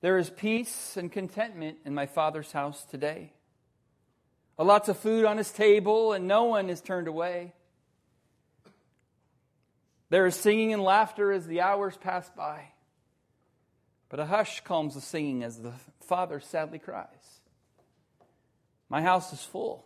There 0.00 0.16
is 0.16 0.30
peace 0.30 0.96
and 0.96 1.10
contentment 1.10 1.78
in 1.84 1.92
my 1.92 2.06
Father's 2.06 2.52
house 2.52 2.84
today. 2.84 3.32
Lots 4.58 4.88
of 4.88 4.98
food 4.98 5.24
on 5.24 5.36
his 5.36 5.50
table, 5.50 6.12
and 6.12 6.26
no 6.26 6.44
one 6.44 6.70
is 6.70 6.80
turned 6.80 7.08
away. 7.08 7.52
There 10.08 10.26
is 10.26 10.34
singing 10.34 10.72
and 10.72 10.82
laughter 10.82 11.32
as 11.32 11.46
the 11.46 11.60
hours 11.60 11.96
pass 11.96 12.30
by. 12.30 12.68
But 14.08 14.20
a 14.20 14.26
hush 14.26 14.62
calms 14.62 14.94
the 14.94 15.00
singing 15.00 15.42
as 15.42 15.58
the 15.58 15.72
father 16.00 16.40
sadly 16.40 16.78
cries. 16.78 17.40
My 18.88 19.02
house 19.02 19.32
is 19.32 19.42
full, 19.42 19.84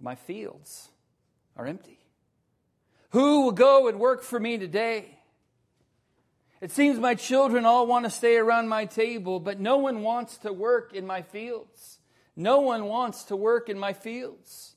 my 0.00 0.14
fields 0.14 0.88
are 1.56 1.66
empty. 1.66 1.98
Who 3.10 3.42
will 3.42 3.52
go 3.52 3.88
and 3.88 3.98
work 3.98 4.22
for 4.22 4.38
me 4.38 4.56
today? 4.56 5.18
It 6.60 6.70
seems 6.70 6.98
my 6.98 7.14
children 7.14 7.64
all 7.64 7.86
want 7.86 8.04
to 8.04 8.10
stay 8.10 8.36
around 8.36 8.68
my 8.68 8.84
table, 8.84 9.40
but 9.40 9.60
no 9.60 9.78
one 9.78 10.02
wants 10.02 10.38
to 10.38 10.52
work 10.52 10.92
in 10.92 11.06
my 11.06 11.22
fields. 11.22 11.98
No 12.38 12.60
one 12.60 12.84
wants 12.84 13.24
to 13.24 13.36
work 13.36 13.68
in 13.68 13.80
my 13.80 13.92
fields. 13.92 14.76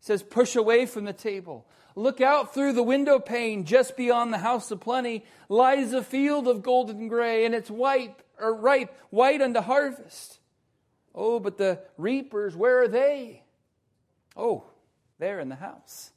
It 0.00 0.06
says, 0.06 0.22
push 0.22 0.56
away 0.56 0.86
from 0.86 1.04
the 1.04 1.12
table. 1.12 1.68
Look 1.94 2.22
out 2.22 2.54
through 2.54 2.72
the 2.72 2.82
window 2.82 3.18
pane 3.18 3.66
just 3.66 3.94
beyond 3.94 4.32
the 4.32 4.38
house 4.38 4.70
of 4.70 4.80
plenty 4.80 5.26
lies 5.50 5.92
a 5.92 6.02
field 6.02 6.48
of 6.48 6.62
golden 6.62 7.08
gray, 7.08 7.44
and 7.44 7.54
it's 7.54 7.70
white 7.70 8.16
or 8.40 8.54
ripe, 8.54 8.96
white 9.10 9.42
unto 9.42 9.60
harvest. 9.60 10.38
Oh, 11.14 11.40
but 11.40 11.58
the 11.58 11.80
reapers, 11.98 12.56
where 12.56 12.80
are 12.80 12.88
they? 12.88 13.42
Oh, 14.34 14.64
they're 15.18 15.40
in 15.40 15.50
the 15.50 15.56
house. 15.56 16.10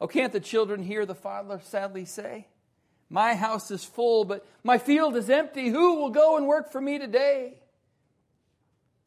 Oh, 0.00 0.06
can't 0.06 0.32
the 0.32 0.38
children 0.38 0.84
hear 0.84 1.04
the 1.04 1.16
father 1.16 1.60
sadly 1.64 2.04
say, 2.04 2.46
My 3.10 3.34
house 3.34 3.72
is 3.72 3.82
full, 3.82 4.24
but 4.24 4.46
my 4.62 4.78
field 4.78 5.16
is 5.16 5.28
empty. 5.28 5.68
Who 5.68 5.94
will 5.94 6.10
go 6.10 6.36
and 6.36 6.46
work 6.46 6.70
for 6.70 6.80
me 6.80 7.00
today? 7.00 7.54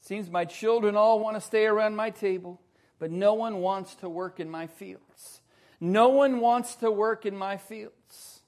Seems 0.02 0.30
my 0.30 0.46
children 0.46 0.96
all 0.96 1.20
want 1.20 1.38
to 1.38 1.42
stay 1.42 1.66
around 1.66 1.96
my 1.96 2.10
table, 2.10 2.60
but 3.00 3.12
no 3.12 3.36
one 3.36 3.58
wants 3.58 3.96
to 3.96 4.10
work 4.10 4.40
in 4.40 4.50
my 4.50 4.68
fields. 4.68 5.42
No 5.80 6.10
one 6.10 6.40
wants 6.40 6.76
to 6.78 6.92
work 6.92 7.26
in 7.26 7.38
my 7.38 7.58
fields. 7.58 8.42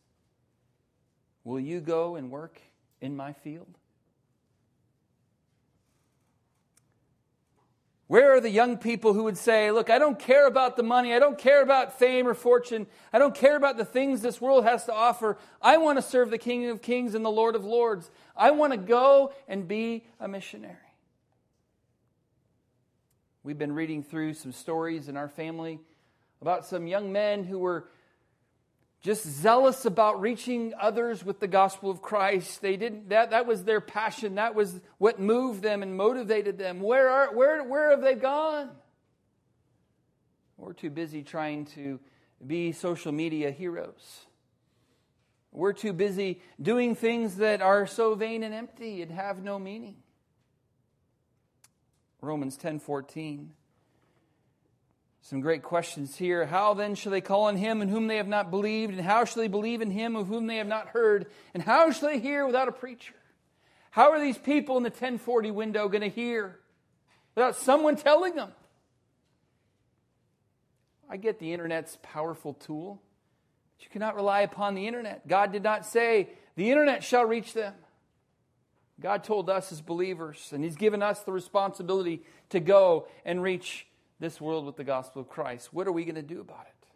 Will 1.43 1.59
you 1.59 1.79
go 1.79 2.15
and 2.15 2.31
work 2.31 2.59
in 3.01 3.15
my 3.15 3.33
field? 3.33 3.77
Where 8.07 8.35
are 8.35 8.41
the 8.41 8.49
young 8.49 8.77
people 8.77 9.13
who 9.13 9.23
would 9.23 9.37
say, 9.37 9.71
Look, 9.71 9.89
I 9.89 9.97
don't 9.97 10.19
care 10.19 10.45
about 10.45 10.75
the 10.75 10.83
money. 10.83 11.13
I 11.13 11.19
don't 11.19 11.37
care 11.37 11.63
about 11.63 11.97
fame 11.97 12.27
or 12.27 12.33
fortune. 12.33 12.85
I 13.11 13.17
don't 13.17 13.33
care 13.33 13.55
about 13.55 13.77
the 13.77 13.85
things 13.85 14.21
this 14.21 14.39
world 14.41 14.65
has 14.65 14.85
to 14.85 14.93
offer. 14.93 15.37
I 15.61 15.77
want 15.77 15.97
to 15.97 16.01
serve 16.03 16.29
the 16.29 16.37
King 16.37 16.69
of 16.69 16.81
Kings 16.81 17.15
and 17.15 17.25
the 17.25 17.31
Lord 17.31 17.55
of 17.55 17.63
Lords. 17.63 18.11
I 18.35 18.51
want 18.51 18.73
to 18.73 18.77
go 18.77 19.33
and 19.47 19.67
be 19.67 20.05
a 20.19 20.27
missionary. 20.27 20.92
We've 23.45 23.57
been 23.57 23.73
reading 23.73 24.03
through 24.03 24.35
some 24.35 24.53
stories 24.53 25.09
in 25.09 25.17
our 25.17 25.27
family 25.27 25.81
about 26.41 26.65
some 26.65 26.87
young 26.87 27.11
men 27.11 27.43
who 27.43 27.59
were 27.59 27.89
just 29.01 29.27
zealous 29.27 29.83
about 29.83 30.21
reaching 30.21 30.73
others 30.79 31.25
with 31.25 31.41
the 31.41 31.47
gospel 31.47 31.91
of 31.91 32.01
Christ. 32.01 32.61
They 32.61 32.77
didn't 32.77 33.09
that 33.09 33.31
that 33.31 33.45
was 33.45 33.65
their 33.65 33.81
passion. 33.81 34.35
That 34.35 34.55
was 34.55 34.79
what 34.97 35.19
moved 35.19 35.61
them 35.61 35.83
and 35.83 35.97
motivated 35.97 36.57
them. 36.57 36.79
Where 36.79 37.09
are 37.09 37.35
where 37.35 37.61
where 37.65 37.91
have 37.91 38.01
they 38.01 38.15
gone? 38.15 38.69
We're 40.55 40.71
too 40.71 40.89
busy 40.89 41.21
trying 41.21 41.65
to 41.75 41.99
be 42.45 42.71
social 42.71 43.11
media 43.11 43.51
heroes. 43.51 44.25
We're 45.51 45.73
too 45.73 45.91
busy 45.91 46.41
doing 46.61 46.95
things 46.95 47.35
that 47.37 47.61
are 47.61 47.85
so 47.87 48.15
vain 48.15 48.41
and 48.41 48.53
empty 48.53 49.01
and 49.01 49.11
have 49.11 49.43
no 49.43 49.59
meaning. 49.59 49.97
Romans 52.23 52.57
10:14 52.57 53.49
some 55.23 55.39
great 55.39 55.63
questions 55.63 56.17
here. 56.17 56.45
How 56.45 56.73
then 56.73 56.95
shall 56.95 57.13
they 57.13 57.21
call 57.21 57.43
on 57.43 57.55
him 57.55 57.81
in 57.81 57.87
whom 57.87 58.07
they 58.07 58.17
have 58.17 58.27
not 58.27 58.51
believed? 58.51 58.91
And 58.91 59.01
how 59.01 59.23
shall 59.23 59.41
they 59.41 59.47
believe 59.47 59.81
in 59.81 59.89
him 59.89 60.17
of 60.17 60.27
whom 60.27 60.47
they 60.47 60.57
have 60.57 60.67
not 60.67 60.89
heard? 60.89 61.27
And 61.53 61.63
how 61.63 61.91
shall 61.91 62.09
they 62.09 62.19
hear 62.19 62.45
without 62.45 62.67
a 62.67 62.73
preacher? 62.73 63.13
How 63.91 64.11
are 64.11 64.19
these 64.19 64.37
people 64.37 64.75
in 64.75 64.83
the 64.83 64.89
1040 64.89 65.49
window 65.51 65.87
going 65.87 66.01
to 66.01 66.09
hear 66.09 66.59
without 67.35 67.55
someone 67.55 67.95
telling 67.95 68.35
them? 68.35 68.51
I 71.09 71.15
get 71.15 71.39
the 71.39 71.53
internet's 71.53 71.97
powerful 72.01 72.53
tool, 72.55 73.01
but 73.77 73.85
you 73.85 73.91
cannot 73.91 74.15
rely 74.15 74.41
upon 74.41 74.75
the 74.75 74.87
internet. 74.87 75.25
God 75.25 75.53
did 75.53 75.63
not 75.63 75.85
say, 75.85 76.27
the 76.57 76.69
internet 76.69 77.01
shall 77.01 77.23
reach 77.23 77.53
them. 77.53 77.73
God 78.99 79.23
told 79.23 79.49
us 79.49 79.71
as 79.71 79.81
believers, 79.81 80.49
and 80.51 80.63
He's 80.63 80.75
given 80.75 81.01
us 81.01 81.21
the 81.21 81.31
responsibility 81.31 82.23
to 82.49 82.59
go 82.59 83.07
and 83.25 83.41
reach 83.41 83.87
this 84.19 84.39
world 84.39 84.65
with 84.65 84.75
the 84.75 84.83
gospel 84.83 85.21
of 85.21 85.29
Christ. 85.29 85.73
What 85.73 85.87
are 85.87 85.91
we 85.91 86.05
going 86.05 86.15
to 86.15 86.21
do 86.21 86.39
about 86.39 86.65
it? 86.67 86.87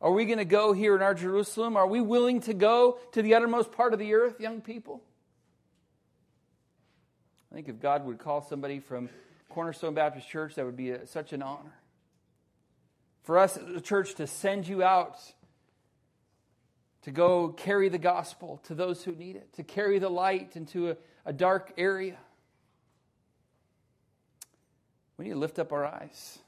Are 0.00 0.12
we 0.12 0.26
going 0.26 0.38
to 0.38 0.44
go 0.44 0.72
here 0.72 0.94
in 0.94 1.02
our 1.02 1.14
Jerusalem? 1.14 1.76
Are 1.76 1.86
we 1.86 2.00
willing 2.00 2.40
to 2.42 2.54
go 2.54 2.98
to 3.12 3.22
the 3.22 3.34
uttermost 3.34 3.72
part 3.72 3.92
of 3.92 3.98
the 3.98 4.14
earth, 4.14 4.40
young 4.40 4.60
people? 4.60 5.02
I 7.50 7.54
think 7.54 7.68
if 7.68 7.80
God 7.80 8.04
would 8.04 8.18
call 8.18 8.42
somebody 8.42 8.78
from 8.78 9.08
Cornerstone 9.48 9.94
Baptist 9.94 10.28
Church, 10.28 10.54
that 10.56 10.64
would 10.64 10.76
be 10.76 10.90
a, 10.90 11.06
such 11.06 11.32
an 11.32 11.42
honor. 11.42 11.74
For 13.22 13.38
us 13.38 13.56
as 13.56 13.74
a 13.74 13.80
church 13.80 14.14
to 14.16 14.26
send 14.26 14.68
you 14.68 14.82
out 14.82 15.18
to 17.02 17.10
go 17.10 17.48
carry 17.48 17.88
the 17.88 17.98
gospel 17.98 18.60
to 18.64 18.74
those 18.74 19.02
who 19.02 19.12
need 19.12 19.36
it, 19.36 19.52
to 19.54 19.62
carry 19.62 19.98
the 19.98 20.08
light 20.08 20.56
into 20.56 20.90
a, 20.90 20.96
a 21.28 21.32
dark 21.32 21.74
area. 21.76 22.16
We 25.18 25.26
need 25.26 25.32
to 25.32 25.38
lift 25.38 25.58
up 25.58 25.74
our 25.74 25.84
eyes. 25.84 26.38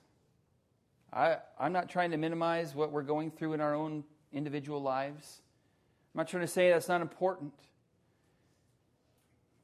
I, 1.13 1.37
I'm 1.59 1.75
not 1.75 1.91
trying 1.91 2.13
to 2.13 2.17
minimize 2.17 2.75
what 2.75 2.91
we're 2.91 3.03
going 3.03 3.31
through 3.31 3.53
in 3.53 3.61
our 3.61 3.75
own 3.75 4.05
individual 4.33 4.81
lives. 4.81 5.43
I'm 6.15 6.21
not 6.21 6.29
trying 6.29 6.45
to 6.45 6.49
say 6.49 6.71
that's 6.71 6.89
not 6.89 7.03
important. 7.03 7.53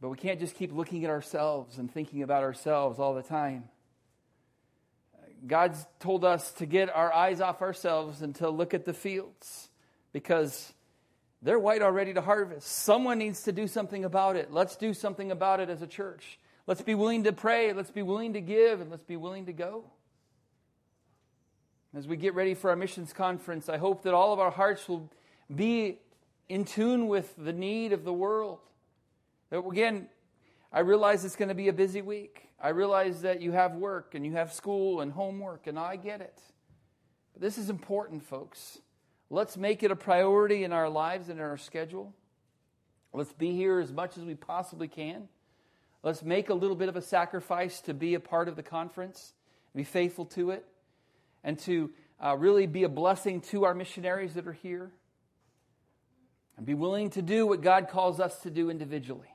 But 0.03 0.11
we 0.11 0.19
can't 0.19 0.39
just 0.39 0.55
keep 0.55 0.71
looking 0.71 1.03
at 1.07 1.11
ourselves 1.11 1.79
and 1.79 1.91
thinking 1.91 2.23
about 2.23 2.43
ourselves 2.43 2.99
all 2.99 3.15
the 3.15 3.23
time. 3.23 3.71
God's 5.47 5.87
told 5.99 6.27
us 6.27 6.53
to 6.55 6.67
get 6.67 6.95
our 6.95 7.11
eyes 7.11 7.41
off 7.41 7.63
ourselves 7.63 8.21
and 8.21 8.35
to 8.35 8.51
look 8.51 8.75
at 8.75 8.85
the 8.85 8.93
fields 8.93 9.71
because 10.13 10.75
they're 11.43 11.59
white 11.59 11.83
already 11.83 12.15
to 12.15 12.21
harvest. 12.21 12.67
Someone 12.67 13.19
needs 13.19 13.43
to 13.43 13.53
do 13.53 13.67
something 13.67 14.05
about 14.05 14.37
it. 14.37 14.53
Let's 14.53 14.77
do 14.77 14.95
something 14.95 15.31
about 15.31 15.61
it 15.61 15.69
as 15.69 15.83
a 15.83 15.87
church. 15.87 16.39
Let's 16.67 16.83
be 16.83 16.95
willing 16.95 17.25
to 17.25 17.33
pray. 17.33 17.73
Let's 17.73 17.91
be 17.91 18.03
willing 18.03 18.33
to 18.33 18.41
give, 18.41 18.81
and 18.81 18.91
let's 18.91 19.05
be 19.05 19.17
willing 19.17 19.47
to 19.47 19.53
go. 19.53 19.85
As 21.95 22.07
we 22.07 22.17
get 22.17 22.35
ready 22.35 22.55
for 22.55 22.71
our 22.71 22.77
missions 22.77 23.13
conference, 23.13 23.69
I 23.69 23.79
hope 23.79 24.03
that 24.03 24.13
all 24.13 24.33
of 24.33 24.41
our 24.41 24.51
hearts 24.51 24.89
will 24.89 25.11
be 25.55 25.99
in 26.49 26.65
tune 26.65 27.09
with 27.09 27.35
the 27.39 27.53
need 27.53 27.93
of 27.93 28.05
the 28.05 28.13
world. 28.13 28.59
That 29.51 29.65
again, 29.65 30.09
I 30.73 30.81
realize 30.81 31.25
it's 31.25 31.37
going 31.37 31.49
to 31.49 31.55
be 31.55 31.69
a 31.69 31.73
busy 31.73 32.03
week. 32.03 32.49
I 32.61 32.71
realize 32.71 33.23
that 33.23 33.41
you 33.41 33.53
have 33.53 33.75
work 33.75 34.15
and 34.15 34.27
you 34.27 34.33
have 34.33 34.53
school 34.53 35.01
and 35.01 35.13
homework, 35.13 35.67
and 35.67 35.79
I 35.79 35.97
get 35.97 36.21
it. 36.21 36.41
But 37.33 37.43
this 37.43 37.57
is 37.59 37.71
important, 37.71 38.25
folks. 38.25 38.79
Let's 39.29 39.57
make 39.57 39.83
it 39.83 39.91
a 39.91 39.97
priority 39.97 40.63
in 40.63 40.73
our 40.73 40.89
lives 40.89 41.29
and 41.29 41.39
in 41.41 41.45
our 41.45 41.59
schedule. 41.59 42.15
Let's 43.13 43.33
be 43.33 43.53
here 43.53 43.81
as 43.81 43.93
much 43.93 44.17
as 44.17 44.25
we 44.25 44.35
possibly 44.35 44.89
can. 44.89 45.29
Let's 46.03 46.23
make 46.23 46.51
a 46.51 46.55
little 46.55 46.77
bit 46.77 46.89
of 46.89 46.97
a 46.97 47.03
sacrifice 47.03 47.81
to 47.83 47.95
be 47.95 48.15
a 48.15 48.21
part 48.21 48.47
of 48.49 48.57
the 48.57 48.63
conference, 48.63 49.33
be 49.75 49.85
faithful 49.85 50.27
to 50.27 50.51
it, 50.51 50.65
and 51.43 51.59
to 51.61 51.91
uh, 52.23 52.37
really 52.37 52.67
be 52.67 52.85
a 52.85 52.89
blessing 52.89 53.41
to 53.41 53.65
our 53.65 53.75
missionaries 53.75 54.35
that 54.35 54.47
are 54.47 54.53
here. 54.53 54.93
And 56.57 56.65
be 56.65 56.75
willing 56.75 57.11
to 57.11 57.23
do 57.23 57.47
what 57.47 57.61
God 57.61 57.89
calls 57.89 58.21
us 58.21 58.39
to 58.41 58.51
do 58.51 58.71
individually. 58.71 59.29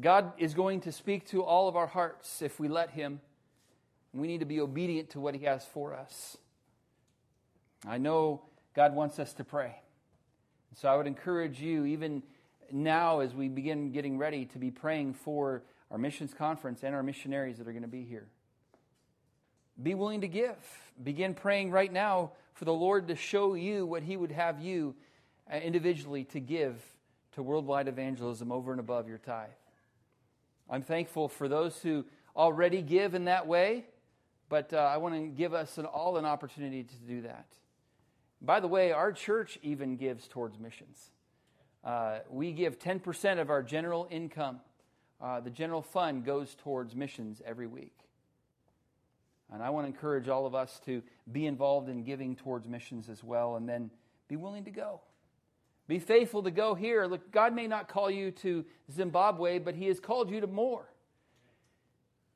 God 0.00 0.32
is 0.38 0.54
going 0.54 0.80
to 0.80 0.92
speak 0.92 1.26
to 1.28 1.44
all 1.44 1.68
of 1.68 1.76
our 1.76 1.86
hearts 1.86 2.42
if 2.42 2.58
we 2.58 2.68
let 2.68 2.90
Him. 2.90 3.20
We 4.14 4.26
need 4.26 4.40
to 4.40 4.46
be 4.46 4.60
obedient 4.60 5.10
to 5.10 5.20
what 5.20 5.34
He 5.34 5.44
has 5.44 5.64
for 5.64 5.94
us. 5.94 6.36
I 7.86 7.98
know 7.98 8.42
God 8.74 8.94
wants 8.94 9.18
us 9.18 9.32
to 9.34 9.44
pray. 9.44 9.76
So 10.74 10.88
I 10.88 10.96
would 10.96 11.06
encourage 11.06 11.60
you, 11.60 11.84
even 11.84 12.22
now 12.70 13.20
as 13.20 13.34
we 13.34 13.48
begin 13.48 13.92
getting 13.92 14.16
ready, 14.16 14.46
to 14.46 14.58
be 14.58 14.70
praying 14.70 15.14
for 15.14 15.62
our 15.90 15.98
missions 15.98 16.32
conference 16.32 16.82
and 16.82 16.94
our 16.94 17.02
missionaries 17.02 17.58
that 17.58 17.68
are 17.68 17.72
going 17.72 17.82
to 17.82 17.88
be 17.88 18.04
here. 18.04 18.26
Be 19.82 19.94
willing 19.94 20.22
to 20.22 20.28
give. 20.28 20.56
Begin 21.02 21.34
praying 21.34 21.70
right 21.70 21.92
now 21.92 22.32
for 22.54 22.64
the 22.64 22.72
Lord 22.72 23.08
to 23.08 23.16
show 23.16 23.54
you 23.54 23.84
what 23.84 24.02
He 24.02 24.16
would 24.16 24.32
have 24.32 24.60
you 24.60 24.94
uh, 25.52 25.56
individually 25.56 26.24
to 26.24 26.40
give 26.40 26.80
to 27.32 27.42
worldwide 27.42 27.88
evangelism 27.88 28.52
over 28.52 28.70
and 28.70 28.80
above 28.80 29.08
your 29.08 29.18
tithe. 29.18 29.48
I'm 30.70 30.82
thankful 30.82 31.28
for 31.28 31.48
those 31.48 31.78
who 31.78 32.04
already 32.36 32.80
give 32.80 33.14
in 33.14 33.24
that 33.26 33.46
way, 33.46 33.86
but 34.48 34.72
uh, 34.72 34.78
I 34.78 34.96
want 34.98 35.14
to 35.14 35.26
give 35.28 35.52
us 35.52 35.76
an, 35.78 35.86
all 35.86 36.16
an 36.16 36.24
opportunity 36.24 36.84
to 36.84 36.94
do 37.06 37.22
that. 37.22 37.46
By 38.44 38.58
the 38.58 38.66
way, 38.66 38.90
our 38.90 39.12
church 39.12 39.58
even 39.62 39.96
gives 39.96 40.26
towards 40.26 40.58
missions. 40.58 41.10
Uh, 41.84 42.18
we 42.28 42.52
give 42.52 42.78
10% 42.78 43.40
of 43.40 43.50
our 43.50 43.62
general 43.62 44.08
income. 44.10 44.60
Uh, 45.20 45.38
the 45.40 45.50
general 45.50 45.80
fund 45.80 46.24
goes 46.24 46.56
towards 46.56 46.96
missions 46.96 47.40
every 47.46 47.68
week. 47.68 47.96
And 49.52 49.62
I 49.62 49.70
want 49.70 49.86
to 49.86 49.92
encourage 49.92 50.28
all 50.28 50.46
of 50.46 50.54
us 50.54 50.80
to 50.86 51.02
be 51.30 51.46
involved 51.46 51.88
in 51.88 52.02
giving 52.02 52.34
towards 52.34 52.66
missions 52.66 53.08
as 53.08 53.22
well 53.22 53.56
and 53.56 53.68
then 53.68 53.90
be 54.26 54.36
willing 54.36 54.64
to 54.64 54.70
go. 54.70 55.00
Be 55.86 55.98
faithful 55.98 56.42
to 56.42 56.50
go 56.50 56.74
here. 56.74 57.06
Look, 57.06 57.30
God 57.30 57.54
may 57.54 57.66
not 57.66 57.88
call 57.88 58.10
you 58.10 58.30
to 58.32 58.64
Zimbabwe, 58.90 59.58
but 59.58 59.74
He 59.74 59.86
has 59.86 60.00
called 60.00 60.30
you 60.30 60.40
to 60.40 60.46
Moore. 60.46 60.88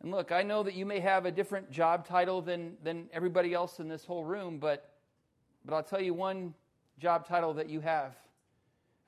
And 0.02 0.12
look, 0.12 0.30
I 0.30 0.42
know 0.42 0.62
that 0.62 0.74
you 0.74 0.84
may 0.84 1.00
have 1.00 1.24
a 1.26 1.32
different 1.32 1.70
job 1.70 2.06
title 2.06 2.42
than, 2.42 2.76
than 2.84 3.08
everybody 3.12 3.54
else 3.54 3.80
in 3.80 3.88
this 3.88 4.04
whole 4.04 4.24
room, 4.24 4.58
but 4.58 4.95
but 5.66 5.74
I'll 5.74 5.82
tell 5.82 6.00
you 6.00 6.14
one 6.14 6.54
job 6.98 7.26
title 7.26 7.54
that 7.54 7.68
you 7.68 7.80
have 7.80 8.14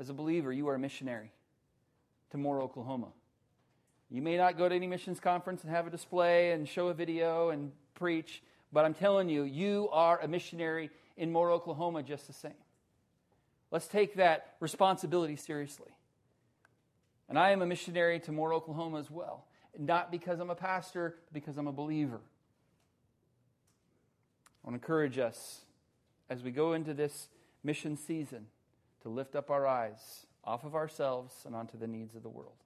as 0.01 0.11
a 0.11 0.13
believer 0.13 0.53
you 0.53 0.69
are 0.69 0.75
a 0.75 0.79
missionary 0.79 1.33
to 2.31 2.37
Moore, 2.37 2.61
Oklahoma. 2.61 3.09
You 4.11 4.21
may 4.23 4.37
not 4.37 4.59
go 4.59 4.69
to 4.69 4.75
any 4.75 4.87
missions 4.87 5.21
conference 5.21 5.63
and 5.63 5.71
have 5.71 5.87
a 5.87 5.91
display 5.91 6.53
and 6.53 6.69
show 6.69 6.89
a 6.89 6.95
video 6.95 7.51
and 7.51 7.73
preach, 7.95 8.43
but 8.73 8.85
I'm 8.85 8.95
telling 8.95 9.29
you, 9.29 9.45
you 9.45 9.89
are 9.93 10.21
a 10.21 10.29
missionary 10.29 10.91
in 11.17 11.31
Moore, 11.31 11.51
Oklahoma 11.51 12.03
just 12.03 12.27
the 12.27 12.33
same. 12.33 12.53
Let's 13.71 13.87
take 13.87 14.17
that 14.17 14.57
responsibility 14.61 15.37
seriously. 15.37 15.91
And 17.29 17.39
I 17.39 17.51
am 17.51 17.63
a 17.63 17.67
missionary 17.67 18.19
to 18.21 18.33
Moore, 18.33 18.53
Oklahoma 18.55 18.99
as 18.99 19.11
well. 19.11 19.45
Not 19.79 20.11
because 20.11 20.41
I'm 20.41 20.51
a 20.51 20.55
pastor, 20.55 21.17
but 21.27 21.35
because 21.35 21.57
I'm 21.57 21.67
a 21.67 21.73
believer. 21.73 22.21
I 24.65 24.71
want 24.71 24.81
to 24.81 24.85
encourage 24.85 25.19
us 25.19 25.61
as 26.31 26.43
we 26.43 26.51
go 26.51 26.73
into 26.73 26.95
this 26.95 27.29
mission 27.63 27.97
season 27.97 28.47
to 29.03 29.09
lift 29.09 29.35
up 29.35 29.51
our 29.51 29.67
eyes 29.67 30.27
off 30.45 30.65
of 30.65 30.75
ourselves 30.75 31.35
and 31.45 31.55
onto 31.55 31.79
the 31.79 31.87
needs 31.87 32.15
of 32.15 32.23
the 32.23 32.29
world. 32.29 32.57